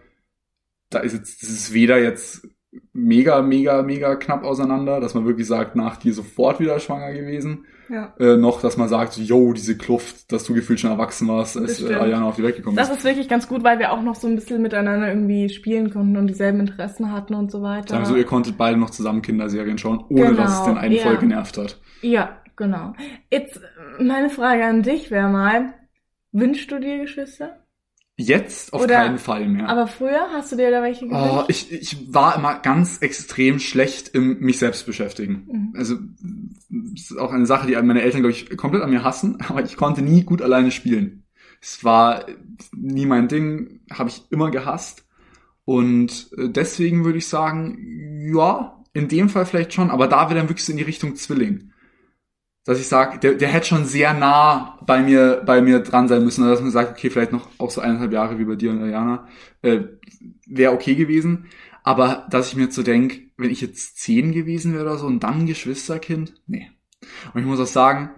Da 0.93 0.99
ist 0.99 1.13
jetzt, 1.13 1.41
das 1.41 1.49
ist 1.49 1.73
weder 1.73 1.97
jetzt 1.99 2.47
mega, 2.91 3.41
mega, 3.41 3.81
mega 3.83 4.15
knapp 4.15 4.43
auseinander, 4.43 4.99
dass 4.99 5.13
man 5.13 5.25
wirklich 5.25 5.47
sagt, 5.47 5.75
nach 5.75 5.97
dir 5.97 6.13
sofort 6.13 6.59
wieder 6.59 6.79
schwanger 6.79 7.13
gewesen, 7.13 7.65
ja. 7.89 8.13
äh, 8.19 8.37
noch, 8.37 8.61
dass 8.61 8.77
man 8.77 8.87
sagt, 8.89 9.17
yo, 9.17 9.53
diese 9.53 9.77
Kluft, 9.77 10.31
dass 10.31 10.43
du 10.43 10.53
gefühlt 10.53 10.79
schon 10.79 10.89
erwachsen 10.89 11.27
warst, 11.27 11.57
als 11.57 11.81
äh. 11.81 11.93
Ayana 11.93 12.25
auf 12.25 12.35
die 12.35 12.43
Welt 12.43 12.55
gekommen 12.55 12.75
Das 12.75 12.89
ist. 12.89 12.97
ist 12.97 13.03
wirklich 13.03 13.29
ganz 13.29 13.47
gut, 13.47 13.63
weil 13.63 13.77
wir 13.79 13.91
auch 13.91 14.01
noch 14.01 14.15
so 14.15 14.27
ein 14.27 14.35
bisschen 14.35 14.61
miteinander 14.61 15.07
irgendwie 15.07 15.49
spielen 15.49 15.91
konnten 15.91 16.17
und 16.17 16.27
dieselben 16.27 16.61
Interessen 16.61 17.11
hatten 17.11 17.35
und 17.35 17.51
so 17.51 17.61
weiter. 17.61 17.89
Sagen 17.89 18.05
so, 18.05 18.15
ihr 18.15 18.25
konntet 18.25 18.57
beide 18.57 18.77
noch 18.77 18.89
zusammen 18.89 19.21
Kinderserien 19.21 19.77
schauen, 19.77 20.03
ohne 20.09 20.33
dass 20.33 20.53
es 20.53 20.59
Genau, 20.61 20.73
den 20.73 20.77
einen 20.77 20.95
ja. 20.95 21.03
voll 21.03 21.17
genervt 21.17 21.57
hat. 21.57 21.79
ja, 22.01 22.37
genau. 22.55 22.93
Jetzt, 23.29 23.59
meine 23.99 24.29
Frage 24.29 24.65
an 24.65 24.81
dich 24.81 25.11
wäre 25.11 25.29
mal, 25.29 25.73
wünschst 26.31 26.71
du 26.71 26.79
dir 26.79 26.99
Geschwister? 26.99 27.62
Jetzt 28.15 28.73
auf 28.73 28.83
Oder- 28.83 28.95
keinen 28.95 29.17
Fall 29.17 29.47
mehr. 29.47 29.67
Aber 29.69 29.87
früher 29.87 30.29
hast 30.31 30.51
du 30.51 30.55
dir 30.55 30.69
da 30.69 30.83
welche 30.83 31.07
gewünscht? 31.07 31.31
Oh, 31.31 31.43
ich, 31.47 31.71
ich 31.71 32.13
war 32.13 32.35
immer 32.35 32.59
ganz 32.59 32.99
extrem 32.99 33.59
schlecht 33.59 34.09
im 34.09 34.39
mich 34.39 34.59
selbst 34.59 34.85
beschäftigen. 34.85 35.47
Mhm. 35.51 35.73
Also 35.75 35.95
das 36.69 37.11
ist 37.11 37.17
auch 37.17 37.31
eine 37.31 37.47
Sache, 37.47 37.65
die 37.65 37.73
meine 37.73 38.03
Eltern, 38.03 38.21
glaube 38.21 38.33
ich, 38.33 38.55
komplett 38.55 38.83
an 38.83 38.91
mir 38.91 39.03
hassen, 39.03 39.37
aber 39.47 39.63
ich 39.63 39.77
konnte 39.77 40.03
nie 40.03 40.23
gut 40.23 40.43
alleine 40.43 40.69
spielen. 40.69 41.23
Es 41.59 41.83
war 41.83 42.25
nie 42.71 43.05
mein 43.05 43.27
Ding, 43.29 43.79
habe 43.91 44.09
ich 44.09 44.23
immer 44.29 44.51
gehasst. 44.51 45.05
Und 45.65 46.29
äh, 46.37 46.49
deswegen 46.49 47.05
würde 47.05 47.17
ich 47.17 47.27
sagen, 47.27 48.29
ja, 48.35 48.83
in 48.93 49.07
dem 49.07 49.29
Fall 49.29 49.45
vielleicht 49.45 49.73
schon, 49.73 49.89
aber 49.89 50.07
da 50.07 50.29
wäre 50.29 50.35
dann 50.39 50.49
wirklich 50.49 50.65
so 50.65 50.71
in 50.71 50.77
die 50.77 50.83
Richtung 50.83 51.15
Zwilling. 51.15 51.71
Dass 52.65 52.79
ich 52.79 52.87
sage, 52.87 53.19
der, 53.19 53.33
der 53.33 53.49
hätte 53.49 53.67
schon 53.67 53.85
sehr 53.85 54.13
nah 54.13 54.79
bei 54.85 55.01
mir, 55.01 55.41
bei 55.45 55.61
mir 55.61 55.79
dran 55.79 56.07
sein 56.07 56.23
müssen, 56.23 56.47
dass 56.47 56.61
man 56.61 56.71
sagt, 56.71 56.91
okay, 56.91 57.09
vielleicht 57.09 57.33
noch 57.33 57.49
auch 57.57 57.69
so 57.69 57.81
eineinhalb 57.81 58.13
Jahre 58.13 58.39
wie 58.39 58.45
bei 58.45 58.55
dir 58.55 58.71
und 58.71 58.85
Diana, 58.85 59.27
äh, 59.61 59.81
wäre 60.47 60.73
okay 60.73 60.95
gewesen. 60.95 61.47
Aber 61.83 62.25
dass 62.29 62.47
ich 62.47 62.55
mir 62.55 62.63
jetzt 62.63 62.75
so 62.75 62.83
denk, 62.83 63.19
wenn 63.35 63.49
ich 63.49 63.59
jetzt 63.59 63.99
zehn 63.99 64.31
gewesen 64.31 64.73
wäre 64.73 64.85
oder 64.85 64.97
so 64.97 65.07
und 65.07 65.21
dann 65.23 65.41
ein 65.41 65.45
Geschwisterkind, 65.45 66.33
nee. 66.47 66.71
Und 67.33 67.41
ich 67.41 67.45
muss 67.45 67.59
auch 67.59 67.67
sagen, 67.67 68.11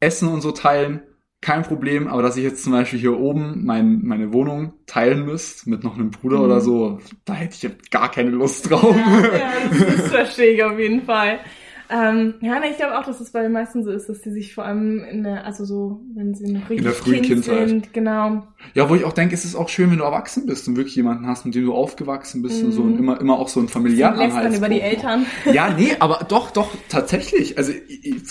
Essen 0.00 0.28
und 0.28 0.42
so 0.42 0.52
teilen, 0.52 1.02
kein 1.40 1.62
Problem, 1.62 2.08
aber 2.08 2.22
dass 2.22 2.36
ich 2.36 2.44
jetzt 2.44 2.64
zum 2.64 2.72
Beispiel 2.72 2.98
hier 2.98 3.18
oben 3.18 3.64
mein, 3.64 4.00
meine 4.02 4.32
Wohnung 4.32 4.74
teilen 4.86 5.24
müsste 5.24 5.68
mit 5.68 5.84
noch 5.84 5.94
einem 5.94 6.10
Bruder 6.10 6.38
mhm. 6.38 6.44
oder 6.44 6.60
so, 6.60 7.00
da 7.24 7.34
hätte 7.34 7.66
ich 7.66 7.90
gar 7.90 8.10
keine 8.10 8.30
Lust 8.30 8.70
drauf. 8.70 8.96
Ja, 8.96 9.38
ja 9.38 9.52
das, 9.70 9.78
das 9.78 10.08
verstehe 10.10 10.52
ich 10.54 10.62
auf 10.62 10.78
jeden 10.78 11.02
Fall. 11.02 11.40
Ähm, 11.90 12.34
ja, 12.40 12.58
ne, 12.58 12.70
ich 12.70 12.76
glaube 12.76 12.98
auch, 12.98 13.04
dass 13.04 13.20
es 13.20 13.30
bei 13.30 13.42
den 13.42 13.52
meisten 13.52 13.84
so 13.84 13.90
ist, 13.90 14.08
dass 14.08 14.20
die 14.22 14.30
sich 14.30 14.54
vor 14.54 14.64
allem 14.64 15.04
in 15.04 15.22
der, 15.22 15.44
also 15.44 15.64
so, 15.64 16.00
wenn 16.14 16.34
sie 16.34 16.50
noch 16.50 16.62
richtig 16.70 16.78
in 16.78 16.84
der 16.84 16.92
frühen 16.92 17.22
kind 17.22 17.44
Kindheit. 17.44 17.68
sind, 17.68 17.92
genau. 17.92 18.46
Ja, 18.72 18.88
wo 18.88 18.94
ich 18.94 19.04
auch 19.04 19.12
denke, 19.12 19.34
es 19.34 19.44
ist 19.44 19.54
auch 19.54 19.68
schön, 19.68 19.90
wenn 19.90 19.98
du 19.98 20.04
erwachsen 20.04 20.46
bist 20.46 20.66
und 20.66 20.76
wirklich 20.76 20.96
jemanden 20.96 21.26
hast, 21.26 21.44
mit 21.44 21.54
dem 21.54 21.66
du 21.66 21.74
aufgewachsen 21.74 22.42
bist 22.42 22.62
mm. 22.62 22.66
und 22.66 22.72
so 22.72 22.82
und 22.82 22.94
mhm. 22.94 22.98
immer, 22.98 23.20
immer 23.20 23.38
auch 23.38 23.48
so 23.48 23.60
ein 23.60 23.68
familiären 23.68 24.18
dann 24.18 24.54
über 24.54 24.68
die 24.68 24.80
Eltern. 24.80 25.26
Ja, 25.52 25.70
nee, 25.70 25.94
aber 25.98 26.24
doch, 26.28 26.50
doch, 26.50 26.70
tatsächlich. 26.88 27.58
Also, 27.58 27.72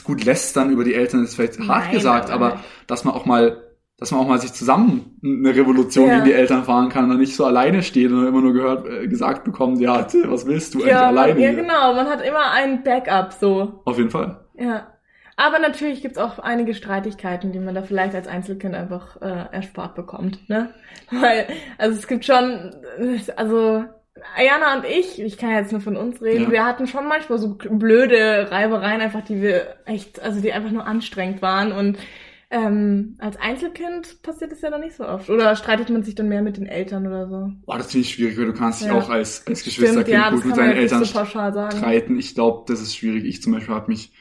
gut, 0.03 0.25
lässt 0.25 0.55
dann 0.57 0.71
über 0.71 0.83
die 0.83 0.95
Eltern 0.95 1.23
ist 1.23 1.35
vielleicht 1.35 1.59
hart 1.59 1.85
Nein, 1.85 1.93
gesagt, 1.93 2.31
aber, 2.31 2.53
aber 2.53 2.63
dass 2.87 3.03
man 3.03 3.13
auch 3.13 3.25
mal 3.25 3.61
dass 4.03 4.11
man 4.11 4.19
auch 4.19 4.27
mal 4.27 4.37
sich 4.37 4.51
zusammen 4.51 5.17
eine 5.23 5.55
Revolution 5.55 6.09
ja. 6.09 6.15
gegen 6.15 6.25
die 6.25 6.33
Eltern 6.33 6.65
fahren 6.65 6.89
kann 6.89 7.09
und 7.09 7.19
nicht 7.19 7.37
so 7.37 7.45
alleine 7.45 7.81
steht 7.83 8.11
und 8.11 8.27
immer 8.27 8.41
nur 8.41 8.51
gehört, 8.51 8.85
äh, 8.85 9.07
gesagt 9.07 9.45
bekommt, 9.45 9.79
ja, 9.79 10.05
was 10.25 10.45
willst 10.45 10.73
du 10.73 10.79
eigentlich 10.79 10.91
ja, 10.91 11.07
alleine? 11.07 11.39
Ja, 11.39 11.53
genau, 11.53 11.93
man 11.93 12.07
hat 12.07 12.21
immer 12.21 12.51
ein 12.51 12.83
Backup 12.83 13.31
so. 13.31 13.79
Auf 13.85 13.97
jeden 13.97 14.09
Fall. 14.09 14.41
Ja. 14.55 14.87
Aber 15.37 15.57
natürlich 15.59 16.01
gibt's 16.01 16.17
auch 16.17 16.37
einige 16.37 16.73
Streitigkeiten, 16.73 17.53
die 17.53 17.59
man 17.59 17.75
da 17.75 17.81
vielleicht 17.81 18.13
als 18.13 18.27
Einzelkind 18.27 18.75
einfach 18.75 19.21
äh, 19.21 19.45
erspart 19.53 19.95
bekommt, 19.95 20.49
ne? 20.49 20.73
Weil, 21.09 21.47
also 21.77 21.97
es 21.97 22.05
gibt 22.05 22.25
schon, 22.25 22.75
also 23.37 23.85
Ayana 24.35 24.75
und 24.75 24.85
ich, 24.85 25.21
ich 25.21 25.37
kann 25.37 25.51
jetzt 25.51 25.71
nur 25.71 25.79
von 25.79 25.95
uns 25.95 26.21
reden, 26.21 26.43
ja. 26.43 26.51
wir 26.51 26.65
hatten 26.65 26.87
schon 26.87 27.07
manchmal 27.07 27.37
so 27.37 27.55
blöde 27.57 28.51
Reibereien 28.51 28.99
einfach, 28.99 29.23
die 29.23 29.41
wir 29.41 29.77
echt, 29.85 30.21
also 30.21 30.41
die 30.41 30.51
einfach 30.51 30.71
nur 30.71 30.85
anstrengend 30.85 31.41
waren 31.41 31.71
und 31.71 31.97
ähm, 32.53 33.15
als 33.17 33.35
Einzelkind 33.37 34.21
passiert 34.21 34.51
das 34.51 34.61
ja 34.61 34.69
dann 34.69 34.81
nicht 34.81 34.95
so 34.95 35.07
oft. 35.07 35.27
Oder 35.27 35.55
streitet 35.55 35.89
man 35.89 36.03
sich 36.03 36.13
dann 36.13 36.29
mehr 36.29 36.43
mit 36.43 36.57
den 36.57 36.67
Eltern 36.67 37.07
oder 37.07 37.27
so? 37.27 37.51
Boah, 37.65 37.79
das 37.79 37.91
finde 37.91 38.05
ich 38.05 38.13
schwierig, 38.13 38.37
weil 38.37 38.45
du 38.45 38.53
kannst 38.53 38.81
dich 38.81 38.89
ja. 38.89 38.93
auch 38.93 39.09
als, 39.09 39.47
als 39.47 39.63
Geschwisterkind 39.63 40.07
ja, 40.15 40.29
gut 40.29 40.45
mit 40.45 40.55
deinen 40.55 40.77
Eltern 40.77 41.03
so 41.03 41.25
streiten. 41.25 42.19
Ich 42.19 42.35
glaube, 42.35 42.65
das 42.67 42.79
ist 42.79 42.95
schwierig. 42.95 43.25
Ich 43.25 43.41
zum 43.41 43.53
Beispiel 43.53 43.73
habe 43.73 43.89
mich 43.89 44.13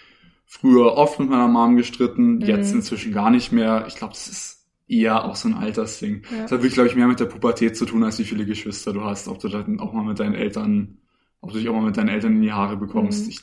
früher 0.47 0.95
oft 0.95 1.21
mit 1.21 1.29
meiner 1.29 1.47
Mom 1.47 1.77
gestritten, 1.77 2.37
mhm. 2.37 2.40
jetzt 2.40 2.73
inzwischen 2.73 3.12
gar 3.12 3.31
nicht 3.31 3.53
mehr. 3.53 3.85
Ich 3.87 3.97
glaube, 3.97 4.14
das 4.14 4.29
ist 4.29 4.66
eher 4.88 5.27
auch 5.27 5.37
so 5.37 5.49
ein 5.49 5.55
Altersding. 5.55 6.23
Ja. 6.31 6.42
Das 6.42 6.53
hat 6.53 6.61
wirklich, 6.61 6.75
glaube 6.75 6.88
ich, 6.88 6.97
mehr 6.97 7.09
mit 7.09 7.21
der 7.21 7.27
Pubertät 7.27 7.77
zu 7.77 7.85
tun, 7.85 8.03
als 8.03 8.18
wie 8.18 8.25
viele 8.25 8.47
Geschwister 8.47 8.95
du 8.95 9.05
hast. 9.05 9.29
Ob 9.29 9.40
du 9.40 9.49
dann 9.49 9.79
auch 9.79 9.92
mal 9.92 10.05
mit 10.05 10.21
deinen 10.21 10.35
Eltern, 10.35 10.97
ob 11.42 11.53
du 11.53 11.59
dich 11.59 11.68
auch 11.68 11.75
mal 11.75 11.85
mit 11.85 11.99
deinen 11.99 12.09
Eltern 12.09 12.37
in 12.37 12.42
die 12.42 12.53
Haare 12.53 12.79
bekommst. 12.79 13.25
Mhm. 13.25 13.31
Ich 13.31 13.40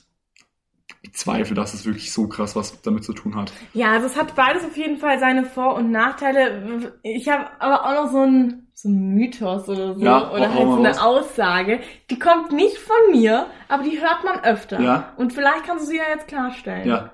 bezweifle, 1.12 1.56
dass 1.56 1.74
es 1.74 1.86
wirklich 1.86 2.12
so 2.14 2.28
krass 2.28 2.56
was 2.56 2.82
damit 2.82 3.04
zu 3.04 3.14
tun 3.14 3.36
hat. 3.36 3.52
Ja, 3.74 3.92
also 3.92 4.08
es 4.08 4.18
hat 4.18 4.36
beides 4.36 4.64
auf 4.64 4.78
jeden 4.78 4.98
Fall 4.98 5.20
seine 5.20 5.44
Vor- 5.46 5.76
und 5.76 5.92
Nachteile. 5.92 6.94
Ich 7.04 7.28
habe 7.30 7.48
aber 7.60 7.86
auch 7.86 8.04
noch 8.04 8.12
so 8.12 8.24
ein, 8.24 8.68
so 8.74 8.90
Mythos 8.90 9.68
oder 9.68 9.96
so, 9.96 10.02
ja, 10.02 10.32
oder 10.32 10.54
halt 10.54 10.68
so 10.68 10.76
eine 10.78 10.90
was. 10.90 11.02
Aussage. 11.02 11.82
Die 12.10 12.20
kommt 12.20 12.52
nicht 12.52 12.78
von 12.78 13.12
mir, 13.12 13.48
aber 13.68 13.84
die 13.84 14.00
hört 14.00 14.24
man 14.24 14.44
öfter. 14.44 14.80
Ja. 14.80 15.14
Und 15.18 15.34
vielleicht 15.34 15.66
kannst 15.66 15.86
du 15.86 15.92
sie 15.92 15.98
ja 15.98 16.04
jetzt 16.14 16.28
klarstellen. 16.28 16.88
Ja. 16.88 17.12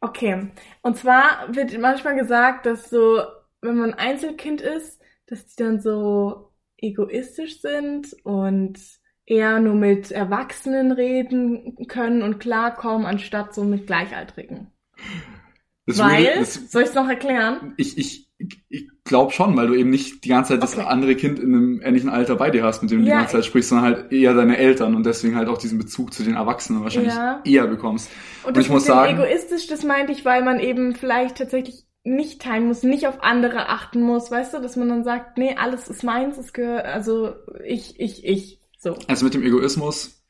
Okay. 0.00 0.50
Und 0.82 0.96
zwar 0.96 1.48
wird 1.48 1.78
manchmal 1.78 2.16
gesagt, 2.16 2.66
dass 2.66 2.90
so, 2.90 3.22
wenn 3.60 3.76
man 3.76 3.94
Einzelkind 3.94 4.60
ist, 4.60 5.00
dass 5.26 5.46
die 5.46 5.62
dann 5.62 5.80
so 5.80 6.52
egoistisch 6.78 7.60
sind 7.60 8.14
und 8.22 8.78
eher 9.26 9.60
nur 9.60 9.74
mit 9.74 10.12
Erwachsenen 10.12 10.92
reden 10.92 11.86
können 11.88 12.22
und 12.22 12.38
klarkommen, 12.38 13.06
anstatt 13.06 13.54
so 13.54 13.64
mit 13.64 13.86
Gleichaltrigen. 13.86 14.68
Das 15.86 15.98
weil, 15.98 16.24
würde, 16.24 16.38
das, 16.40 16.70
soll 16.70 16.82
ich 16.82 16.88
es 16.88 16.94
noch 16.94 17.08
erklären? 17.08 17.74
Ich, 17.76 17.96
ich, 17.96 18.28
ich 18.68 18.88
glaube 19.04 19.32
schon, 19.32 19.56
weil 19.56 19.68
du 19.68 19.74
eben 19.74 19.90
nicht 19.90 20.24
die 20.24 20.28
ganze 20.28 20.54
Zeit 20.54 20.62
okay. 20.62 20.76
das 20.76 20.86
andere 20.86 21.14
Kind 21.14 21.38
in 21.38 21.54
einem 21.54 21.80
ähnlichen 21.80 22.10
Alter 22.10 22.36
bei 22.36 22.50
dir 22.50 22.64
hast, 22.64 22.82
mit 22.82 22.90
dem 22.90 23.02
du 23.02 23.06
ja, 23.06 23.14
die 23.14 23.18
ganze 23.20 23.36
Zeit 23.36 23.44
sprichst, 23.44 23.70
sondern 23.70 23.86
halt 23.86 24.12
eher 24.12 24.34
deine 24.34 24.58
Eltern 24.58 24.94
und 24.94 25.06
deswegen 25.06 25.36
halt 25.36 25.48
auch 25.48 25.58
diesen 25.58 25.78
Bezug 25.78 26.12
zu 26.12 26.24
den 26.24 26.34
Erwachsenen 26.34 26.82
wahrscheinlich 26.82 27.14
ja. 27.14 27.40
eher 27.44 27.66
bekommst. 27.66 28.10
Und, 28.44 28.56
und 28.56 28.62
ich 28.62 28.68
muss 28.68 28.84
sagen, 28.84 29.14
egoistisch, 29.14 29.68
das 29.68 29.84
meinte 29.84 30.12
ich, 30.12 30.24
weil 30.24 30.42
man 30.42 30.60
eben 30.60 30.94
vielleicht 30.94 31.38
tatsächlich 31.38 31.86
nicht 32.02 32.42
teilen 32.42 32.68
muss, 32.68 32.82
nicht 32.82 33.08
auf 33.08 33.22
andere 33.22 33.68
achten 33.68 34.00
muss, 34.00 34.30
weißt 34.30 34.54
du, 34.54 34.60
dass 34.60 34.76
man 34.76 34.88
dann 34.88 35.04
sagt, 35.04 35.38
nee, 35.38 35.56
alles 35.56 35.88
ist 35.88 36.04
meins, 36.04 36.38
es 36.38 36.52
gehört, 36.52 36.86
also 36.86 37.34
ich, 37.64 37.98
ich, 37.98 38.24
ich. 38.24 38.60
So. 38.86 38.96
Also 39.08 39.24
mit 39.24 39.34
dem 39.34 39.42
Egoismus 39.42 40.22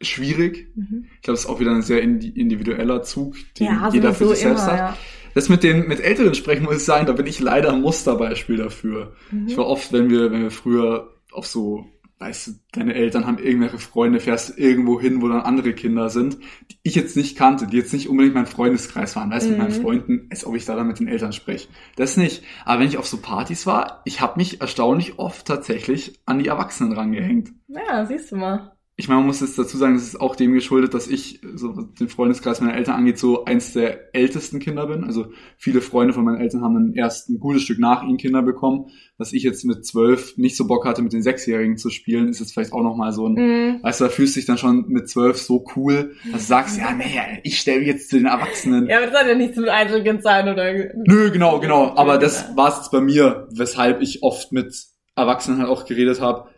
schwierig. 0.00 0.72
Mhm. 0.74 1.06
Ich 1.14 1.22
glaube, 1.22 1.36
das 1.36 1.40
ist 1.40 1.46
auch 1.46 1.60
wieder 1.60 1.70
ein 1.70 1.82
sehr 1.82 2.02
individueller 2.02 3.02
Zug, 3.02 3.36
den 3.56 3.66
ja, 3.66 3.88
jeder 3.92 4.12
für 4.12 4.26
sich 4.28 4.40
selbst 4.40 4.64
immer, 4.64 4.72
hat. 4.72 4.78
Ja. 4.78 4.96
Das 5.34 5.48
mit 5.48 5.62
den 5.62 5.86
mit 5.86 6.00
Älteren 6.00 6.34
sprechen 6.34 6.64
muss 6.64 6.78
ich 6.78 6.84
sagen, 6.84 7.06
da 7.06 7.12
bin 7.12 7.26
ich 7.26 7.38
leider 7.38 7.72
ein 7.72 7.82
Musterbeispiel 7.82 8.56
dafür. 8.56 9.14
Mhm. 9.30 9.46
Ich 9.46 9.56
war 9.56 9.66
oft, 9.66 9.92
wenn 9.92 10.10
wir, 10.10 10.32
wenn 10.32 10.42
wir 10.42 10.50
früher 10.50 11.14
auf 11.30 11.46
so 11.46 11.86
weißt 12.20 12.46
du, 12.46 12.52
deine 12.72 12.94
Eltern 12.94 13.26
haben 13.26 13.38
irgendwelche 13.38 13.78
Freunde, 13.78 14.20
fährst 14.20 14.58
irgendwo 14.58 15.00
hin, 15.00 15.22
wo 15.22 15.28
dann 15.28 15.40
andere 15.40 15.72
Kinder 15.72 16.10
sind, 16.10 16.38
die 16.70 16.76
ich 16.82 16.94
jetzt 16.94 17.16
nicht 17.16 17.36
kannte, 17.36 17.66
die 17.66 17.78
jetzt 17.78 17.94
nicht 17.94 18.08
unbedingt 18.08 18.34
mein 18.34 18.46
Freundeskreis 18.46 19.16
waren, 19.16 19.30
weißt 19.30 19.46
du, 19.46 19.52
mhm. 19.52 19.58
mit 19.58 19.68
meinen 19.68 19.78
mhm. 19.78 19.82
Freunden, 19.82 20.26
als 20.30 20.44
ob 20.44 20.54
ich 20.54 20.66
da 20.66 20.76
dann 20.76 20.86
mit 20.86 21.00
den 21.00 21.08
Eltern 21.08 21.32
spreche. 21.32 21.68
Das 21.96 22.18
nicht. 22.18 22.44
Aber 22.66 22.80
wenn 22.80 22.88
ich 22.88 22.98
auf 22.98 23.06
so 23.06 23.16
Partys 23.16 23.66
war, 23.66 24.02
ich 24.04 24.20
habe 24.20 24.38
mich 24.38 24.60
erstaunlich 24.60 25.18
oft 25.18 25.46
tatsächlich 25.46 26.20
an 26.26 26.38
die 26.38 26.48
Erwachsenen 26.48 26.92
rangehängt. 26.92 27.52
Ja, 27.68 28.04
siehst 28.04 28.30
du 28.30 28.36
mal 28.36 28.72
ich 29.00 29.08
meine, 29.08 29.20
man 29.20 29.28
muss 29.28 29.40
jetzt 29.40 29.58
dazu 29.58 29.78
sagen, 29.78 29.94
es 29.94 30.02
ist 30.02 30.20
auch 30.20 30.36
dem 30.36 30.52
geschuldet, 30.52 30.92
dass 30.92 31.08
ich, 31.08 31.40
so 31.54 31.72
den 31.72 32.10
Freundeskreis 32.10 32.60
meiner 32.60 32.76
Eltern 32.76 32.96
angeht, 32.96 33.18
so 33.18 33.46
eins 33.46 33.72
der 33.72 34.14
ältesten 34.14 34.58
Kinder 34.58 34.86
bin. 34.88 35.04
Also 35.04 35.28
viele 35.56 35.80
Freunde 35.80 36.12
von 36.12 36.22
meinen 36.22 36.38
Eltern 36.38 36.60
haben 36.60 36.74
dann 36.74 36.92
erst 36.92 37.30
ein 37.30 37.40
gutes 37.40 37.62
Stück 37.62 37.78
nach 37.78 38.02
ihnen 38.02 38.18
Kinder 38.18 38.42
bekommen. 38.42 38.90
Dass 39.16 39.32
ich 39.32 39.42
jetzt 39.42 39.64
mit 39.64 39.86
zwölf 39.86 40.36
nicht 40.36 40.54
so 40.54 40.66
Bock 40.66 40.84
hatte, 40.84 41.00
mit 41.00 41.14
den 41.14 41.22
Sechsjährigen 41.22 41.78
zu 41.78 41.88
spielen, 41.88 42.28
ist 42.28 42.40
jetzt 42.40 42.52
vielleicht 42.52 42.74
auch 42.74 42.82
nochmal 42.82 43.12
so 43.12 43.26
ein, 43.26 43.34
mm. 43.34 43.82
weißt 43.82 44.00
du, 44.00 44.04
da 44.04 44.10
fühlst 44.10 44.36
du 44.36 44.40
dich 44.40 44.46
dann 44.46 44.58
schon 44.58 44.88
mit 44.88 45.08
zwölf 45.08 45.38
so 45.38 45.64
cool, 45.76 46.14
dass 46.30 46.42
du 46.42 46.46
sagst, 46.48 46.78
ja, 46.78 46.92
nee, 46.92 47.40
ich 47.42 47.58
stelle 47.58 47.78
mich 47.78 47.88
jetzt 47.88 48.10
zu 48.10 48.18
den 48.18 48.26
Erwachsenen. 48.26 48.86
Ja, 48.86 48.98
aber 48.98 49.06
das 49.06 49.18
soll 49.18 49.30
ja 49.30 49.34
nichts 49.34 49.56
mit 49.56 49.68
Einzelkind 49.70 50.22
sein, 50.22 50.46
oder? 50.46 50.74
Nö, 51.06 51.30
genau, 51.30 51.58
genau. 51.58 51.96
Aber 51.96 52.18
das 52.18 52.54
war 52.54 52.68
es 52.68 52.76
jetzt 52.76 52.92
bei 52.92 53.00
mir, 53.00 53.48
weshalb 53.50 54.02
ich 54.02 54.22
oft 54.22 54.52
mit 54.52 54.74
Erwachsenen 55.16 55.58
halt 55.58 55.70
auch 55.70 55.86
geredet 55.86 56.20
habe 56.20 56.50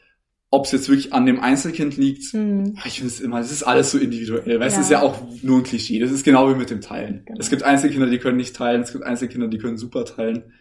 ob 0.53 0.67
es 0.67 0.73
jetzt 0.73 0.89
wirklich 0.91 1.15
an 1.15 1.25
dem 1.25 1.41
Einzelkind 1.41 1.97
liegt, 1.97 2.25
hm. 2.35 2.77
ich 2.85 2.97
finde 2.97 3.09
es 3.09 3.21
immer, 3.21 3.41
es 3.41 3.51
ist 3.51 3.63
alles 3.63 3.91
so 3.91 3.99
individuell, 3.99 4.61
weil 4.61 4.61
ja. 4.61 4.67
es 4.67 4.77
ist 4.77 4.91
ja 4.91 5.01
auch 5.01 5.19
nur 5.43 5.59
ein 5.59 5.63
Klischee. 5.63 5.99
Das 5.99 6.11
ist 6.11 6.25
genau 6.25 6.51
wie 6.51 6.55
mit 6.55 6.69
dem 6.69 6.83
Teilen. 6.83 7.23
Genau. 7.25 7.41
Es 7.41 7.49
gibt 7.49 7.63
Einzelkinder, 7.63 8.11
die 8.11 8.19
können 8.19 8.37
nicht 8.37 8.55
teilen, 8.55 8.83
es 8.83 8.93
gibt 8.93 9.03
Einzelkinder, 9.03 9.49
die 9.49 9.57
können 9.57 9.79
super 9.79 10.05
teilen. 10.05 10.53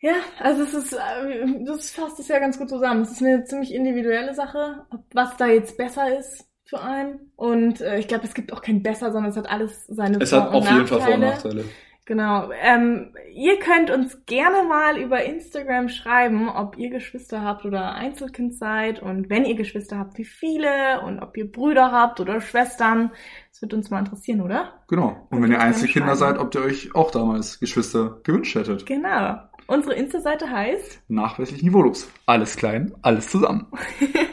Ja, 0.00 0.14
also 0.40 0.64
es 0.64 0.74
ist, 0.74 0.94
äh, 0.94 1.64
das 1.64 1.92
fasst 1.92 2.18
es 2.18 2.26
ja 2.26 2.40
ganz 2.40 2.58
gut 2.58 2.68
zusammen. 2.68 3.02
Es 3.02 3.12
ist 3.12 3.22
eine 3.22 3.44
ziemlich 3.44 3.72
individuelle 3.72 4.34
Sache, 4.34 4.84
was 5.12 5.36
da 5.36 5.46
jetzt 5.46 5.76
besser 5.76 6.18
ist 6.18 6.44
für 6.64 6.82
einen. 6.82 7.30
Und 7.36 7.80
äh, 7.80 8.00
ich 8.00 8.08
glaube, 8.08 8.24
es 8.24 8.34
gibt 8.34 8.52
auch 8.52 8.62
kein 8.62 8.82
besser, 8.82 9.12
sondern 9.12 9.30
es 9.30 9.36
hat 9.36 9.48
alles 9.48 9.86
seine 9.86 10.14
Vor-. 10.14 10.22
Es 10.22 10.32
hat 10.32 10.50
auf 10.50 10.68
jeden 10.68 10.88
Fall 10.88 11.00
Vor- 11.02 11.14
und 11.14 11.20
Nachteile. 11.20 11.64
Genau. 12.04 12.50
Ähm, 12.60 13.14
ihr 13.32 13.60
könnt 13.60 13.90
uns 13.90 14.26
gerne 14.26 14.64
mal 14.64 14.98
über 14.98 15.24
Instagram 15.24 15.88
schreiben, 15.88 16.48
ob 16.48 16.76
ihr 16.76 16.90
Geschwister 16.90 17.42
habt 17.42 17.64
oder 17.64 17.94
Einzelkind 17.94 18.56
seid 18.56 19.00
und 19.00 19.30
wenn 19.30 19.44
ihr 19.44 19.54
Geschwister 19.54 19.98
habt, 19.98 20.18
wie 20.18 20.24
viele 20.24 21.00
und 21.02 21.20
ob 21.20 21.36
ihr 21.36 21.50
Brüder 21.50 21.92
habt 21.92 22.18
oder 22.18 22.40
Schwestern. 22.40 23.12
Das 23.50 23.62
wird 23.62 23.74
uns 23.74 23.90
mal 23.90 24.00
interessieren, 24.00 24.40
oder? 24.40 24.72
Genau. 24.88 25.28
Und 25.30 25.42
wenn 25.42 25.52
ihr 25.52 25.60
Einzelkinder 25.60 26.16
seid, 26.16 26.38
ob 26.38 26.52
ihr 26.54 26.62
euch 26.62 26.94
auch 26.94 27.12
damals 27.12 27.60
Geschwister 27.60 28.18
gewünscht 28.24 28.56
hättet. 28.56 28.84
Genau. 28.84 29.38
Unsere 29.68 29.94
Insta-Seite 29.94 30.50
heißt 30.50 31.02
Nachweislich 31.08 31.62
niveaulos. 31.62 32.10
Alles 32.26 32.56
klein, 32.56 32.92
alles 33.02 33.28
zusammen. 33.28 33.68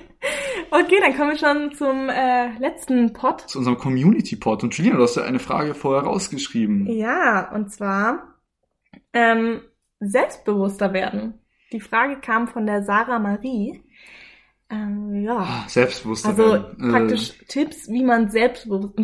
Okay, 0.71 0.97
dann 1.01 1.15
kommen 1.17 1.31
wir 1.31 1.37
schon 1.37 1.73
zum 1.73 2.09
äh, 2.09 2.57
letzten 2.59 3.13
Pod. 3.13 3.41
Zu 3.41 3.59
unserem 3.59 3.77
Community-Pod. 3.77 4.63
Und 4.63 4.77
Julian, 4.77 4.97
du 4.97 5.03
hast 5.03 5.15
ja 5.15 5.23
eine 5.23 5.39
Frage 5.39 5.73
vorher 5.73 6.03
rausgeschrieben. 6.03 6.87
Ja, 6.87 7.51
und 7.53 7.71
zwar 7.71 8.35
ähm, 9.13 9.61
selbstbewusster 9.99 10.93
werden. 10.93 11.39
Die 11.71 11.81
Frage 11.81 12.19
kam 12.19 12.47
von 12.47 12.65
der 12.65 12.83
Sarah 12.83 13.19
Marie. 13.19 13.83
Ähm, 14.69 15.23
ja. 15.23 15.37
Ah, 15.37 15.65
selbstbewusster 15.67 16.29
also 16.29 16.43
werden. 16.43 16.75
Also 16.79 16.91
praktisch 16.91 17.29
äh. 17.41 17.45
Tipps, 17.45 17.89
wie 17.89 18.03
man 18.03 18.29
selbstbewusst 18.29 18.97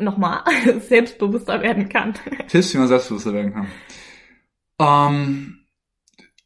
nochmal 0.00 0.44
selbstbewusster 0.80 1.60
werden 1.60 1.88
kann. 1.88 2.14
Tipps, 2.48 2.74
wie 2.74 2.78
man 2.78 2.88
selbstbewusster 2.88 3.32
werden 3.32 3.52
kann. 3.52 3.66
Ähm, 4.78 5.58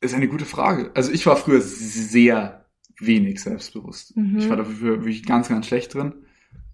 ist 0.00 0.14
eine 0.14 0.28
gute 0.28 0.46
Frage. 0.46 0.90
Also 0.94 1.12
ich 1.12 1.26
war 1.26 1.36
früher 1.36 1.60
sehr 1.60 2.65
wenig 2.98 3.42
selbstbewusst. 3.42 4.16
Mhm. 4.16 4.38
Ich 4.38 4.48
war 4.48 4.56
dafür 4.56 5.00
wirklich 5.00 5.24
ganz, 5.24 5.48
ganz 5.48 5.66
schlecht 5.66 5.94
drin. 5.94 6.26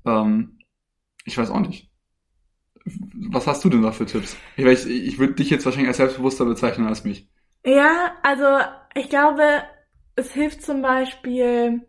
Ähm, 0.04 0.58
ich 1.24 1.36
weiß 1.36 1.50
auch 1.50 1.60
nicht. 1.60 1.90
Was 2.84 3.46
hast 3.46 3.64
du 3.64 3.68
denn 3.68 3.82
da 3.82 3.92
für 3.92 4.06
Tipps? 4.06 4.36
Ich, 4.56 4.64
ich, 4.64 4.86
ich 4.86 5.18
würde 5.18 5.34
dich 5.34 5.50
jetzt 5.50 5.64
wahrscheinlich 5.64 5.88
als 5.88 5.98
selbstbewusster 5.98 6.44
bezeichnen 6.44 6.86
als 6.86 7.04
mich. 7.04 7.28
Ja, 7.64 8.16
also 8.22 8.44
ich 8.94 9.08
glaube, 9.08 9.62
es 10.16 10.32
hilft 10.32 10.62
zum 10.62 10.82
Beispiel, 10.82 11.86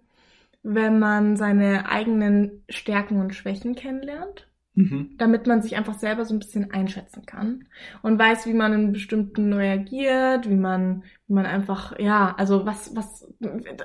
wenn 0.61 0.99
man 0.99 1.35
seine 1.35 1.89
eigenen 1.89 2.63
Stärken 2.69 3.19
und 3.19 3.33
Schwächen 3.33 3.75
kennenlernt. 3.75 4.47
Mhm. 4.75 5.11
damit 5.19 5.45
man 5.45 5.61
sich 5.61 5.75
einfach 5.75 5.93
selber 5.93 6.25
so 6.25 6.33
ein 6.33 6.39
bisschen 6.39 6.71
einschätzen 6.71 7.27
kann 7.27 7.67
und 8.01 8.17
weiß, 8.17 8.47
wie 8.47 8.53
man 8.53 8.73
in 8.73 8.91
bestimmten 8.91 9.53
reagiert, 9.53 10.49
wie 10.49 10.55
man, 10.55 11.03
wie 11.27 11.33
man 11.33 11.45
einfach, 11.45 11.99
ja, 11.99 12.33
also 12.39 12.65
was, 12.65 12.95
was, 12.95 13.31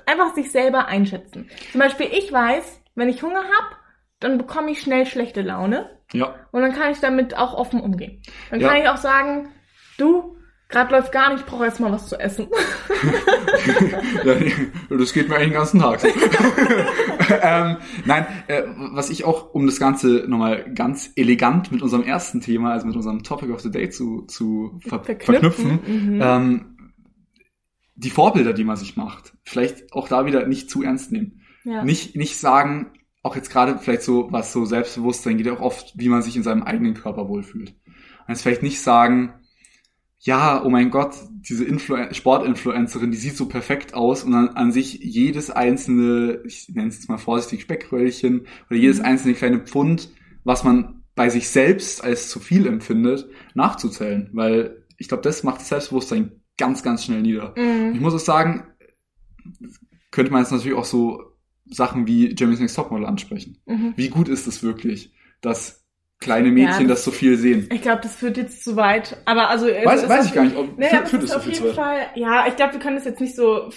einfach 0.07 0.35
sich 0.35 0.51
selber 0.51 0.87
einschätzen. 0.87 1.51
Zum 1.73 1.81
Beispiel, 1.81 2.07
ich 2.11 2.33
weiß, 2.33 2.83
wenn 2.95 3.11
ich 3.11 3.23
Hunger 3.23 3.43
habe, 3.43 3.77
dann 4.19 4.39
bekomme 4.39 4.71
ich 4.71 4.81
schnell 4.81 5.05
schlechte 5.05 5.43
Laune. 5.43 5.91
Ja. 6.15 6.35
Und 6.53 6.63
dann 6.63 6.73
kann 6.73 6.91
ich 6.91 7.01
damit 7.01 7.37
auch 7.37 7.53
offen 7.53 7.81
umgehen. 7.81 8.23
Dann 8.51 8.61
ja. 8.61 8.69
kann 8.69 8.81
ich 8.81 8.89
auch 8.89 8.97
sagen, 8.97 9.51
du, 9.99 10.38
Gerade 10.69 10.93
läuft 10.93 11.13
gar 11.13 11.33
nicht, 11.33 11.41
ich 11.41 11.47
brauche 11.47 11.65
jetzt 11.65 11.81
mal 11.81 11.91
was 11.91 12.09
zu 12.09 12.21
essen. 12.21 12.47
das 14.91 15.13
geht 15.15 15.29
mir 15.29 15.37
eigentlich 15.37 15.49
den 15.49 15.55
ganzen 15.55 15.81
Tag 15.81 16.05
ähm, 17.43 17.79
nein, 18.05 18.27
äh, 18.49 18.65
was 18.93 19.09
ich 19.09 19.25
auch, 19.25 19.55
um 19.55 19.65
das 19.65 19.79
Ganze 19.79 20.27
nochmal 20.29 20.71
ganz 20.75 21.11
elegant 21.17 21.73
mit 21.73 21.81
unserem 21.81 22.03
ersten 22.03 22.43
Thema, 22.43 22.73
also 22.73 22.87
mit 22.87 22.97
unserem 22.97 23.23
Topic 23.23 23.51
of 23.51 23.61
the 23.61 23.71
Day 23.71 23.89
zu, 23.89 24.27
zu 24.27 24.79
ver 24.87 25.03
verknüpfen, 25.03 25.81
mhm. 25.87 26.21
ähm, 26.23 26.93
die 27.95 28.11
Vorbilder, 28.11 28.53
die 28.53 28.65
man 28.65 28.77
sich 28.77 28.95
macht, 28.97 29.33
vielleicht 29.45 29.93
auch 29.95 30.07
da 30.07 30.27
wieder 30.27 30.47
nicht 30.47 30.69
zu 30.69 30.83
ernst 30.83 31.13
nehmen. 31.13 31.41
Ja. 31.65 31.83
Nicht, 31.83 32.15
nicht 32.15 32.39
sagen, 32.39 32.93
auch 33.23 33.37
jetzt 33.37 33.51
gerade 33.51 33.79
vielleicht 33.79 34.03
so, 34.03 34.31
was 34.31 34.53
so 34.53 34.67
Selbstbewusstsein 34.67 35.39
geht 35.39 35.47
ja 35.47 35.55
auch 35.55 35.61
oft, 35.61 35.95
wie 35.97 36.11
man 36.11 36.21
sich 36.21 36.37
in 36.37 36.43
seinem 36.43 36.63
eigenen 36.63 36.93
Körper 36.95 37.29
wohlfühlt. 37.29 37.71
Und 37.71 38.29
jetzt 38.29 38.43
vielleicht 38.43 38.63
nicht 38.63 38.81
sagen, 38.83 39.38
ja, 40.21 40.65
oh 40.65 40.71
mein 40.71 40.91
Gott, 40.91 41.15
diese 41.31 41.65
Influ 41.65 41.97
Sportinfluencerin, 42.13 43.11
die 43.11 43.17
sieht 43.17 43.37
so 43.37 43.47
perfekt 43.47 43.95
aus 43.95 44.25
und 44.25 44.33
dann 44.33 44.49
an 44.51 44.73
sich 44.73 44.95
jedes 44.95 45.51
einzelne, 45.51 46.41
ich 46.45 46.69
nenne 46.69 46.89
es 46.89 46.97
jetzt 46.97 47.09
mal 47.09 47.19
vorsichtig 47.19 47.63
Speckröllchen 47.63 48.47
oder 48.69 48.79
jedes 48.79 48.99
mhm. 48.99 49.05
einzelne 49.05 49.35
kleine 49.35 49.61
Pfund, 49.61 50.11
was 50.45 50.65
man 50.65 51.05
bei 51.15 51.29
sich 51.29 51.49
selbst 51.49 52.03
als 52.03 52.29
zu 52.29 52.41
viel 52.41 52.67
empfindet, 52.67 53.29
nachzuzählen, 53.55 54.31
weil 54.33 54.85
ich 54.99 55.09
glaube, 55.09 55.23
das 55.23 55.45
macht 55.45 55.61
das 55.61 55.69
Selbstbewusstsein 55.69 56.33
ganz, 56.57 56.83
ganz 56.83 57.05
schnell 57.05 57.23
nieder. 57.23 57.55
Mhm. 57.57 57.95
Ich 57.95 58.01
muss 58.01 58.15
auch 58.15 58.19
sagen, 58.19 58.67
könnte 60.11 60.33
man 60.33 60.43
jetzt 60.43 60.51
natürlich 60.51 60.77
auch 60.77 60.85
so 60.85 61.23
Sachen 61.67 62.07
wie 62.07 62.35
Jeremy's 62.35 62.61
Next 62.61 62.77
Topmodel 62.77 63.07
ansprechen. 63.07 63.59
Mhm. 63.67 63.93
Wie 63.97 64.09
gut 64.09 64.29
ist 64.29 64.47
es 64.47 64.63
wirklich, 64.63 65.13
dass 65.41 65.78
kleine 66.21 66.51
Mädchen 66.51 66.83
ja, 66.83 66.89
das, 66.89 66.99
das, 66.99 67.05
so 67.05 67.11
viel 67.11 67.37
sehen. 67.37 67.69
Ich 67.73 67.83
glaube, 67.83 68.01
das 68.03 68.17
führt 68.17 68.37
jetzt 68.37 68.65
zu 68.65 68.77
weit. 68.77 69.17
Aber 69.25 69.49
also 69.51 69.67
weiß, 69.67 70.09
weiß 70.09 70.27
ich 70.27 70.35
gar 70.35 70.45
nicht. 70.45 70.57
Ob, 70.57 70.77
nee, 70.77 70.89
führt, 70.89 71.09
führt 71.09 71.23
es 71.23 71.33
auf 71.33 71.47
jeden 71.47 71.75
Fall. 71.75 72.07
Ja, 72.15 72.47
ich 72.49 72.57
glaube, 72.57 72.73
wir 72.73 72.81
können 72.81 72.97
das 72.97 73.05
jetzt 73.05 73.21
nicht 73.21 73.37
so 73.37 73.71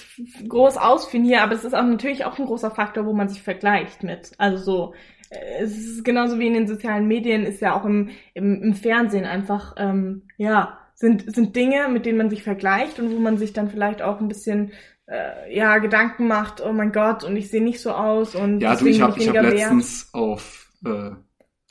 groß 0.48 0.78
ausführen 0.78 1.24
hier, 1.24 1.44
aber 1.44 1.54
es 1.54 1.64
ist 1.64 1.76
auch 1.76 1.84
natürlich 1.84 2.26
auch 2.26 2.40
ein 2.40 2.46
großer 2.46 2.72
Faktor, 2.72 3.06
wo 3.06 3.14
man 3.14 3.30
sich 3.30 3.42
vergleicht 3.44 4.04
mit. 4.04 4.32
Also 4.40 4.64
so, 4.64 4.94
äh, 5.30 5.64
es 5.64 5.78
ist 5.78 6.04
genauso 6.04 6.40
wie 6.40 6.48
in 6.48 6.54
den 6.54 6.68
sozialen 6.68 7.08
Medien, 7.08 7.46
ist 7.46 7.62
ja 7.62 7.80
auch 7.80 7.86
im, 7.86 8.10
im, 8.34 8.64
im 8.64 8.74
Fernsehen 8.74 9.26
einfach, 9.26 9.76
ähm, 9.78 10.24
ja, 10.38 10.80
sind 10.96 11.34
sind 11.34 11.56
Dinge, 11.56 11.90
mit 11.90 12.06
denen 12.06 12.18
man 12.18 12.30
sich 12.30 12.44
vergleicht 12.44 13.00
und 13.00 13.12
wo 13.12 13.20
man 13.20 13.38
sich 13.38 13.54
dann 13.54 13.70
vielleicht 13.70 14.02
auch 14.02 14.20
ein 14.20 14.28
bisschen 14.28 14.72
äh, 15.08 15.56
ja 15.56 15.80
Gedanken 15.80 16.28
macht. 16.28 16.62
Oh 16.64 16.74
mein 16.74 16.92
Gott, 16.92 17.24
und 17.24 17.36
ich 17.36 17.50
sehe 17.50 17.64
nicht 17.64 17.82
so 17.82 17.92
aus 17.92 18.36
und 18.36 18.62
ja, 18.62 18.76
du, 18.76 18.86
ich 18.86 19.02
habe 19.02 19.20
hab 19.20 19.34
letztens 19.34 20.10
auf 20.14 20.70
äh, 20.86 21.12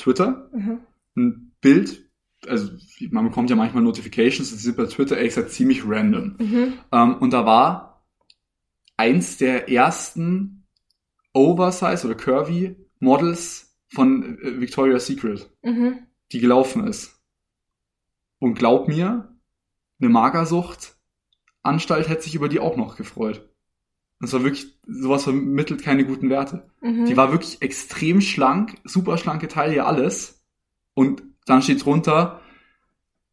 Twitter 0.01 0.51
mhm. 0.53 0.81
ein 1.17 1.53
Bild, 1.61 2.11
also 2.47 2.73
man 3.11 3.27
bekommt 3.27 3.51
ja 3.51 3.57
manchmal 3.57 3.83
Notifications, 3.83 4.51
das 4.51 4.65
ist 4.65 4.77
bei 4.77 4.87
Twitter 4.87 5.17
ehrlich 5.17 5.35
gesagt 5.35 5.53
ziemlich 5.53 5.87
random. 5.87 6.37
Mhm. 6.39 6.73
Ähm, 6.91 7.17
und 7.17 7.33
da 7.33 7.45
war 7.45 8.07
eins 8.97 9.37
der 9.37 9.69
ersten 9.71 10.67
Oversize 11.33 12.07
oder 12.07 12.17
Curvy 12.17 12.77
Models 12.99 13.77
von 13.89 14.39
äh, 14.39 14.61
Victoria's 14.61 15.07
Secret, 15.07 15.51
mhm. 15.63 16.07
die 16.33 16.41
gelaufen 16.41 16.87
ist. 16.87 17.21
Und 18.39 18.55
glaub 18.55 18.89
mir, 18.89 19.37
eine 20.01 20.09
Magersucht 20.09 20.97
Anstalt 21.63 22.09
hätte 22.09 22.23
sich 22.23 22.35
über 22.35 22.49
die 22.49 22.61
auch 22.61 22.77
noch 22.77 22.97
gefreut. 22.97 23.50
Das 24.21 24.33
war 24.35 24.45
wirklich, 24.45 24.79
sowas 24.87 25.25
vermittelt 25.25 25.83
keine 25.83 26.05
guten 26.05 26.29
Werte. 26.29 26.71
Mhm. 26.83 27.07
Die 27.07 27.17
war 27.17 27.33
wirklich 27.33 27.63
extrem 27.63 28.21
schlank, 28.21 28.77
super 28.85 29.17
schlanke 29.17 29.49
Taille, 29.49 29.87
alles. 29.87 30.43
Und 30.95 31.23
dann 31.47 31.63
steht 31.63 31.85
drunter, 31.85 32.41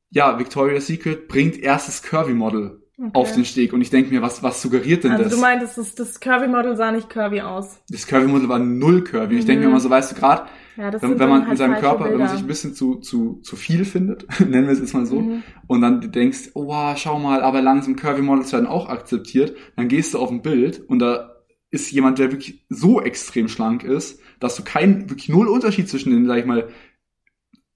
ja, 0.09 0.39
Victoria's 0.39 0.87
Secret 0.87 1.27
bringt 1.27 1.57
erstes 1.57 2.01
Curvy-Model 2.03 2.86
okay. 2.97 3.11
auf 3.13 3.33
den 3.33 3.45
Steg. 3.45 3.73
Und 3.73 3.81
ich 3.81 3.89
denke 3.89 4.11
mir, 4.11 4.21
was, 4.21 4.43
was 4.43 4.61
suggeriert 4.61 5.03
denn 5.03 5.11
also 5.11 5.23
das? 5.23 5.33
Du 5.33 5.39
meintest, 5.39 5.77
das, 5.77 5.95
das 5.95 6.19
Curvy-Model 6.19 6.75
sah 6.75 6.91
nicht 6.91 7.09
curvy 7.09 7.41
aus. 7.41 7.79
Das 7.89 8.07
Curvy-Model 8.07 8.49
war 8.49 8.59
null 8.59 9.03
curvy. 9.03 9.33
Mhm. 9.33 9.39
Ich 9.39 9.45
denke 9.45 9.63
mir 9.63 9.69
immer 9.69 9.79
so, 9.79 9.89
weißt 9.89 10.11
du, 10.11 10.15
gerade 10.15 10.43
ja, 10.77 10.93
wenn, 11.01 11.19
wenn 11.19 11.29
man 11.29 11.41
halt 11.41 11.51
in 11.51 11.57
seinem 11.57 11.75
Körper, 11.75 12.05
Bilder. 12.05 12.11
wenn 12.11 12.19
man 12.19 12.29
sich 12.29 12.41
ein 12.41 12.47
bisschen 12.47 12.73
zu, 12.73 12.95
zu, 12.95 13.39
zu 13.41 13.55
viel 13.55 13.85
findet, 13.85 14.27
nennen 14.39 14.67
wir 14.67 14.73
es 14.73 14.79
jetzt 14.79 14.93
mal 14.93 15.05
so, 15.05 15.21
mhm. 15.21 15.43
und 15.67 15.81
dann 15.81 16.11
denkst, 16.11 16.51
oh, 16.53 16.67
wow, 16.67 16.97
schau 16.97 17.19
mal, 17.19 17.41
aber 17.41 17.61
langsam 17.61 17.95
Curvy 17.95 18.21
Models 18.21 18.53
werden 18.53 18.67
auch 18.67 18.89
akzeptiert, 18.89 19.55
dann 19.75 19.87
gehst 19.87 20.13
du 20.13 20.19
auf 20.19 20.29
ein 20.29 20.41
Bild 20.41 20.79
und 20.87 20.99
da 20.99 21.33
ist 21.69 21.91
jemand, 21.91 22.19
der 22.19 22.31
wirklich 22.31 22.65
so 22.69 23.01
extrem 23.01 23.49
schlank 23.49 23.83
ist, 23.83 24.21
dass 24.39 24.55
du 24.55 24.63
keinen, 24.63 25.09
wirklich 25.09 25.29
null 25.29 25.47
Unterschied 25.47 25.89
zwischen 25.89 26.11
den, 26.11 26.25
sag 26.25 26.37
ich 26.37 26.45
mal, 26.45 26.69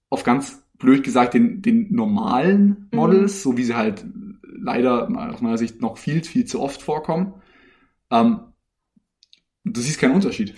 auf 0.09 0.23
ganz 0.23 0.63
blöd 0.77 1.03
gesagt, 1.03 1.33
den, 1.33 1.61
den 1.61 1.93
normalen 1.93 2.87
mhm. 2.91 2.97
Models, 2.97 3.33
mhm. 3.45 3.51
so 3.51 3.57
wie 3.57 3.63
sie 3.63 3.75
halt 3.75 4.05
leider 4.53 5.07
aus 5.31 5.41
meiner 5.41 5.57
Sicht 5.57 5.81
noch 5.81 5.97
viel, 5.97 6.23
viel 6.23 6.45
zu 6.45 6.61
oft 6.61 6.81
vorkommen. 6.81 7.33
Ähm, 8.09 8.39
du 9.63 9.81
siehst 9.81 9.99
keinen 9.99 10.15
Unterschied. 10.15 10.55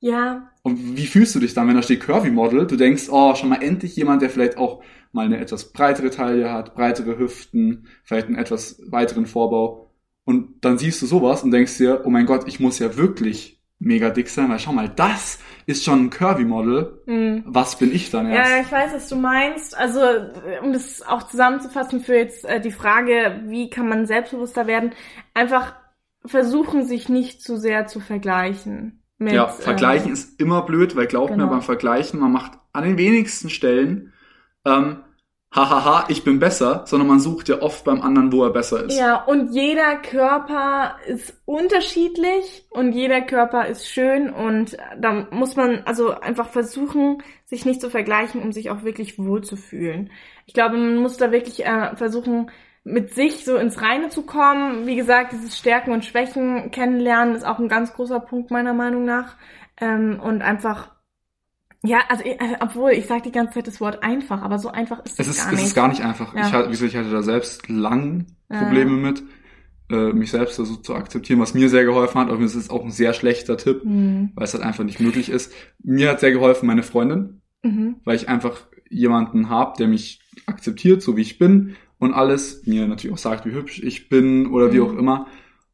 Ja. 0.00 0.50
Und 0.62 0.96
wie 0.96 1.06
fühlst 1.06 1.34
du 1.34 1.40
dich 1.40 1.54
dann, 1.54 1.68
wenn 1.68 1.76
da 1.76 1.82
steht 1.82 2.00
Curvy 2.00 2.30
Model? 2.30 2.66
Du 2.66 2.76
denkst, 2.76 3.08
oh, 3.10 3.34
schon 3.34 3.48
mal 3.48 3.62
endlich 3.62 3.96
jemand, 3.96 4.22
der 4.22 4.30
vielleicht 4.30 4.58
auch 4.58 4.82
mal 5.12 5.26
eine 5.26 5.38
etwas 5.38 5.72
breitere 5.72 6.10
Taille 6.10 6.52
hat, 6.52 6.74
breitere 6.74 7.18
Hüften, 7.18 7.86
vielleicht 8.02 8.26
einen 8.26 8.36
etwas 8.36 8.80
weiteren 8.86 9.26
Vorbau. 9.26 9.92
Und 10.24 10.64
dann 10.64 10.78
siehst 10.78 11.02
du 11.02 11.06
sowas 11.06 11.42
und 11.42 11.50
denkst 11.50 11.78
dir, 11.78 12.02
oh 12.04 12.10
mein 12.10 12.26
Gott, 12.26 12.48
ich 12.48 12.60
muss 12.60 12.78
ja 12.78 12.96
wirklich 12.96 13.61
mega 13.82 14.10
dick 14.10 14.28
sein, 14.28 14.48
weil 14.48 14.58
schau 14.58 14.72
mal, 14.72 14.88
das 14.88 15.38
ist 15.66 15.84
schon 15.84 16.06
ein 16.06 16.10
Curvy-Model. 16.10 17.02
Mhm. 17.06 17.44
Was 17.46 17.76
bin 17.76 17.92
ich 17.92 18.10
dann 18.10 18.30
erst? 18.30 18.50
Ja, 18.50 18.60
ich 18.60 18.72
weiß, 18.72 18.94
was 18.94 19.08
du 19.08 19.16
meinst. 19.16 19.76
Also, 19.76 20.00
um 20.62 20.72
das 20.72 21.02
auch 21.02 21.24
zusammenzufassen 21.24 22.00
für 22.00 22.16
jetzt 22.16 22.44
äh, 22.44 22.60
die 22.60 22.70
Frage, 22.70 23.42
wie 23.46 23.70
kann 23.70 23.88
man 23.88 24.06
selbstbewusster 24.06 24.66
werden, 24.66 24.92
einfach 25.34 25.74
versuchen, 26.24 26.86
sich 26.86 27.08
nicht 27.08 27.42
zu 27.42 27.56
sehr 27.56 27.86
zu 27.86 28.00
vergleichen. 28.00 29.02
Mit, 29.18 29.34
ja, 29.34 29.48
Vergleichen 29.48 30.10
äh, 30.10 30.14
ist 30.14 30.40
immer 30.40 30.62
blöd, 30.62 30.96
weil 30.96 31.06
glaubt 31.06 31.32
genau. 31.32 31.44
mir 31.44 31.50
beim 31.50 31.62
Vergleichen, 31.62 32.20
man 32.20 32.32
macht 32.32 32.52
an 32.72 32.84
den 32.84 32.98
wenigsten 32.98 33.50
Stellen 33.50 34.12
ähm, 34.64 34.98
hahaha, 35.52 36.06
ich 36.08 36.24
bin 36.24 36.38
besser, 36.38 36.82
sondern 36.86 37.08
man 37.08 37.20
sucht 37.20 37.48
ja 37.48 37.60
oft 37.60 37.84
beim 37.84 38.00
anderen, 38.00 38.32
wo 38.32 38.42
er 38.42 38.50
besser 38.50 38.84
ist. 38.84 38.98
Ja, 38.98 39.22
und 39.22 39.52
jeder 39.52 39.96
Körper 39.96 40.96
ist 41.06 41.34
unterschiedlich 41.44 42.66
und 42.70 42.92
jeder 42.92 43.20
Körper 43.20 43.66
ist 43.66 43.86
schön 43.86 44.30
und 44.30 44.76
da 44.98 45.26
muss 45.30 45.54
man 45.56 45.82
also 45.84 46.18
einfach 46.18 46.48
versuchen, 46.48 47.22
sich 47.44 47.66
nicht 47.66 47.82
zu 47.82 47.90
vergleichen, 47.90 48.42
um 48.42 48.52
sich 48.52 48.70
auch 48.70 48.82
wirklich 48.82 49.18
wohlzufühlen. 49.18 50.10
Ich 50.46 50.54
glaube, 50.54 50.76
man 50.76 50.96
muss 50.96 51.18
da 51.18 51.32
wirklich 51.32 51.64
äh, 51.66 51.94
versuchen, 51.96 52.50
mit 52.84 53.14
sich 53.14 53.44
so 53.44 53.56
ins 53.56 53.80
Reine 53.80 54.08
zu 54.08 54.22
kommen. 54.22 54.86
Wie 54.86 54.96
gesagt, 54.96 55.32
dieses 55.32 55.56
Stärken 55.56 55.92
und 55.92 56.04
Schwächen 56.04 56.70
kennenlernen 56.70 57.34
ist 57.34 57.44
auch 57.44 57.58
ein 57.58 57.68
ganz 57.68 57.92
großer 57.92 58.20
Punkt 58.20 58.50
meiner 58.50 58.72
Meinung 58.74 59.04
nach. 59.04 59.36
Ähm, 59.80 60.18
und 60.20 60.42
einfach, 60.42 60.90
ja, 61.84 62.00
also 62.08 62.22
äh, 62.24 62.36
obwohl 62.60 62.92
ich 62.92 63.06
sage 63.06 63.22
die 63.22 63.32
ganze 63.32 63.54
Zeit 63.54 63.66
das 63.66 63.80
Wort 63.80 64.02
einfach, 64.02 64.42
aber 64.42 64.58
so 64.58 64.68
einfach 64.68 65.04
ist 65.04 65.18
es, 65.18 65.26
ist, 65.26 65.38
gar 65.38 65.50
nicht. 65.50 65.60
Es 65.60 65.66
ist 65.68 65.74
gar 65.74 65.88
nicht 65.88 66.02
einfach. 66.02 66.34
Ja. 66.34 66.46
Ich, 66.46 66.52
hatte, 66.52 66.86
ich 66.86 66.96
hatte 66.96 67.10
da 67.10 67.22
selbst 67.22 67.68
lang 67.68 68.26
Probleme 68.48 68.90
ja. 68.90 69.10
mit, 69.10 69.22
äh, 69.90 70.12
mich 70.12 70.30
selbst 70.30 70.56
so 70.56 70.64
zu 70.64 70.94
akzeptieren, 70.94 71.40
was 71.40 71.54
mir 71.54 71.68
sehr 71.68 71.84
geholfen 71.84 72.20
hat. 72.20 72.30
Aber 72.30 72.40
es 72.42 72.54
ist 72.54 72.70
auch 72.70 72.84
ein 72.84 72.92
sehr 72.92 73.12
schlechter 73.14 73.56
Tipp, 73.56 73.84
mhm. 73.84 74.30
weil 74.34 74.44
es 74.44 74.54
halt 74.54 74.62
einfach 74.62 74.84
nicht 74.84 75.00
möglich 75.00 75.28
ist. 75.28 75.52
Mir 75.82 76.10
hat 76.10 76.20
sehr 76.20 76.32
geholfen 76.32 76.66
meine 76.66 76.84
Freundin, 76.84 77.42
mhm. 77.62 77.96
weil 78.04 78.14
ich 78.14 78.28
einfach 78.28 78.66
jemanden 78.88 79.48
habe, 79.48 79.76
der 79.76 79.88
mich 79.88 80.20
akzeptiert, 80.46 81.02
so 81.02 81.16
wie 81.16 81.22
ich 81.22 81.38
bin 81.38 81.74
und 81.98 82.14
alles, 82.14 82.64
mir 82.66 82.86
natürlich 82.86 83.14
auch 83.14 83.18
sagt, 83.18 83.44
wie 83.44 83.52
hübsch 83.52 83.82
ich 83.82 84.08
bin 84.08 84.46
oder 84.46 84.68
mhm. 84.68 84.72
wie 84.72 84.80
auch 84.80 84.92
immer. 84.92 85.26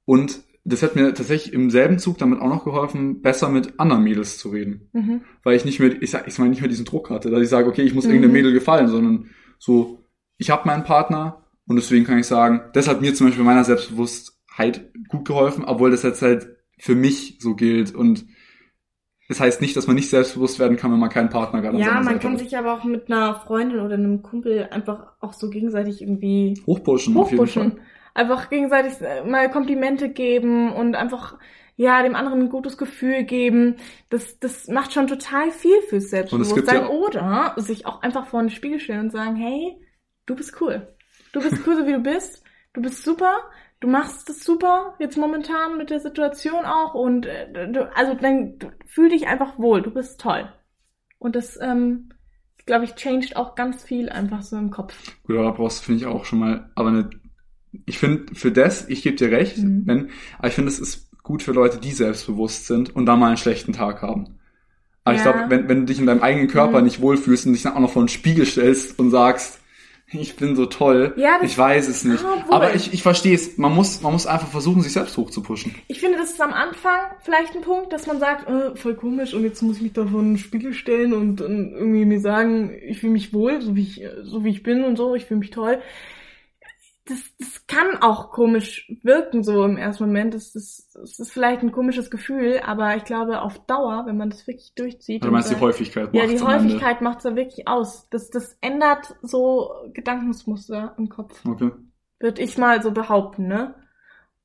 Und 0.04 0.40
das 0.68 0.82
hat 0.82 0.96
mir 0.96 1.14
tatsächlich 1.14 1.52
im 1.52 1.70
selben 1.70 1.98
Zug 1.98 2.18
damit 2.18 2.40
auch 2.40 2.48
noch 2.48 2.64
geholfen, 2.64 3.22
besser 3.22 3.48
mit 3.48 3.78
anderen 3.80 4.04
Mädels 4.04 4.38
zu 4.38 4.50
reden. 4.50 4.88
Mhm. 4.92 5.22
Weil 5.42 5.56
ich 5.56 5.64
nicht 5.64 5.80
mehr, 5.80 6.00
ich 6.02 6.10
sag, 6.10 6.28
ich 6.28 6.38
meine 6.38 6.50
nicht 6.50 6.60
mehr 6.60 6.68
diesen 6.68 6.84
Druck 6.84 7.10
hatte, 7.10 7.30
dass 7.30 7.42
ich 7.42 7.48
sage, 7.48 7.68
okay, 7.68 7.82
ich 7.82 7.94
muss 7.94 8.04
mhm. 8.04 8.10
irgendeinem 8.10 8.32
Mädel 8.32 8.52
gefallen, 8.52 8.88
sondern 8.88 9.30
so, 9.58 10.04
ich 10.36 10.50
habe 10.50 10.66
meinen 10.66 10.84
Partner 10.84 11.44
und 11.66 11.76
deswegen 11.76 12.04
kann 12.04 12.18
ich 12.18 12.26
sagen, 12.26 12.62
das 12.72 12.88
hat 12.88 13.00
mir 13.00 13.14
zum 13.14 13.26
Beispiel 13.26 13.44
meiner 13.44 13.64
Selbstbewusstheit 13.64 14.92
gut 15.08 15.24
geholfen, 15.24 15.64
obwohl 15.64 15.90
das 15.90 16.02
jetzt 16.02 16.22
halt 16.22 16.48
für 16.78 16.94
mich 16.94 17.38
so 17.40 17.54
gilt 17.54 17.94
und 17.94 18.26
Das 19.28 19.40
heißt 19.40 19.60
nicht, 19.60 19.76
dass 19.76 19.86
man 19.86 19.96
nicht 19.96 20.08
selbstbewusst 20.08 20.58
werden 20.58 20.78
kann, 20.78 20.90
wenn 20.90 20.98
man 20.98 21.10
keinen 21.10 21.28
Partner 21.28 21.60
gerade 21.60 21.78
Ja, 21.78 21.94
man 21.94 22.04
Seite 22.04 22.18
kann 22.20 22.32
hat. 22.32 22.38
sich 22.38 22.56
aber 22.56 22.72
auch 22.72 22.84
mit 22.84 23.10
einer 23.10 23.34
Freundin 23.34 23.80
oder 23.80 23.94
einem 23.94 24.22
Kumpel 24.22 24.68
einfach 24.70 25.12
auch 25.20 25.34
so 25.34 25.50
gegenseitig 25.50 26.00
irgendwie 26.00 26.60
hochpushen, 26.66 27.16
auf 27.16 27.30
jeden 27.30 27.46
Fall. 27.46 27.64
hochpushen. 27.66 27.80
Einfach 28.18 28.50
gegenseitig 28.50 29.00
äh, 29.00 29.22
mal 29.24 29.50
Komplimente 29.50 30.08
geben 30.08 30.72
und 30.72 30.94
einfach, 30.96 31.38
ja, 31.76 32.02
dem 32.02 32.16
anderen 32.16 32.40
ein 32.42 32.48
gutes 32.48 32.76
Gefühl 32.76 33.22
geben. 33.24 33.76
Das, 34.10 34.38
das 34.40 34.66
macht 34.68 34.92
schon 34.92 35.06
total 35.06 35.50
viel 35.50 35.80
fürs 35.82 36.10
Selbstbewusstsein. 36.10 36.82
ja- 36.82 36.88
Oder 36.88 37.54
sich 37.56 37.86
auch 37.86 38.02
einfach 38.02 38.26
vor 38.26 38.40
den 38.40 38.50
Spiegel 38.50 38.80
stellen 38.80 39.00
und 39.06 39.12
sagen, 39.12 39.36
hey, 39.36 39.76
du 40.26 40.34
bist 40.34 40.60
cool. 40.60 40.94
Du 41.32 41.40
bist 41.40 41.66
cool, 41.66 41.76
so 41.76 41.86
wie 41.86 41.92
du 41.92 42.00
bist. 42.00 42.42
Du 42.72 42.82
bist 42.82 43.04
super. 43.04 43.34
Du 43.80 43.86
machst 43.86 44.28
es 44.28 44.42
super, 44.42 44.96
jetzt 44.98 45.16
momentan 45.16 45.78
mit 45.78 45.90
der 45.90 46.00
Situation 46.00 46.64
auch. 46.64 46.94
Und 46.94 47.26
äh, 47.26 47.70
du, 47.70 47.88
also 47.94 48.14
dann 48.14 48.58
du, 48.58 48.72
fühl 48.86 49.08
dich 49.10 49.28
einfach 49.28 49.56
wohl. 49.58 49.82
Du 49.82 49.92
bist 49.92 50.20
toll. 50.20 50.52
Und 51.20 51.36
das, 51.36 51.56
ähm, 51.60 52.10
glaube 52.66 52.84
ich, 52.86 52.96
changed 52.96 53.36
auch 53.36 53.54
ganz 53.54 53.84
viel 53.84 54.08
einfach 54.08 54.42
so 54.42 54.56
im 54.56 54.70
Kopf. 54.70 54.94
Gut, 55.22 55.36
aber 55.36 55.44
da 55.44 55.50
brauchst 55.52 55.80
du, 55.80 55.84
finde 55.84 56.00
ich, 56.00 56.06
auch 56.06 56.24
schon 56.24 56.40
mal, 56.40 56.70
aber 56.74 56.88
eine, 56.88 57.10
ich 57.86 57.98
finde, 57.98 58.34
für 58.34 58.50
das, 58.52 58.88
ich 58.88 59.02
gebe 59.02 59.16
dir 59.16 59.30
recht, 59.30 59.58
Mhm. 59.58 59.82
wenn, 59.86 60.10
aber 60.38 60.48
ich 60.48 60.54
finde, 60.54 60.70
es 60.70 60.78
ist 60.78 61.08
gut 61.22 61.42
für 61.42 61.52
Leute, 61.52 61.78
die 61.78 61.92
selbstbewusst 61.92 62.66
sind 62.66 62.94
und 62.96 63.06
da 63.06 63.16
mal 63.16 63.28
einen 63.28 63.36
schlechten 63.36 63.72
Tag 63.72 64.02
haben. 64.02 64.38
Aber 65.04 65.16
ich 65.16 65.24
Ja. 65.24 65.32
glaube, 65.32 65.50
wenn, 65.50 65.68
wenn 65.68 65.80
du 65.80 65.86
dich 65.86 65.98
in 66.00 66.06
deinem 66.06 66.22
eigenen 66.22 66.48
Körper 66.48 66.78
Mhm. 66.78 66.84
nicht 66.84 67.00
wohlfühlst 67.00 67.46
und 67.46 67.52
dich 67.54 67.62
dann 67.62 67.74
auch 67.74 67.80
noch 67.80 67.92
vor 67.92 68.02
den 68.02 68.08
Spiegel 68.08 68.46
stellst 68.46 68.98
und 68.98 69.10
sagst, 69.10 69.60
ich 70.10 70.36
bin 70.36 70.56
so 70.56 70.64
toll, 70.64 71.12
Ja, 71.18 71.38
ich 71.42 71.56
weiß 71.58 71.86
es 71.88 72.04
nicht. 72.04 72.24
Ah, 72.24 72.44
aber 72.50 72.74
ich, 72.74 72.94
ich 72.94 73.02
verstehe 73.02 73.34
es, 73.34 73.58
man 73.58 73.74
muss, 73.74 74.00
man 74.00 74.12
muss 74.12 74.26
einfach 74.26 74.48
versuchen, 74.48 74.80
sich 74.80 74.92
selbst 74.92 75.18
hochzupushen. 75.18 75.74
Ich 75.88 76.00
finde, 76.00 76.16
das 76.16 76.30
ist 76.30 76.40
am 76.40 76.54
Anfang 76.54 76.98
vielleicht 77.20 77.54
ein 77.54 77.60
Punkt, 77.60 77.92
dass 77.92 78.06
man 78.06 78.18
sagt, 78.18 78.48
äh, 78.48 78.74
voll 78.74 78.94
komisch 78.94 79.34
und 79.34 79.44
jetzt 79.44 79.60
muss 79.60 79.76
ich 79.76 79.82
mich 79.82 79.92
da 79.92 80.06
vor 80.06 80.20
einen 80.20 80.38
Spiegel 80.38 80.72
stellen 80.72 81.12
und, 81.12 81.42
und 81.42 81.72
irgendwie 81.74 82.06
mir 82.06 82.20
sagen, 82.20 82.72
ich 82.82 83.00
fühle 83.00 83.12
mich 83.12 83.34
wohl, 83.34 83.60
so 83.60 83.76
wie 83.76 83.82
ich, 83.82 84.02
so 84.22 84.44
wie 84.44 84.50
ich 84.50 84.62
bin 84.62 84.82
und 84.82 84.96
so, 84.96 85.14
ich 85.14 85.26
fühle 85.26 85.40
mich 85.40 85.50
toll. 85.50 85.78
Das, 87.08 87.18
das 87.38 87.66
kann 87.66 87.96
auch 88.02 88.30
komisch 88.30 88.92
wirken, 89.02 89.42
so 89.42 89.64
im 89.64 89.78
ersten 89.78 90.04
Moment. 90.04 90.34
Das, 90.34 90.52
das, 90.52 90.90
das 90.92 91.18
ist 91.18 91.32
vielleicht 91.32 91.62
ein 91.62 91.72
komisches 91.72 92.10
Gefühl, 92.10 92.60
aber 92.64 92.96
ich 92.96 93.04
glaube, 93.04 93.40
auf 93.40 93.64
Dauer, 93.66 94.04
wenn 94.06 94.18
man 94.18 94.28
das 94.30 94.46
wirklich 94.46 94.74
durchzieht. 94.74 95.24
Du 95.24 95.30
meinst 95.30 95.50
die 95.50 95.56
Häufigkeit 95.56 96.14
Ja, 96.14 96.26
die. 96.26 96.40
Häufigkeit 96.40 97.00
macht's 97.00 97.22
da 97.22 97.34
wirklich 97.34 97.66
aus. 97.66 98.08
Das, 98.10 98.30
das 98.30 98.58
ändert 98.60 99.16
so 99.22 99.70
Gedankensmuster 99.94 100.94
im 100.98 101.08
Kopf 101.08 101.44
Okay. 101.46 101.70
würde 102.20 102.42
ich 102.42 102.58
mal 102.58 102.82
so 102.82 102.90
behaupten, 102.90 103.46
ne? 103.46 103.74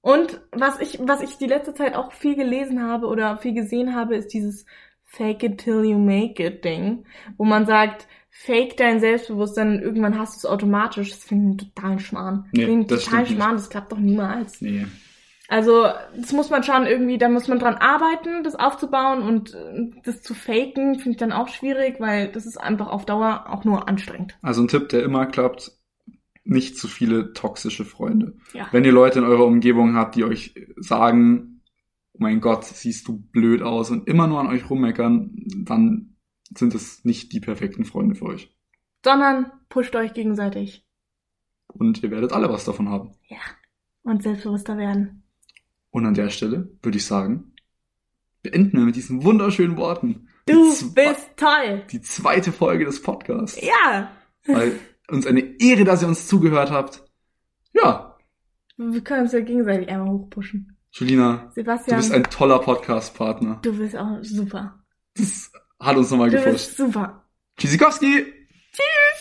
Und 0.01 0.41
was 0.51 0.79
ich, 0.81 0.99
was 1.01 1.21
ich 1.21 1.37
die 1.37 1.47
letzte 1.47 1.73
Zeit 1.73 1.95
auch 1.95 2.11
viel 2.11 2.35
gelesen 2.35 2.83
habe 2.83 3.07
oder 3.07 3.37
viel 3.37 3.53
gesehen 3.53 3.95
habe, 3.95 4.15
ist 4.15 4.33
dieses 4.33 4.65
Fake 5.05 5.43
it 5.43 5.59
till 5.59 5.83
you 5.85 5.97
make 5.97 6.43
it 6.43 6.63
Ding, 6.65 7.05
wo 7.37 7.45
man 7.45 7.65
sagt, 7.65 8.07
fake 8.35 8.75
dein 8.77 8.99
Selbstbewusstsein 8.99 9.75
und 9.75 9.81
irgendwann 9.81 10.17
hast 10.17 10.33
du 10.33 10.37
es 10.39 10.51
automatisch. 10.51 11.11
Das 11.11 11.23
finde 11.23 11.63
ich 11.63 11.69
totalen 11.69 11.99
Schmarrn. 11.99 12.45
Nee, 12.51 12.65
ich 12.65 12.87
das 12.87 13.05
total. 13.05 13.25
Schmarrn, 13.27 13.55
das 13.55 13.69
klappt 13.69 13.91
doch 13.91 13.99
niemals. 13.99 14.59
Nee. 14.59 14.87
Also, 15.49 15.85
das 16.17 16.33
muss 16.33 16.49
man 16.49 16.63
schon 16.63 16.87
irgendwie, 16.87 17.19
da 17.19 17.29
muss 17.29 17.47
man 17.47 17.59
dran 17.59 17.75
arbeiten, 17.75 18.43
das 18.43 18.55
aufzubauen 18.55 19.21
und 19.21 19.53
äh, 19.53 19.91
das 20.03 20.23
zu 20.23 20.33
faken, 20.33 20.95
finde 20.95 21.11
ich 21.11 21.17
dann 21.17 21.31
auch 21.31 21.47
schwierig, 21.47 21.99
weil 21.99 22.31
das 22.31 22.47
ist 22.47 22.57
einfach 22.57 22.87
auf 22.87 23.05
Dauer 23.05 23.45
auch 23.49 23.63
nur 23.63 23.87
anstrengend. 23.87 24.35
Also 24.41 24.63
ein 24.63 24.67
Tipp, 24.67 24.89
der 24.89 25.03
immer 25.03 25.27
klappt, 25.27 25.71
nicht 26.43 26.77
zu 26.77 26.87
viele 26.87 27.33
toxische 27.33 27.85
Freunde. 27.85 28.35
Ja. 28.53 28.67
Wenn 28.71 28.83
ihr 28.83 28.91
Leute 28.91 29.19
in 29.19 29.25
eurer 29.25 29.45
Umgebung 29.45 29.95
habt, 29.95 30.15
die 30.15 30.23
euch 30.23 30.55
sagen, 30.77 31.61
oh 32.13 32.17
mein 32.19 32.41
Gott, 32.41 32.65
siehst 32.65 33.07
du 33.07 33.19
blöd 33.19 33.61
aus 33.61 33.91
und 33.91 34.07
immer 34.07 34.27
nur 34.27 34.39
an 34.39 34.47
euch 34.47 34.69
rummeckern, 34.69 35.35
dann 35.65 36.12
sind 36.57 36.75
es 36.75 37.03
nicht 37.05 37.31
die 37.33 37.39
perfekten 37.39 37.85
Freunde 37.85 38.15
für 38.15 38.25
euch. 38.25 38.55
Sondern 39.03 39.51
pusht 39.69 39.95
euch 39.95 40.13
gegenseitig. 40.13 40.85
Und 41.67 42.03
ihr 42.03 42.11
werdet 42.11 42.31
alle 42.33 42.49
was 42.49 42.65
davon 42.65 42.89
haben. 42.89 43.11
Ja. 43.27 43.37
Und 44.03 44.23
selbstbewusster 44.23 44.77
werden. 44.77 45.23
Und 45.89 46.05
an 46.05 46.13
der 46.13 46.29
Stelle 46.29 46.69
würde 46.81 46.97
ich 46.97 47.05
sagen, 47.05 47.53
beenden 48.41 48.77
wir 48.77 48.85
mit 48.85 48.95
diesen 48.95 49.23
wunderschönen 49.23 49.77
Worten. 49.77 50.27
Du 50.45 50.69
bist 50.93 51.31
toll. 51.37 51.83
die 51.91 52.01
zweite 52.01 52.51
Folge 52.51 52.85
des 52.85 53.01
Podcasts. 53.01 53.59
Ja. 53.61 54.11
Weil 54.45 54.77
uns 55.09 55.25
eine 55.25 55.39
Ehre, 55.59 55.83
dass 55.85 56.01
ihr 56.01 56.07
uns 56.07 56.27
zugehört 56.27 56.69
habt. 56.71 57.03
Ja, 57.73 58.17
Wir 58.77 59.01
können 59.01 59.23
uns 59.23 59.31
ja 59.31 59.39
gegenseitig 59.39 59.87
einmal 59.89 60.09
hochpushen. 60.09 60.77
Julina, 60.91 61.45
du 61.47 61.51
Sebastian, 61.53 61.97
bist 61.97 62.11
ein 62.11 62.23
toller 62.25 62.59
Podcast-Partner. 62.59 63.59
du 63.63 63.77
bist 63.77 63.95
auch 63.95 64.19
super. 64.21 64.83
Das 65.15 65.51
hat 65.83 65.97
uns 65.97 66.09
nochmal 66.11 66.29
gepusht. 66.29 66.75
super. 66.77 67.23
Tschüssikowski! 67.57 68.25
Tschüss. 68.71 69.12